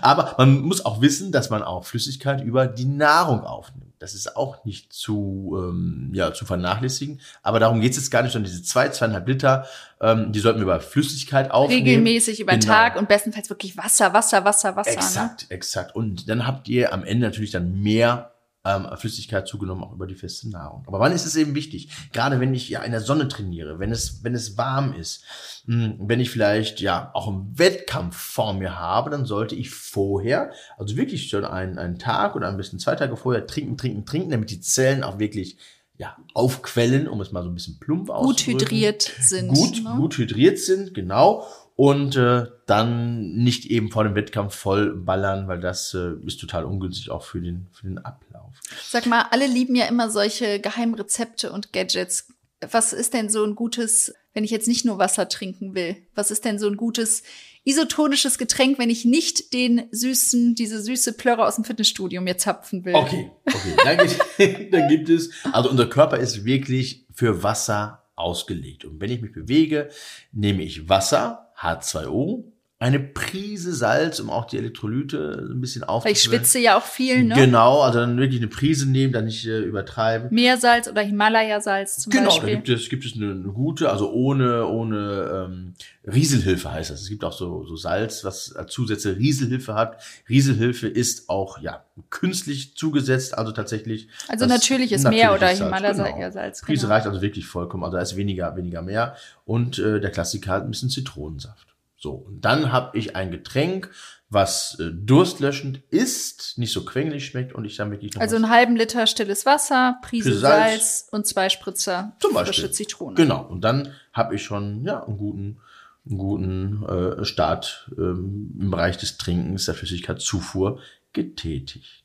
Aber 0.00 0.34
man 0.38 0.60
muss 0.60 0.84
auch 0.84 1.00
wissen, 1.00 1.32
dass 1.32 1.50
man 1.50 1.62
auch 1.62 1.84
Flüssigkeit 1.84 2.42
über 2.42 2.66
die 2.66 2.84
Nahrung 2.84 3.44
aufnimmt. 3.44 3.92
Das 4.02 4.14
ist 4.14 4.36
auch 4.36 4.64
nicht 4.64 4.92
zu, 4.92 5.56
ähm, 5.56 6.10
ja, 6.12 6.34
zu 6.34 6.44
vernachlässigen. 6.44 7.20
Aber 7.44 7.60
darum 7.60 7.80
geht 7.80 7.92
es 7.92 7.98
jetzt 7.98 8.10
gar 8.10 8.22
nicht, 8.22 8.32
sondern 8.32 8.50
diese 8.50 8.64
zwei, 8.64 8.88
zweieinhalb 8.88 9.28
Liter, 9.28 9.64
ähm, 10.00 10.32
die 10.32 10.40
sollten 10.40 10.58
wir 10.58 10.64
über 10.64 10.80
Flüssigkeit 10.80 11.52
aufnehmen. 11.52 11.86
Regelmäßig 11.86 12.40
über 12.40 12.54
genau. 12.54 12.66
Tag 12.66 12.96
und 12.96 13.08
bestenfalls 13.08 13.48
wirklich 13.48 13.76
Wasser, 13.76 14.12
Wasser, 14.12 14.44
Wasser, 14.44 14.74
Wasser. 14.74 14.90
Exakt, 14.90 15.42
ne? 15.42 15.54
exakt. 15.54 15.94
Und 15.94 16.28
dann 16.28 16.48
habt 16.48 16.68
ihr 16.68 16.92
am 16.92 17.04
Ende 17.04 17.28
natürlich 17.28 17.52
dann 17.52 17.80
mehr 17.80 18.31
ähm, 18.64 18.86
Flüssigkeit 18.96 19.48
zugenommen, 19.48 19.82
auch 19.82 19.92
über 19.92 20.06
die 20.06 20.14
feste 20.14 20.48
Nahrung. 20.48 20.84
Aber 20.86 21.00
wann 21.00 21.12
ist 21.12 21.26
es 21.26 21.36
eben 21.36 21.54
wichtig? 21.54 21.88
Gerade 22.12 22.38
wenn 22.38 22.54
ich 22.54 22.68
ja 22.68 22.82
in 22.82 22.92
der 22.92 23.00
Sonne 23.00 23.28
trainiere, 23.28 23.78
wenn 23.78 23.90
es, 23.90 24.22
wenn 24.22 24.34
es 24.34 24.56
warm 24.56 24.94
ist, 24.94 25.24
mh, 25.66 25.84
hm, 25.84 25.96
wenn 26.00 26.20
ich 26.20 26.30
vielleicht 26.30 26.80
ja 26.80 27.10
auch 27.14 27.28
einen 27.28 27.58
Wettkampf 27.58 28.16
vor 28.16 28.54
mir 28.54 28.78
habe, 28.78 29.10
dann 29.10 29.24
sollte 29.24 29.54
ich 29.54 29.70
vorher, 29.70 30.52
also 30.78 30.96
wirklich 30.96 31.28
schon 31.28 31.44
einen, 31.44 31.78
einen 31.78 31.98
Tag 31.98 32.36
oder 32.36 32.48
ein 32.48 32.56
bisschen 32.56 32.78
zwei 32.78 32.94
Tage 32.94 33.16
vorher 33.16 33.46
trinken, 33.46 33.76
trinken, 33.76 34.06
trinken, 34.06 34.30
damit 34.30 34.50
die 34.50 34.60
Zellen 34.60 35.02
auch 35.02 35.18
wirklich 35.18 35.58
ja, 35.98 36.16
aufquellen, 36.34 37.06
um 37.06 37.20
es 37.20 37.32
mal 37.32 37.42
so 37.42 37.48
ein 37.48 37.54
bisschen 37.54 37.78
plump 37.78 38.10
auszudrücken. 38.10 38.52
Gut 38.52 38.62
hydriert 38.62 39.02
sind. 39.20 39.48
Gut, 39.48 39.84
ne? 39.84 39.94
gut 39.96 40.18
hydriert 40.18 40.58
sind, 40.58 40.94
genau 40.94 41.46
und 41.76 42.16
äh, 42.16 42.46
dann 42.66 43.32
nicht 43.34 43.66
eben 43.66 43.90
vor 43.90 44.04
dem 44.04 44.14
Wettkampf 44.14 44.54
voll 44.54 44.94
ballern, 44.94 45.48
weil 45.48 45.60
das 45.60 45.94
äh, 45.94 46.12
ist 46.26 46.40
total 46.40 46.64
ungünstig 46.64 47.10
auch 47.10 47.22
für 47.22 47.40
den, 47.40 47.66
für 47.72 47.86
den 47.86 47.98
Ablauf. 47.98 48.52
Sag 48.88 49.06
mal, 49.06 49.26
alle 49.30 49.46
lieben 49.46 49.74
ja 49.74 49.86
immer 49.86 50.10
solche 50.10 50.60
Geheimrezepte 50.60 51.52
und 51.52 51.72
Gadgets. 51.72 52.28
Was 52.70 52.92
ist 52.92 53.14
denn 53.14 53.28
so 53.28 53.44
ein 53.44 53.54
gutes, 53.54 54.14
wenn 54.34 54.44
ich 54.44 54.50
jetzt 54.50 54.68
nicht 54.68 54.84
nur 54.84 54.98
Wasser 54.98 55.28
trinken 55.28 55.74
will? 55.74 55.96
Was 56.14 56.30
ist 56.30 56.44
denn 56.44 56.58
so 56.58 56.68
ein 56.68 56.76
gutes 56.76 57.22
isotonisches 57.64 58.38
Getränk, 58.38 58.78
wenn 58.78 58.90
ich 58.90 59.04
nicht 59.04 59.52
den 59.52 59.88
süßen, 59.90 60.54
diese 60.54 60.82
süße 60.82 61.14
Plörre 61.14 61.46
aus 61.46 61.56
dem 61.56 61.64
Fitnessstudio 61.64 62.20
mir 62.20 62.36
zapfen 62.36 62.84
will? 62.84 62.94
Okay, 62.94 63.30
okay. 63.46 63.74
Dann 63.84 63.98
gibt, 63.98 64.72
dann 64.74 64.88
gibt 64.88 65.08
es, 65.08 65.30
also 65.52 65.70
unser 65.70 65.86
Körper 65.86 66.18
ist 66.18 66.44
wirklich 66.44 67.06
für 67.12 67.42
Wasser 67.42 68.02
ausgelegt. 68.14 68.84
Und 68.84 69.00
wenn 69.00 69.10
ich 69.10 69.20
mich 69.20 69.32
bewege, 69.32 69.90
nehme 70.32 70.62
ich 70.62 70.88
Wasser, 70.88 71.51
H2O, 71.62 72.51
eine 72.82 72.98
Prise 72.98 73.72
Salz, 73.72 74.18
um 74.18 74.28
auch 74.28 74.44
die 74.44 74.58
Elektrolyte 74.58 75.48
ein 75.52 75.60
bisschen. 75.60 75.82
Weil 75.82 76.10
ich 76.10 76.22
schwitze 76.22 76.58
ja 76.58 76.76
auch 76.76 76.84
viel, 76.84 77.22
ne? 77.22 77.36
Genau, 77.36 77.80
also 77.80 78.00
dann 78.00 78.18
wirklich 78.18 78.40
eine 78.40 78.48
Prise 78.48 78.90
nehmen, 78.90 79.12
dann 79.12 79.26
nicht 79.26 79.46
äh, 79.46 79.60
übertreiben. 79.60 80.34
Meersalz 80.34 80.88
oder 80.88 81.00
Himalaya-Salz 81.00 81.98
zum 81.98 82.10
genau, 82.10 82.24
Beispiel. 82.24 82.48
Genau, 82.48 82.60
da 82.60 82.64
gibt 82.64 82.80
es, 82.80 82.88
gibt 82.88 83.04
es 83.04 83.14
eine, 83.14 83.30
eine, 83.30 83.52
gute, 83.52 83.88
also 83.88 84.10
ohne, 84.10 84.66
ohne 84.66 85.46
ähm, 85.46 85.74
Rieselhilfe 86.12 86.72
heißt 86.72 86.90
das. 86.90 87.02
Es 87.02 87.08
gibt 87.08 87.22
auch 87.22 87.32
so, 87.32 87.64
so 87.66 87.76
Salz, 87.76 88.24
was 88.24 88.52
als 88.56 88.72
Zusätze 88.72 89.16
Rieselhilfe 89.16 89.74
hat. 89.74 90.02
Rieselhilfe 90.28 90.88
ist 90.88 91.28
auch, 91.28 91.60
ja, 91.60 91.84
künstlich 92.10 92.74
zugesetzt, 92.76 93.38
also 93.38 93.52
tatsächlich. 93.52 94.08
Also 94.26 94.46
natürliches 94.46 95.04
Meer 95.04 95.32
oder 95.32 95.46
Himalaya-Salz. 95.50 96.62
Genau. 96.62 96.66
Prise 96.66 96.88
reicht 96.88 97.06
also 97.06 97.22
wirklich 97.22 97.46
vollkommen, 97.46 97.84
also 97.84 97.96
da 97.96 98.02
ist 98.02 98.16
weniger, 98.16 98.56
weniger 98.56 98.82
mehr. 98.82 99.14
Und 99.44 99.78
äh, 99.78 100.00
der 100.00 100.10
Klassiker 100.10 100.50
hat 100.50 100.64
ein 100.64 100.70
bisschen 100.70 100.90
Zitronensaft. 100.90 101.71
So, 102.02 102.14
und 102.14 102.44
dann 102.44 102.72
habe 102.72 102.98
ich 102.98 103.14
ein 103.14 103.30
Getränk, 103.30 103.88
was 104.28 104.76
äh, 104.80 104.90
durstlöschend 104.92 105.82
ist, 105.90 106.58
nicht 106.58 106.72
so 106.72 106.84
quengelig 106.84 107.26
schmeckt 107.26 107.54
und 107.54 107.64
ich 107.64 107.76
dann 107.76 107.92
wirklich 107.92 108.14
noch 108.14 108.20
Also 108.20 108.34
einen 108.34 108.50
halben 108.50 108.74
Liter 108.74 109.06
stilles 109.06 109.46
Wasser, 109.46 109.98
Prise 110.02 110.36
Salz, 110.36 110.72
Salz, 110.72 111.08
und 111.12 111.28
zwei 111.28 111.48
Spritzer 111.48 112.16
zum 112.18 112.32
Beispiel. 112.32 112.54
frische 112.54 112.70
Zitrone. 112.72 113.14
Genau, 113.14 113.44
und 113.44 113.60
dann 113.60 113.92
habe 114.12 114.34
ich 114.34 114.42
schon 114.42 114.84
ja 114.84 115.04
einen 115.04 115.16
guten 115.16 115.60
einen 116.04 116.18
guten 116.18 116.84
äh, 116.84 117.24
Start 117.24 117.88
ähm, 117.96 118.52
im 118.58 118.70
Bereich 118.72 118.96
des 118.96 119.18
Trinkens, 119.18 119.66
der 119.66 119.74
Flüssigkeitszufuhr 119.74 120.80
getätigt. 121.12 122.02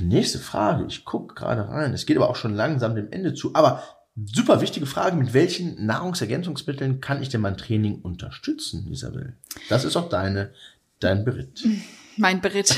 Nächste 0.00 0.40
Frage, 0.40 0.86
ich 0.88 1.04
gucke 1.04 1.34
gerade 1.34 1.68
rein. 1.68 1.92
Es 1.92 2.04
geht 2.04 2.16
aber 2.16 2.28
auch 2.28 2.34
schon 2.34 2.56
langsam 2.56 2.96
dem 2.96 3.12
Ende 3.12 3.32
zu. 3.32 3.54
Aber 3.54 3.80
Super 4.16 4.60
wichtige 4.60 4.86
Frage. 4.86 5.16
Mit 5.16 5.34
welchen 5.34 5.86
Nahrungsergänzungsmitteln 5.86 7.00
kann 7.00 7.20
ich 7.20 7.30
denn 7.30 7.40
mein 7.40 7.56
Training 7.56 8.00
unterstützen, 8.00 8.86
Isabel? 8.90 9.36
Das 9.68 9.84
ist 9.84 9.96
auch 9.96 10.08
deine, 10.08 10.52
dein 11.00 11.24
Beritt. 11.24 11.66
Mein 12.16 12.40
Beritt. 12.40 12.72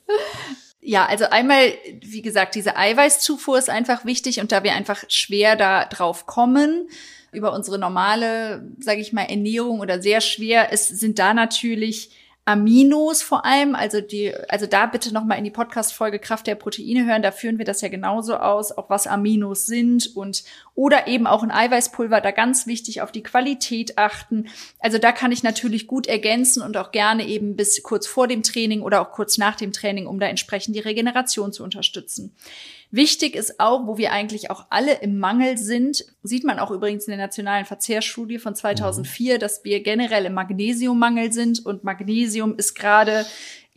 ja, 0.82 1.06
also 1.06 1.24
einmal, 1.30 1.72
wie 2.02 2.20
gesagt, 2.20 2.54
diese 2.54 2.76
Eiweißzufuhr 2.76 3.58
ist 3.58 3.70
einfach 3.70 4.04
wichtig 4.04 4.40
und 4.40 4.52
da 4.52 4.62
wir 4.62 4.74
einfach 4.74 5.04
schwer 5.08 5.56
da 5.56 5.86
drauf 5.86 6.26
kommen, 6.26 6.90
über 7.32 7.54
unsere 7.54 7.78
normale, 7.78 8.70
sage 8.78 9.00
ich 9.00 9.14
mal, 9.14 9.22
Ernährung 9.22 9.80
oder 9.80 10.02
sehr 10.02 10.20
schwer, 10.20 10.70
es 10.70 10.86
sind 10.88 11.18
da 11.18 11.32
natürlich 11.32 12.10
Aminos 12.48 13.22
vor 13.22 13.44
allem, 13.44 13.74
also 13.74 14.00
die, 14.00 14.34
also 14.48 14.66
da 14.66 14.86
bitte 14.86 15.12
noch 15.12 15.24
mal 15.24 15.34
in 15.34 15.44
die 15.44 15.50
Podcast-Folge 15.50 16.18
Kraft 16.18 16.46
der 16.46 16.54
Proteine 16.54 17.04
hören, 17.04 17.20
da 17.20 17.30
führen 17.30 17.58
wir 17.58 17.66
das 17.66 17.82
ja 17.82 17.88
genauso 17.88 18.36
aus, 18.36 18.72
auch 18.72 18.88
was 18.88 19.06
Aminos 19.06 19.66
sind 19.66 20.16
und 20.16 20.44
oder 20.74 21.08
eben 21.08 21.26
auch 21.26 21.42
ein 21.42 21.50
Eiweißpulver, 21.50 22.22
da 22.22 22.30
ganz 22.30 22.66
wichtig 22.66 23.02
auf 23.02 23.12
die 23.12 23.22
Qualität 23.22 23.98
achten. 23.98 24.48
Also 24.80 24.96
da 24.96 25.12
kann 25.12 25.30
ich 25.30 25.42
natürlich 25.42 25.86
gut 25.86 26.06
ergänzen 26.06 26.62
und 26.62 26.78
auch 26.78 26.90
gerne 26.90 27.26
eben 27.26 27.54
bis 27.54 27.82
kurz 27.82 28.06
vor 28.06 28.26
dem 28.26 28.42
Training 28.42 28.80
oder 28.80 29.02
auch 29.02 29.12
kurz 29.12 29.36
nach 29.36 29.56
dem 29.56 29.72
Training, 29.72 30.06
um 30.06 30.18
da 30.18 30.26
entsprechend 30.26 30.74
die 30.74 30.80
Regeneration 30.80 31.52
zu 31.52 31.62
unterstützen. 31.62 32.34
Wichtig 32.90 33.34
ist 33.34 33.60
auch, 33.60 33.86
wo 33.86 33.98
wir 33.98 34.12
eigentlich 34.12 34.50
auch 34.50 34.66
alle 34.70 34.94
im 34.94 35.18
Mangel 35.18 35.58
sind, 35.58 36.06
sieht 36.22 36.44
man 36.44 36.58
auch 36.58 36.70
übrigens 36.70 37.04
in 37.06 37.10
der 37.10 37.18
nationalen 37.18 37.66
Verzehrstudie 37.66 38.38
von 38.38 38.54
2004, 38.54 39.34
mhm. 39.34 39.38
dass 39.40 39.62
wir 39.62 39.82
generell 39.82 40.24
im 40.24 40.34
Magnesiummangel 40.34 41.32
sind 41.32 41.64
und 41.64 41.84
Magnesium 41.84 42.56
ist 42.56 42.74
gerade 42.74 43.26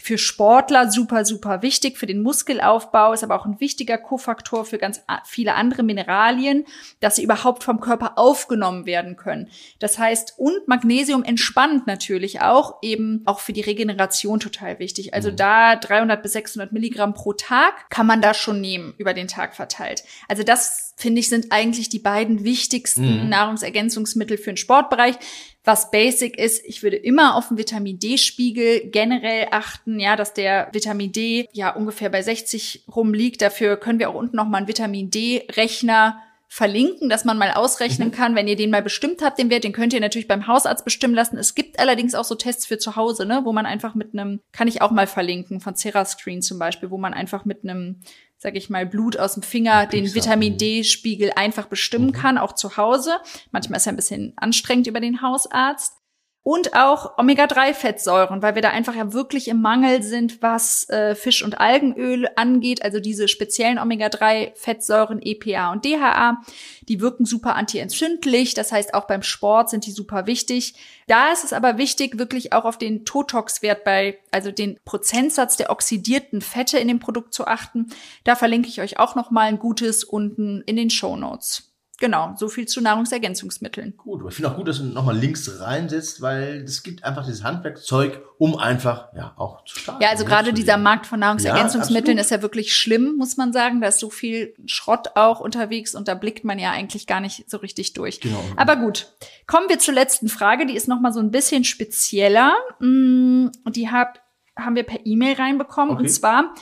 für 0.02 0.18
Sportler 0.18 0.90
super, 0.90 1.26
super 1.26 1.62
wichtig, 1.62 1.98
für 1.98 2.08
den 2.08 2.22
Muskelaufbau, 2.22 3.14
ist 3.14 3.24
aber 3.24 3.40
auch 3.40 3.46
ein 3.46 3.60
wichtiger 3.60 3.98
Kofaktor 3.98 4.66
für 4.66 4.78
ganz 4.78 5.02
viele 5.26 5.56
andere 5.56 5.84
Mineralien, 5.84 6.66
dass 7.00 7.16
sie 7.16 7.24
überhaupt 7.24 7.64
vom 7.64 7.80
Körper 7.80 8.18
aufgenommen 8.18 8.86
werden 8.86 9.16
können. 9.16 9.50
Das 9.80 10.00
heißt, 10.00 10.36
und 10.38 10.68
Magnesium 10.68 11.24
entspannt 11.24 11.88
natürlich 11.88 12.42
auch, 12.42 12.80
eben 12.82 13.22
auch 13.26 13.40
für 13.40 13.54
die 13.54 13.62
Regeneration 13.62 14.40
total 14.40 14.80
wichtig. 14.80 15.14
Also 15.14 15.32
mhm. 15.32 15.36
da 15.36 15.76
300 15.76 16.22
bis 16.22 16.34
600 16.34 16.72
Milligramm 16.72 17.14
pro 17.14 17.34
Tag 17.34 17.90
kann 17.90 18.08
man 18.08 18.22
da 18.22 18.34
schon 18.34 18.62
nehmen, 18.62 18.94
über 18.98 19.14
den 19.14 19.28
Tag 19.28 19.56
verteilt. 19.56 20.04
Also 20.28 20.44
das 20.44 20.91
das 20.96 21.04
finde 21.04 21.20
ich 21.20 21.30
sind 21.30 21.52
eigentlich 21.52 21.90
die 21.90 22.00
beiden 22.00 22.44
wichtigsten 22.44 23.24
mhm. 23.24 23.30
Nahrungsergänzungsmittel 23.30 24.38
für 24.38 24.52
den 24.52 24.58
Sportbereich. 24.58 25.16
Was 25.64 25.92
basic 25.92 26.40
ist, 26.40 26.66
ich 26.66 26.82
würde 26.82 26.98
immer 26.98 27.36
auf 27.36 27.50
den 27.50 27.58
Vitamin 27.58 28.00
D-Spiegel 28.00 28.90
generell 28.90 29.48
achten, 29.52 30.00
ja, 30.00 30.16
dass 30.16 30.34
der 30.34 30.70
Vitamin 30.72 31.12
D 31.12 31.48
ja 31.54 31.76
ungefähr 31.76 32.10
bei 32.10 32.22
60 32.22 32.86
rumliegt. 32.94 33.42
Dafür 33.42 33.78
können 33.78 34.00
wir 34.00 34.10
auch 34.10 34.16
unten 34.16 34.36
nochmal 34.36 34.60
einen 34.60 34.68
Vitamin 34.68 35.12
D-Rechner 35.12 36.20
verlinken, 36.54 37.08
dass 37.08 37.24
man 37.24 37.38
mal 37.38 37.52
ausrechnen 37.52 38.10
mhm. 38.10 38.12
kann, 38.12 38.36
wenn 38.36 38.46
ihr 38.46 38.58
den 38.58 38.72
mal 38.72 38.82
bestimmt 38.82 39.22
habt, 39.22 39.40
den 39.40 39.50
Wert, 39.50 39.64
den 39.64 39.72
könnt 39.72 39.94
ihr 39.94 40.02
natürlich 40.02 40.28
beim 40.28 40.48
Hausarzt 40.48 40.84
bestimmen 40.84 41.14
lassen. 41.14 41.38
Es 41.38 41.56
gibt 41.56 41.80
allerdings 41.80 42.14
auch 42.14 42.26
so 42.26 42.36
Tests 42.36 42.66
für 42.66 42.78
zu 42.78 42.98
Hause, 42.98 43.26
ne, 43.26 43.44
wo 43.46 43.54
man 43.54 43.66
einfach 43.66 43.96
mit 43.96 44.14
einem, 44.14 44.42
kann 44.52 44.68
ich 44.68 44.82
auch 44.82 44.92
mal 44.92 45.08
verlinken, 45.08 45.62
von 45.62 45.78
Cerascreen 45.78 46.42
zum 46.42 46.60
Beispiel, 46.60 46.92
wo 46.92 46.98
man 46.98 47.14
einfach 47.14 47.46
mit 47.46 47.64
einem, 47.64 48.02
sag 48.42 48.56
ich 48.56 48.72
mal, 48.72 48.88
Blut 48.88 49.20
aus 49.20 49.36
dem 49.36 49.44
Finger 49.44 49.86
den 49.86 50.16
Vitamin 50.16 50.58
D-Spiegel 50.58 51.32
einfach 51.36 51.68
bestimmen 51.68 52.08
mhm. 52.08 52.14
kann, 52.14 52.38
auch 52.40 52.54
zu 52.54 52.76
Hause. 52.76 53.18
Manchmal 53.52 53.78
ist 53.78 53.86
er 53.86 53.94
ein 53.94 53.98
bisschen 53.98 54.34
anstrengend 54.36 54.88
über 54.88 55.00
den 55.00 55.22
Hausarzt 55.22 56.01
und 56.44 56.76
auch 56.76 57.20
Omega-3-Fettsäuren, 57.20 58.42
weil 58.42 58.56
wir 58.56 58.64
da 58.64 58.72
einfach 58.72 58.96
ja 58.96 59.14
wirklich 59.14 59.48
im 59.48 59.62
Mangel 59.62 60.02
sind, 60.02 60.42
was 60.42 60.90
äh, 60.90 61.14
Fisch- 61.14 61.44
und 61.44 61.60
Algenöl 61.60 62.28
angeht. 62.36 62.84
Also 62.84 63.00
diese 63.00 63.28
speziellen 63.28 63.78
Omega-3-Fettsäuren 63.78 65.22
EPA 65.22 65.72
und 65.72 65.86
DHA, 65.86 66.42
die 66.82 67.00
wirken 67.00 67.26
super 67.26 67.56
antientzündlich. 67.56 68.56
Das 68.56 68.72
heißt, 68.72 68.96
auch 68.96 69.06
beim 69.06 69.22
Sport 69.22 69.70
sind 69.70 69.86
die 69.86 69.92
super 69.92 70.26
wichtig. 70.26 70.74
Da 71.06 71.32
ist 71.32 71.44
es 71.44 71.54
aber 71.54 71.78
wichtig, 71.78 72.18
wirklich 72.18 72.54
auch 72.54 72.66
auf 72.66 72.80
den 72.80 73.06
Totox-Wert 73.06 73.84
bei, 73.84 74.18
also 74.32 74.52
den 74.52 74.80
Prozentsatz 74.84 75.58
der 75.58 75.70
oxidierten 75.70 76.42
Fette 76.42 76.80
in 76.80 76.88
dem 76.88 77.00
Produkt 77.00 77.36
zu 77.36 77.46
achten. 77.46 77.92
Da 78.24 78.36
verlinke 78.36 78.68
ich 78.68 78.82
euch 78.82 78.98
auch 78.98 79.14
noch 79.14 79.30
mal 79.30 79.48
ein 79.48 79.60
gutes 79.60 80.04
unten 80.04 80.62
in 80.66 80.76
den 80.76 80.90
Show 80.90 81.16
Notes. 81.16 81.71
Genau, 82.02 82.34
so 82.36 82.50
viel 82.50 82.68
zu 82.68 82.82
Nahrungsergänzungsmitteln. 82.82 83.94
Gut, 83.96 84.22
aber 84.22 84.30
ich 84.30 84.36
finde 84.36 84.50
auch 84.50 84.56
gut, 84.56 84.68
dass 84.68 84.80
du 84.80 84.86
nochmal 84.86 85.16
Links 85.16 85.60
reinsetzt, 85.60 86.20
weil 86.20 86.64
es 86.64 86.82
gibt 86.82 87.04
einfach 87.04 87.24
dieses 87.24 87.44
Handwerkzeug, 87.44 88.24
um 88.40 88.58
einfach 88.58 89.14
ja 89.16 89.36
auch 89.38 89.64
zu 89.66 89.78
starten. 89.78 90.02
Ja, 90.02 90.10
also 90.10 90.26
gerade 90.26 90.52
dieser 90.52 90.78
Markt 90.78 91.06
von 91.06 91.20
Nahrungsergänzungsmitteln 91.20 92.18
ja, 92.18 92.24
ist 92.24 92.32
ja 92.32 92.42
wirklich 92.42 92.76
schlimm, 92.76 93.18
muss 93.18 93.38
man 93.38 93.54
sagen. 93.54 93.82
Da 93.82 93.90
ist 93.90 94.00
so 94.00 94.10
viel 94.10 94.56
Schrott 94.66 95.10
auch 95.14 95.42
unterwegs 95.42 95.94
und 95.94 96.08
da 96.08 96.16
blickt 96.16 96.44
man 96.44 96.58
ja 96.58 96.72
eigentlich 96.72 97.06
gar 97.06 97.20
nicht 97.22 97.48
so 97.48 97.58
richtig 97.58 97.94
durch. 97.94 98.20
Genau. 98.20 98.44
Aber 98.56 98.78
gut, 98.78 99.14
kommen 99.46 99.70
wir 99.70 99.78
zur 99.78 99.94
letzten 99.94 100.28
Frage. 100.28 100.66
Die 100.66 100.76
ist 100.76 100.88
nochmal 100.88 101.14
so 101.14 101.20
ein 101.20 101.30
bisschen 101.30 101.64
spezieller. 101.64 102.56
Mm, 102.80 103.50
die 103.70 103.92
hab, 103.92 104.24
haben 104.58 104.76
wir 104.76 104.84
per 104.84 105.06
E-Mail 105.06 105.36
reinbekommen. 105.36 105.94
Okay. 105.94 106.02
Und 106.02 106.10
zwar, 106.10 106.56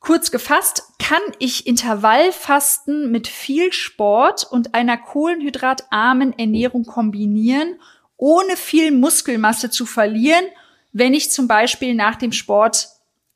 Kurz 0.00 0.30
gefasst, 0.30 0.84
kann 0.98 1.22
ich 1.38 1.66
Intervallfasten 1.66 3.10
mit 3.10 3.28
viel 3.28 3.72
Sport 3.72 4.46
und 4.50 4.74
einer 4.74 4.96
kohlenhydratarmen 4.96 6.38
Ernährung 6.38 6.84
kombinieren, 6.84 7.80
ohne 8.16 8.56
viel 8.56 8.92
Muskelmasse 8.92 9.70
zu 9.70 9.86
verlieren, 9.86 10.44
wenn 10.92 11.12
ich 11.12 11.30
zum 11.30 11.48
Beispiel 11.48 11.94
nach 11.94 12.16
dem 12.16 12.32
Sport 12.32 12.88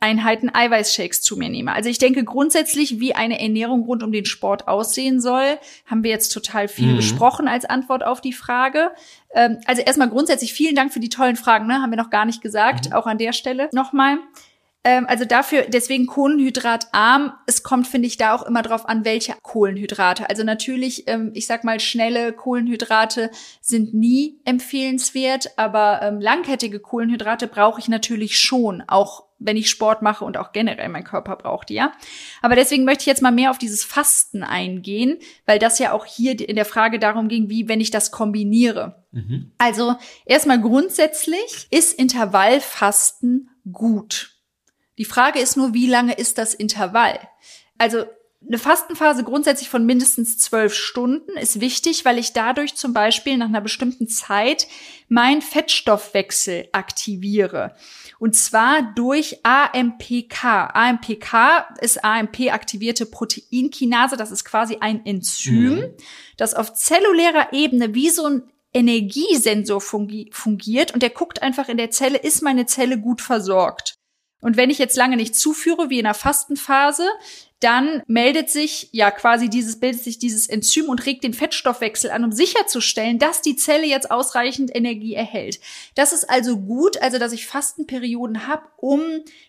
Einheiten 0.03 0.51
Eiweißshakes 0.53 1.21
zu 1.21 1.37
mir 1.37 1.51
nehme. 1.51 1.75
Also 1.75 1.91
ich 1.91 1.99
denke 1.99 2.25
grundsätzlich, 2.25 3.01
wie 3.01 3.15
eine 3.15 3.39
Ernährung 3.39 3.83
rund 3.83 4.03
um 4.03 4.13
den 4.13 4.25
Sport 4.25 4.67
aussehen 4.67 5.21
soll, 5.21 5.59
haben 5.85 6.03
wir 6.03 6.11
jetzt 6.11 6.31
total 6.31 6.69
viel 6.69 6.93
mhm. 6.93 6.97
besprochen 6.97 7.49
als 7.49 7.67
Antwort 7.67 8.03
auf 8.03 8.23
die 8.23 8.33
Frage. 8.33 8.93
Ähm, 9.35 9.59
also 9.67 9.83
erstmal 9.83 10.09
grundsätzlich 10.09 10.55
vielen 10.55 10.75
Dank 10.75 10.95
für 10.95 11.01
die 11.01 11.11
tollen 11.11 11.37
Fragen, 11.37 11.67
ne? 11.67 11.83
haben 11.83 11.91
wir 11.91 11.99
noch 11.99 12.09
gar 12.09 12.25
nicht 12.25 12.41
gesagt, 12.41 12.89
mhm. 12.89 12.93
auch 12.95 13.07
an 13.07 13.19
der 13.19 13.35
Stelle 13.35 13.69
nochmal. 13.73 14.19
Ähm, 14.83 15.07
also 15.07 15.24
dafür, 15.24 15.66
deswegen 15.68 16.07
Kohlenhydratarm. 16.07 17.35
Es 17.47 17.62
kommt, 17.62 17.87
finde 17.87 18.09
ich, 18.09 18.16
da 18.16 18.35
auch 18.35 18.43
immer 18.43 18.62
drauf 18.62 18.89
an, 18.89 19.05
welche 19.05 19.35
Kohlenhydrate. 19.43 20.31
Also 20.31 20.43
natürlich, 20.43 21.07
ähm, 21.07 21.33
ich 21.35 21.47
sag 21.47 21.64
mal, 21.64 21.81
schnelle 21.81 22.33
Kohlenhydrate 22.33 23.31
sind 23.61 23.93
nie 23.93 24.41
empfehlenswert, 24.45 25.59
aber 25.59 26.01
ähm, 26.03 26.20
langkettige 26.20 26.81
Kohlenhydrate 26.81 27.47
brauche 27.47 27.78
ich 27.78 27.89
natürlich 27.89 28.39
schon, 28.39 28.83
auch 28.87 29.24
wenn 29.41 29.57
ich 29.57 29.70
Sport 29.70 30.03
mache 30.03 30.24
und 30.24 30.37
auch 30.37 30.53
generell 30.53 30.89
mein 30.89 31.05
Körper 31.05 31.37
braucht 31.37 31.70
ja. 31.70 31.93
Aber 32.43 32.57
deswegen 32.57 32.85
möchte 32.85 33.03
ich 33.03 33.07
jetzt 33.07 33.22
mal 33.22 33.31
mehr 33.31 33.51
auf 33.51 33.59
dieses 33.59 33.85
Fasten 33.85 34.43
eingehen, 34.43 35.18
weil 35.47 35.59
das 35.59 35.78
ja 35.78 35.93
auch 35.93 36.05
hier 36.05 36.39
in 36.47 36.57
der 36.57 36.66
Frage 36.66 36.99
darum 36.99 37.28
ging, 37.28 37.49
wie, 37.49 37.68
wenn 37.68 37.81
ich 37.81 37.91
das 37.91 38.11
kombiniere. 38.11 39.03
Mhm. 39.12 39.53
Also 39.59 39.97
erstmal 40.26 40.61
grundsätzlich 40.61 41.66
ist 41.70 41.99
Intervallfasten 41.99 43.49
gut. 43.72 44.39
Die 45.01 45.07
Frage 45.07 45.38
ist 45.38 45.57
nur, 45.57 45.72
wie 45.72 45.86
lange 45.86 46.12
ist 46.12 46.36
das 46.36 46.53
Intervall? 46.53 47.18
Also 47.78 48.05
eine 48.46 48.59
Fastenphase 48.59 49.24
grundsätzlich 49.24 49.70
von 49.70 49.86
mindestens 49.86 50.36
zwölf 50.36 50.74
Stunden 50.74 51.38
ist 51.38 51.62
wichtig, 51.62 52.05
weil 52.05 52.18
ich 52.18 52.34
dadurch 52.34 52.74
zum 52.74 52.92
Beispiel 52.92 53.38
nach 53.38 53.48
einer 53.48 53.62
bestimmten 53.62 54.09
Zeit 54.09 54.68
meinen 55.09 55.40
Fettstoffwechsel 55.40 56.68
aktiviere. 56.72 57.74
Und 58.18 58.36
zwar 58.36 58.92
durch 58.94 59.38
AMPK. 59.42 60.68
AMPK 60.74 61.76
ist 61.80 62.05
AMP-aktivierte 62.05 63.07
Proteinkinase. 63.07 64.18
Das 64.18 64.30
ist 64.30 64.44
quasi 64.44 64.76
ein 64.80 65.07
Enzym, 65.07 65.76
mhm. 65.76 65.94
das 66.36 66.53
auf 66.53 66.74
zellulärer 66.74 67.55
Ebene 67.55 67.94
wie 67.94 68.11
so 68.11 68.26
ein 68.26 68.42
Energiesensor 68.74 69.80
fungiert 69.80 70.92
und 70.92 71.03
der 71.03 71.11
guckt 71.11 71.40
einfach 71.40 71.70
in 71.70 71.78
der 71.78 71.90
Zelle, 71.90 72.18
ist 72.18 72.42
meine 72.42 72.66
Zelle 72.66 73.01
gut 73.01 73.22
versorgt. 73.22 73.96
Und 74.41 74.57
wenn 74.57 74.70
ich 74.70 74.78
jetzt 74.78 74.97
lange 74.97 75.16
nicht 75.16 75.36
zuführe, 75.36 75.91
wie 75.91 75.99
in 75.99 76.05
der 76.05 76.14
Fastenphase, 76.14 77.09
dann 77.61 78.03
meldet 78.07 78.49
sich 78.49 78.88
ja 78.93 79.11
quasi 79.11 79.51
dieses, 79.51 79.78
bildet 79.78 80.03
sich 80.03 80.18
dieses 80.18 80.49
Enzym 80.49 80.88
und 80.88 81.05
regt 81.05 81.24
den 81.24 81.34
Fettstoffwechsel 81.34 82.11
an, 82.11 82.24
um 82.24 82.32
sicherzustellen, 82.32 83.18
dass 83.18 83.43
die 83.43 83.57
Zelle 83.57 83.86
jetzt 83.86 84.11
ausreichend 84.11 84.74
Energie 84.74 85.14
erhält. 85.14 85.61
Das 85.95 86.14
ist 86.14 86.28
also 86.28 86.57
gut, 86.57 87.01
also 87.03 87.18
dass 87.18 87.32
ich 87.32 87.47
Fastenperioden 87.47 88.47
habe, 88.47 88.66
um 88.78 89.03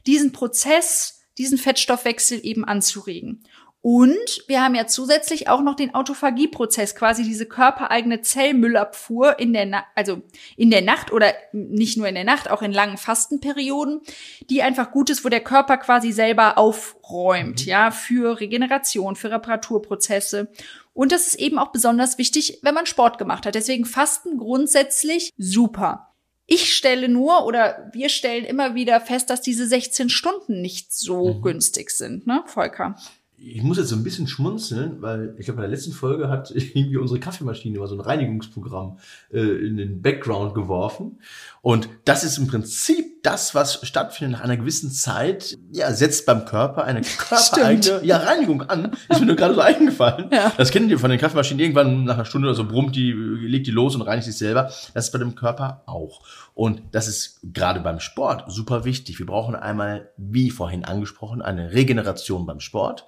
diesen 0.05 0.33
Prozess, 0.33 1.21
diesen 1.37 1.57
Fettstoffwechsel 1.57 2.41
eben 2.43 2.65
anzuregen. 2.65 3.43
Und 3.83 4.43
wir 4.45 4.63
haben 4.63 4.75
ja 4.75 4.85
zusätzlich 4.85 5.47
auch 5.47 5.61
noch 5.61 5.75
den 5.75 5.95
Autophagieprozess, 5.95 6.93
quasi 6.93 7.23
diese 7.23 7.47
körpereigene 7.47 8.21
Zellmüllabfuhr 8.21 9.39
in 9.39 9.53
der, 9.53 9.65
Na 9.65 9.83
also 9.95 10.21
in 10.55 10.69
der 10.69 10.83
Nacht 10.83 11.11
oder 11.11 11.33
nicht 11.51 11.97
nur 11.97 12.07
in 12.07 12.13
der 12.13 12.23
Nacht, 12.23 12.51
auch 12.51 12.61
in 12.61 12.71
langen 12.71 12.97
Fastenperioden, 12.97 14.01
die 14.51 14.61
einfach 14.61 14.91
gut 14.91 15.09
ist, 15.09 15.25
wo 15.25 15.29
der 15.29 15.43
Körper 15.43 15.77
quasi 15.77 16.11
selber 16.11 16.59
aufräumt, 16.59 17.61
mhm. 17.61 17.67
ja, 17.67 17.89
für 17.89 18.39
Regeneration, 18.39 19.15
für 19.15 19.31
Reparaturprozesse. 19.31 20.51
Und 20.93 21.11
das 21.11 21.25
ist 21.25 21.35
eben 21.35 21.57
auch 21.57 21.71
besonders 21.71 22.19
wichtig, 22.19 22.59
wenn 22.61 22.75
man 22.75 22.85
Sport 22.85 23.17
gemacht 23.17 23.47
hat. 23.47 23.55
Deswegen 23.55 23.85
Fasten 23.85 24.37
grundsätzlich 24.37 25.31
super. 25.37 26.13
Ich 26.45 26.75
stelle 26.75 27.09
nur 27.09 27.45
oder 27.45 27.89
wir 27.93 28.09
stellen 28.09 28.45
immer 28.45 28.75
wieder 28.75 29.01
fest, 29.01 29.31
dass 29.31 29.41
diese 29.41 29.65
16 29.65 30.09
Stunden 30.09 30.61
nicht 30.61 30.93
so 30.93 31.33
mhm. 31.33 31.41
günstig 31.41 31.89
sind, 31.89 32.27
ne, 32.27 32.43
Volker? 32.45 32.95
Ich 33.43 33.63
muss 33.63 33.77
jetzt 33.77 33.89
so 33.89 33.95
ein 33.95 34.03
bisschen 34.03 34.27
schmunzeln, 34.27 35.01
weil 35.01 35.33
ich 35.37 35.45
glaube, 35.45 35.57
bei 35.57 35.63
der 35.63 35.71
letzten 35.71 35.93
Folge 35.93 36.29
hat 36.29 36.51
irgendwie 36.55 36.97
unsere 36.97 37.19
Kaffeemaschine 37.19 37.79
mal 37.79 37.87
so 37.87 37.95
ein 37.95 38.01
Reinigungsprogramm 38.01 38.99
äh, 39.31 39.39
in 39.39 39.77
den 39.77 40.01
Background 40.01 40.53
geworfen. 40.53 41.19
Und 41.63 41.89
das 42.05 42.23
ist 42.23 42.39
im 42.39 42.47
Prinzip 42.47 43.21
das, 43.21 43.53
was 43.53 43.85
stattfindet 43.85 44.39
nach 44.39 44.43
einer 44.43 44.57
gewissen 44.57 44.89
Zeit. 44.89 45.59
Ja, 45.71 45.93
setzt 45.93 46.25
beim 46.25 46.45
Körper 46.45 46.85
eine 46.85 47.01
körpereigene 47.17 48.03
ja, 48.03 48.17
Reinigung 48.17 48.63
an. 48.63 48.93
Ist 49.09 49.19
mir 49.19 49.27
nur 49.27 49.35
gerade 49.35 49.53
so 49.53 49.61
eingefallen. 49.61 50.29
Ja. 50.33 50.51
Das 50.57 50.71
kennen 50.71 50.89
die 50.89 50.97
von 50.97 51.11
den 51.11 51.19
Kaffeemaschinen. 51.19 51.59
Irgendwann 51.59 52.03
nach 52.05 52.15
einer 52.15 52.25
Stunde 52.25 52.47
oder 52.47 52.55
so 52.55 52.67
brummt 52.67 52.95
die, 52.95 53.11
legt 53.11 53.67
die 53.67 53.71
los 53.71 53.95
und 53.95 54.01
reinigt 54.01 54.25
sich 54.25 54.37
selber. 54.37 54.71
Das 54.95 55.05
ist 55.05 55.11
bei 55.11 55.19
dem 55.19 55.35
Körper 55.35 55.83
auch. 55.85 56.25
Und 56.55 56.81
das 56.91 57.07
ist 57.07 57.39
gerade 57.43 57.79
beim 57.79 57.99
Sport 57.99 58.51
super 58.51 58.83
wichtig. 58.83 59.19
Wir 59.19 59.27
brauchen 59.27 59.55
einmal, 59.55 60.09
wie 60.17 60.49
vorhin 60.49 60.83
angesprochen, 60.83 61.43
eine 61.43 61.73
Regeneration 61.73 62.47
beim 62.47 62.59
Sport, 62.59 63.05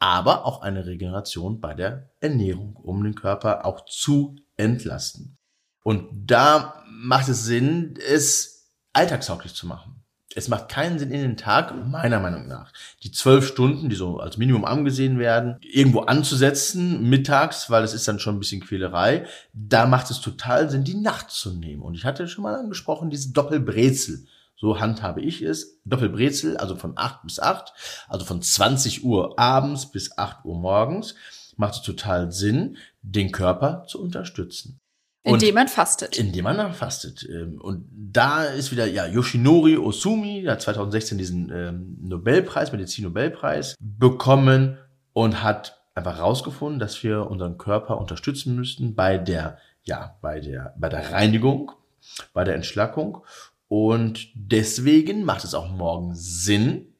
aber 0.00 0.46
auch 0.46 0.62
eine 0.62 0.84
Regeneration 0.84 1.60
bei 1.60 1.74
der 1.74 2.10
Ernährung, 2.18 2.74
um 2.74 3.04
den 3.04 3.14
Körper 3.14 3.64
auch 3.64 3.84
zu 3.84 4.34
entlasten. 4.56 5.38
Und 5.84 6.08
da 6.12 6.82
macht 6.94 7.28
es 7.28 7.44
Sinn, 7.44 7.94
es 8.06 8.70
alltagstauglich 8.92 9.54
zu 9.54 9.66
machen 9.66 10.04
es 10.34 10.48
macht 10.48 10.68
keinen 10.68 10.98
Sinn 10.98 11.10
in 11.10 11.20
den 11.20 11.36
Tag, 11.36 11.74
meiner 11.86 12.18
Meinung 12.18 12.48
nach, 12.48 12.72
die 13.02 13.12
zwölf 13.12 13.46
Stunden, 13.46 13.88
die 13.88 13.96
so 13.96 14.18
als 14.18 14.36
Minimum 14.36 14.64
angesehen 14.64 15.18
werden, 15.18 15.56
irgendwo 15.60 16.00
anzusetzen, 16.00 17.08
mittags, 17.08 17.70
weil 17.70 17.84
es 17.84 17.94
ist 17.94 18.08
dann 18.08 18.18
schon 18.18 18.36
ein 18.36 18.40
bisschen 18.40 18.60
Quälerei. 18.60 19.26
Da 19.52 19.86
macht 19.86 20.10
es 20.10 20.20
total 20.20 20.68
Sinn, 20.70 20.84
die 20.84 20.94
Nacht 20.94 21.30
zu 21.30 21.54
nehmen. 21.54 21.82
Und 21.82 21.94
ich 21.94 22.04
hatte 22.04 22.26
schon 22.26 22.42
mal 22.42 22.56
angesprochen, 22.56 23.10
diese 23.10 23.32
Doppelbrezel. 23.32 24.26
So 24.56 24.80
handhabe 24.80 25.20
ich 25.20 25.42
es. 25.42 25.80
Doppelbrezel, 25.84 26.56
also 26.56 26.76
von 26.76 26.94
acht 26.96 27.22
bis 27.22 27.38
acht, 27.38 27.72
also 28.08 28.24
von 28.24 28.42
20 28.42 29.04
Uhr 29.04 29.38
abends 29.38 29.90
bis 29.90 30.18
acht 30.18 30.44
Uhr 30.44 30.58
morgens, 30.58 31.14
macht 31.56 31.74
es 31.74 31.82
total 31.82 32.32
Sinn, 32.32 32.76
den 33.02 33.30
Körper 33.30 33.84
zu 33.86 34.00
unterstützen. 34.00 34.80
Indem 35.24 35.54
man 35.54 35.68
fastet. 35.68 36.18
Indem 36.18 36.44
man 36.44 36.74
fastet. 36.74 37.26
Ähm, 37.28 37.58
und 37.60 37.86
da 37.90 38.44
ist 38.44 38.70
wieder, 38.72 38.86
ja, 38.86 39.06
Yoshinori 39.06 39.78
Osumi, 39.78 40.42
der 40.42 40.52
hat 40.52 40.62
2016 40.62 41.18
diesen 41.18 41.50
ähm, 41.50 41.96
Nobelpreis, 42.02 42.72
Medizin-Nobelpreis 42.72 43.74
bekommen 43.80 44.76
und 45.14 45.42
hat 45.42 45.80
einfach 45.94 46.18
rausgefunden, 46.18 46.78
dass 46.78 47.02
wir 47.02 47.30
unseren 47.30 47.56
Körper 47.56 47.98
unterstützen 47.98 48.54
müssten 48.54 48.94
bei 48.94 49.16
der, 49.16 49.58
ja, 49.82 50.18
bei 50.20 50.40
der, 50.40 50.74
bei 50.76 50.90
der 50.90 51.12
Reinigung, 51.12 51.72
bei 52.34 52.44
der 52.44 52.54
Entschlackung. 52.54 53.24
Und 53.68 54.28
deswegen 54.34 55.24
macht 55.24 55.44
es 55.44 55.54
auch 55.54 55.70
morgen 55.70 56.14
Sinn, 56.14 56.93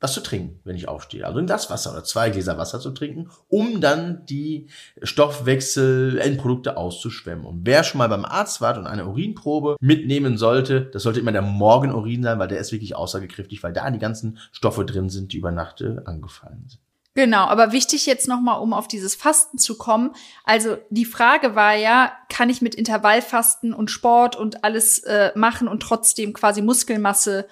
was 0.00 0.12
zu 0.12 0.20
trinken, 0.20 0.60
wenn 0.64 0.76
ich 0.76 0.88
aufstehe. 0.88 1.26
Also 1.26 1.38
ein 1.38 1.46
Glas 1.46 1.70
Wasser 1.70 1.92
oder 1.92 2.04
zwei 2.04 2.30
Gläser 2.30 2.56
Wasser 2.56 2.80
zu 2.80 2.90
trinken, 2.90 3.30
um 3.48 3.80
dann 3.80 4.24
die 4.26 4.68
Stoffwechsel-Endprodukte 5.02 6.76
auszuschwemmen. 6.76 7.44
Und 7.44 7.66
wer 7.66 7.82
schon 7.82 7.98
mal 7.98 8.08
beim 8.08 8.24
Arzt 8.24 8.60
war 8.60 8.76
und 8.78 8.86
eine 8.86 9.06
Urinprobe 9.06 9.76
mitnehmen 9.80 10.38
sollte, 10.38 10.82
das 10.82 11.02
sollte 11.02 11.20
immer 11.20 11.32
der 11.32 11.42
Morgenurin 11.42 12.22
sein, 12.22 12.38
weil 12.38 12.48
der 12.48 12.60
ist 12.60 12.72
wirklich 12.72 12.94
aussagekräftig, 12.94 13.62
weil 13.62 13.72
da 13.72 13.90
die 13.90 13.98
ganzen 13.98 14.38
Stoffe 14.52 14.84
drin 14.84 15.08
sind, 15.08 15.32
die 15.32 15.38
über 15.38 15.50
Nacht 15.50 15.80
äh, 15.80 15.96
angefallen 16.04 16.64
sind. 16.68 16.80
Genau, 17.14 17.46
aber 17.46 17.72
wichtig 17.72 18.06
jetzt 18.06 18.28
nochmal, 18.28 18.60
um 18.60 18.72
auf 18.72 18.86
dieses 18.86 19.16
Fasten 19.16 19.58
zu 19.58 19.76
kommen. 19.76 20.12
Also 20.44 20.76
die 20.90 21.04
Frage 21.04 21.56
war 21.56 21.74
ja, 21.74 22.12
kann 22.28 22.48
ich 22.48 22.62
mit 22.62 22.76
Intervallfasten 22.76 23.74
und 23.74 23.90
Sport 23.90 24.36
und 24.36 24.62
alles 24.62 25.00
äh, 25.00 25.32
machen 25.34 25.66
und 25.66 25.80
trotzdem 25.80 26.32
quasi 26.32 26.62
Muskelmasse 26.62 27.48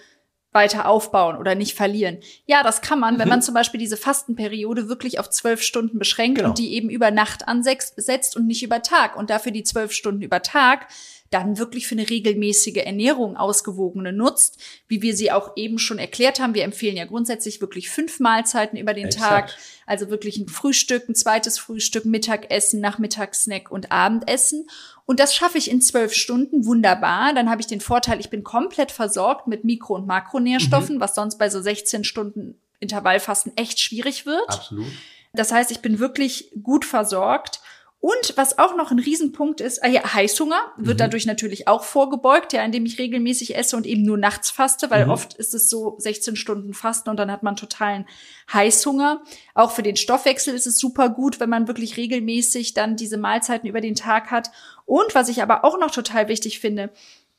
weiter 0.56 0.88
aufbauen 0.88 1.36
oder 1.36 1.54
nicht 1.54 1.74
verlieren. 1.74 2.18
Ja, 2.46 2.62
das 2.62 2.80
kann 2.80 2.98
man, 2.98 3.18
wenn 3.18 3.28
man 3.28 3.40
mhm. 3.40 3.42
zum 3.42 3.54
Beispiel 3.54 3.78
diese 3.78 3.98
Fastenperiode 3.98 4.88
wirklich 4.88 5.20
auf 5.20 5.28
zwölf 5.28 5.62
Stunden 5.62 5.98
beschränkt 5.98 6.38
genau. 6.38 6.48
und 6.48 6.58
die 6.58 6.72
eben 6.72 6.88
über 6.88 7.10
Nacht 7.10 7.46
ansetzt 7.46 8.36
und 8.36 8.46
nicht 8.46 8.62
über 8.62 8.82
Tag 8.82 9.16
und 9.16 9.28
dafür 9.28 9.52
die 9.52 9.62
zwölf 9.62 9.92
Stunden 9.92 10.22
über 10.22 10.42
Tag 10.42 10.88
dann 11.30 11.58
wirklich 11.58 11.86
für 11.86 11.94
eine 11.94 12.08
regelmäßige 12.08 12.76
Ernährung 12.76 13.36
ausgewogene 13.36 14.12
nutzt, 14.12 14.58
wie 14.88 15.02
wir 15.02 15.14
sie 15.14 15.32
auch 15.32 15.52
eben 15.56 15.78
schon 15.78 15.98
erklärt 15.98 16.40
haben. 16.40 16.54
Wir 16.54 16.64
empfehlen 16.64 16.96
ja 16.96 17.04
grundsätzlich 17.04 17.60
wirklich 17.60 17.90
fünf 17.90 18.20
Mahlzeiten 18.20 18.78
über 18.78 18.94
den 18.94 19.06
Exakt. 19.06 19.50
Tag, 19.50 19.58
also 19.86 20.10
wirklich 20.10 20.36
ein 20.36 20.48
Frühstück, 20.48 21.08
ein 21.08 21.14
zweites 21.14 21.58
Frühstück, 21.58 22.04
Mittagessen, 22.04 22.80
Nachmittagssnack 22.80 23.70
und 23.70 23.92
Abendessen. 23.92 24.68
Und 25.06 25.20
das 25.20 25.34
schaffe 25.34 25.58
ich 25.58 25.70
in 25.70 25.80
zwölf 25.80 26.12
Stunden 26.12 26.66
wunderbar. 26.66 27.32
Dann 27.32 27.48
habe 27.48 27.60
ich 27.60 27.68
den 27.68 27.80
Vorteil, 27.80 28.20
ich 28.20 28.28
bin 28.28 28.42
komplett 28.42 28.90
versorgt 28.90 29.46
mit 29.46 29.64
Mikro- 29.64 29.94
und 29.94 30.06
Makronährstoffen, 30.06 30.96
mhm. 30.96 31.00
was 31.00 31.14
sonst 31.14 31.38
bei 31.38 31.48
so 31.48 31.62
16 31.62 32.04
Stunden 32.04 32.60
Intervallfasten 32.80 33.56
echt 33.56 33.80
schwierig 33.80 34.26
wird. 34.26 34.48
Absolut. 34.48 34.86
Das 35.32 35.52
heißt, 35.52 35.70
ich 35.70 35.80
bin 35.80 35.98
wirklich 35.98 36.50
gut 36.62 36.84
versorgt. 36.84 37.60
Und 37.98 38.36
was 38.36 38.58
auch 38.58 38.76
noch 38.76 38.90
ein 38.90 38.98
Riesenpunkt 38.98 39.60
ist, 39.60 39.78
äh, 39.78 39.88
ja, 39.88 40.14
Heißhunger 40.14 40.60
wird 40.76 40.98
mhm. 40.98 41.00
dadurch 41.00 41.26
natürlich 41.26 41.66
auch 41.66 41.82
vorgebeugt, 41.82 42.52
ja, 42.52 42.62
indem 42.62 42.86
ich 42.86 42.98
regelmäßig 42.98 43.56
esse 43.56 43.76
und 43.76 43.86
eben 43.86 44.02
nur 44.02 44.18
nachts 44.18 44.50
faste, 44.50 44.90
weil 44.90 45.06
mhm. 45.06 45.10
oft 45.10 45.34
ist 45.34 45.54
es 45.54 45.70
so 45.70 45.96
16 45.98 46.36
Stunden 46.36 46.74
Fasten 46.74 47.10
und 47.10 47.16
dann 47.16 47.32
hat 47.32 47.42
man 47.42 47.56
totalen 47.56 48.06
Heißhunger. 48.52 49.22
Auch 49.54 49.70
für 49.72 49.82
den 49.82 49.96
Stoffwechsel 49.96 50.54
ist 50.54 50.66
es 50.66 50.78
super 50.78 51.08
gut, 51.08 51.40
wenn 51.40 51.50
man 51.50 51.68
wirklich 51.68 51.96
regelmäßig 51.96 52.74
dann 52.74 52.96
diese 52.96 53.16
Mahlzeiten 53.16 53.68
über 53.68 53.80
den 53.80 53.94
Tag 53.94 54.30
hat. 54.30 54.50
Und 54.84 55.14
was 55.14 55.28
ich 55.28 55.42
aber 55.42 55.64
auch 55.64 55.78
noch 55.78 55.90
total 55.90 56.28
wichtig 56.28 56.60
finde, 56.60 56.90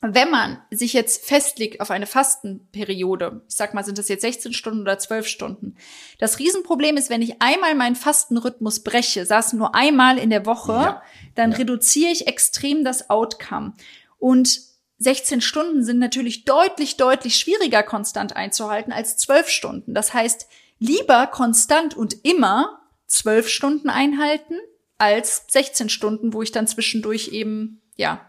wenn 0.01 0.29
man 0.29 0.61
sich 0.69 0.93
jetzt 0.93 1.25
festlegt 1.25 1.81
auf 1.81 1.89
eine 1.89 2.05
Fastenperiode, 2.05 3.41
ich 3.49 3.55
sag 3.55 3.73
mal, 3.73 3.83
sind 3.83 3.97
das 3.97 4.09
jetzt 4.09 4.21
16 4.21 4.53
Stunden 4.53 4.81
oder 4.81 4.99
12 4.99 5.27
Stunden. 5.27 5.75
Das 6.19 6.37
Riesenproblem 6.37 6.97
ist, 6.97 7.09
wenn 7.09 7.23
ich 7.23 7.41
einmal 7.41 7.73
meinen 7.73 7.95
Fastenrhythmus 7.95 8.83
breche, 8.83 9.25
saß 9.25 9.53
nur 9.53 9.73
einmal 9.73 10.19
in 10.19 10.29
der 10.29 10.45
Woche, 10.45 10.73
ja. 10.73 11.01
dann 11.33 11.51
ja. 11.51 11.57
reduziere 11.57 12.11
ich 12.11 12.27
extrem 12.27 12.83
das 12.83 13.09
Outcome. 13.09 13.73
Und 14.19 14.61
16 14.99 15.41
Stunden 15.41 15.83
sind 15.83 15.97
natürlich 15.97 16.45
deutlich, 16.45 16.97
deutlich 16.97 17.37
schwieriger 17.37 17.81
konstant 17.81 18.35
einzuhalten 18.35 18.91
als 18.91 19.17
12 19.17 19.49
Stunden. 19.49 19.93
Das 19.95 20.13
heißt, 20.13 20.47
lieber 20.79 21.25
konstant 21.27 21.95
und 21.95 22.23
immer 22.23 22.81
12 23.07 23.47
Stunden 23.49 23.89
einhalten 23.89 24.55
als 24.99 25.45
16 25.49 25.89
Stunden, 25.89 26.33
wo 26.33 26.41
ich 26.43 26.51
dann 26.51 26.67
zwischendurch 26.67 27.29
eben, 27.29 27.81
ja, 27.95 28.21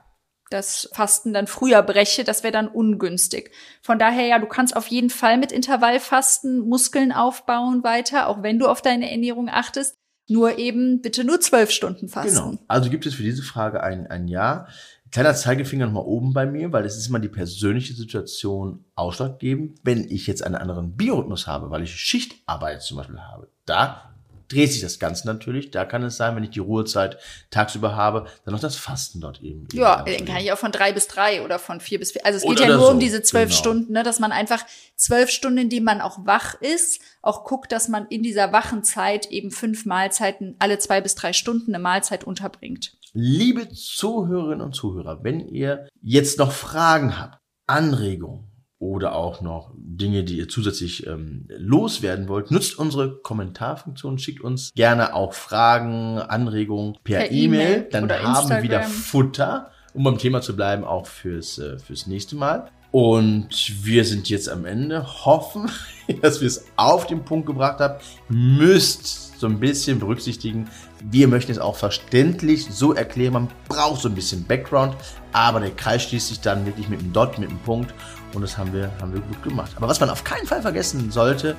das 0.51 0.89
Fasten 0.93 1.33
dann 1.33 1.47
früher 1.47 1.83
breche, 1.83 2.25
das 2.25 2.43
wäre 2.43 2.53
dann 2.53 2.69
ungünstig. 2.69 3.51
Von 3.83 3.99
daher 3.99 4.27
ja, 4.27 4.39
du 4.39 4.47
kannst 4.47 4.77
auf 4.77 4.87
jeden 4.89 5.11
Fall 5.11 5.39
mit 5.39 5.53
Intervallfasten 5.53 6.61
Muskeln 6.61 7.13
aufbauen 7.13 7.85
weiter, 7.85 8.29
auch 8.29 8.43
wenn 8.43 8.59
du 8.59 8.67
auf 8.67 8.83
deine 8.83 9.11
Ernährung 9.11 9.49
achtest. 9.49 9.95
Nur 10.31 10.59
eben 10.59 11.01
bitte 11.01 11.25
nur 11.25 11.41
zwölf 11.41 11.71
Stunden 11.71 12.09
fasten. 12.09 12.35
Genau. 12.35 12.59
Also 12.69 12.91
gibt 12.91 13.07
es 13.07 13.15
für 13.15 13.23
diese 13.23 13.43
Frage 13.43 13.83
ein, 13.83 14.07
ein 14.07 14.29
Ja. 14.29 14.67
Kleiner 15.11 15.35
Zeigefinger 15.35 15.87
nochmal 15.87 16.05
oben 16.05 16.35
bei 16.35 16.45
mir, 16.45 16.71
weil 16.71 16.85
es 16.85 16.99
ist 16.99 17.09
immer 17.09 17.19
die 17.19 17.31
persönliche 17.31 17.95
Situation 17.95 18.85
ausschlaggebend. 18.95 19.79
Wenn 19.83 20.05
ich 20.11 20.27
jetzt 20.27 20.45
einen 20.45 20.55
anderen 20.55 20.97
Biorhythmus 20.97 21.47
habe, 21.47 21.71
weil 21.71 21.83
ich 21.83 21.97
Schichtarbeit 21.97 22.83
zum 22.83 22.99
Beispiel 22.99 23.19
habe, 23.19 23.49
da 23.65 24.15
dreht 24.49 24.73
sich 24.73 24.81
das 24.81 24.99
Ganze 24.99 25.27
natürlich. 25.27 25.71
Da 25.71 25.85
kann 25.85 26.03
es 26.03 26.17
sein, 26.17 26.35
wenn 26.35 26.45
ich 26.45 26.51
die 26.51 26.61
Ruhezeit 26.61 27.19
tagsüber 27.51 27.95
habe, 27.95 28.27
dann 28.45 28.55
noch 28.55 28.61
das 28.61 28.77
Fasten 28.77 29.21
dort 29.21 29.43
eben. 29.43 29.69
Ja, 29.73 30.03
dann 30.03 30.25
kann 30.25 30.39
ich 30.39 30.53
auch 30.53 30.59
von 30.59 30.73
drei 30.73 30.93
bis 30.93 31.07
drei 31.07 31.43
oder 31.43 31.59
von 31.59 31.81
vier 31.81 31.99
bis 31.99 32.13
vier. 32.13 32.25
Also 32.25 32.39
es 32.39 32.43
geht 32.43 32.53
oder 32.53 32.69
ja 32.69 32.77
nur 32.77 32.87
so. 32.87 32.93
um 32.93 33.01
diese 33.01 33.23
zwölf 33.23 33.51
genau. 33.51 33.59
Stunden, 33.59 33.93
ne, 33.93 34.03
dass 34.03 34.19
man 34.19 34.33
einfach 34.33 34.65
zwölf 34.97 35.31
Stunden, 35.31 35.59
in 35.59 35.71
denen 35.71 35.85
man 35.85 36.01
auch 36.01 36.25
wach 36.25 36.55
ist, 36.61 37.01
auch 37.23 37.45
guckt, 37.45 37.73
dass 37.73 37.89
man 37.89 38.07
in 38.09 38.23
dieser 38.23 38.53
wachen 38.53 38.83
Zeit 38.85 39.27
eben 39.27 39.51
fünf 39.51 39.85
Mahlzeiten 39.87 40.57
alle 40.59 40.79
zwei 40.79 41.01
bis 41.01 41.15
drei 41.15 41.33
Stunden 41.33 41.75
eine 41.75 41.83
Mahlzeit 41.83 42.25
unterbringt. 42.25 42.97
Liebe 43.13 43.69
Zuhörerinnen 43.71 44.61
und 44.61 44.75
Zuhörer, 44.75 45.25
wenn 45.25 45.41
ihr 45.41 45.89
jetzt 46.03 46.39
noch 46.39 46.53
Fragen 46.53 47.19
habt, 47.19 47.39
Anregungen, 47.67 48.48
oder 48.79 49.15
auch 49.15 49.41
noch 49.41 49.73
Dinge, 49.77 50.23
die 50.23 50.37
ihr 50.39 50.49
zusätzlich 50.49 51.07
ähm, 51.07 51.47
loswerden 51.49 52.29
wollt, 52.29 52.51
nutzt 52.51 52.79
unsere 52.79 53.17
Kommentarfunktion, 53.19 54.19
schickt 54.19 54.41
uns 54.41 54.73
gerne 54.75 55.15
auch 55.15 55.35
Fragen, 55.35 56.19
Anregungen 56.19 56.97
per 57.03 57.31
E-Mail. 57.31 57.87
E 57.89 57.91
Dann 57.91 58.11
haben 58.11 58.27
Instagram. 58.27 58.51
wir 58.51 58.63
wieder 58.63 58.83
Futter, 58.85 59.71
um 59.95 60.05
beim 60.05 60.19
Thema 60.19 60.43
zu 60.43 60.55
bleiben, 60.55 60.85
auch 60.85 61.07
fürs, 61.07 61.59
äh, 61.59 61.79
fürs 61.79 62.07
nächste 62.07 62.37
Mal. 62.37 62.71
Und 62.91 63.85
wir 63.85 64.05
sind 64.05 64.31
jetzt 64.31 64.49
am 64.49 64.65
Ende, 64.65 65.05
hoffen, 65.25 65.71
dass 66.23 66.41
wir 66.41 66.47
es 66.47 66.67
auf 66.77 67.07
den 67.07 67.25
Punkt 67.25 67.47
gebracht 67.47 67.81
haben. 67.81 67.99
Müsst 68.29 69.39
so 69.39 69.47
ein 69.47 69.61
bisschen 69.61 69.99
berücksichtigen, 69.99 70.69
wir 71.05 71.29
möchten 71.29 71.53
es 71.53 71.59
auch 71.59 71.77
verständlich 71.77 72.67
so 72.71 72.95
erklären. 72.95 73.35
Man 73.35 73.49
braucht 73.69 74.01
so 74.01 74.09
ein 74.09 74.15
bisschen 74.15 74.45
Background, 74.45 74.97
aber 75.33 75.61
der 75.61 75.71
Kreis 75.71 76.05
schließt 76.05 76.29
sich 76.29 76.41
dann 76.41 76.67
wirklich 76.67 76.89
mit 76.89 77.01
einem 77.01 77.13
Dot, 77.13 77.39
mit 77.39 77.51
einem 77.51 77.59
Punkt 77.61 77.95
und 78.35 78.43
das 78.43 78.57
haben 78.57 78.73
wir, 78.73 78.91
haben 79.01 79.13
wir 79.13 79.21
gut 79.21 79.43
gemacht. 79.43 79.73
Aber 79.77 79.89
was 79.89 80.01
man 80.01 80.11
auf 80.11 80.25
keinen 80.25 80.47
Fall 80.47 80.63
vergessen 80.63 81.11
sollte, 81.11 81.57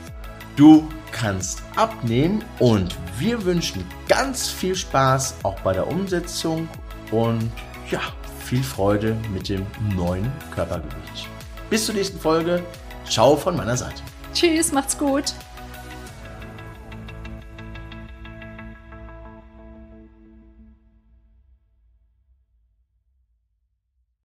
du 0.55 0.87
kannst 1.11 1.61
abnehmen 1.75 2.43
und 2.59 2.95
wir 3.17 3.43
wünschen 3.45 3.83
ganz 4.07 4.49
viel 4.49 4.75
Spaß 4.75 5.35
auch 5.43 5.59
bei 5.61 5.73
der 5.73 5.87
Umsetzung 5.87 6.67
und 7.11 7.51
ja, 7.89 8.01
viel 8.45 8.63
Freude 8.63 9.15
mit 9.33 9.49
dem 9.49 9.65
neuen 9.95 10.31
Körpergewicht. 10.53 11.27
Bis 11.69 11.85
zur 11.85 11.95
nächsten 11.95 12.19
Folge. 12.19 12.63
Ciao 13.07 13.35
von 13.35 13.55
meiner 13.55 13.77
Seite. 13.77 14.01
Tschüss, 14.33 14.71
macht's 14.71 14.97
gut. 14.97 15.33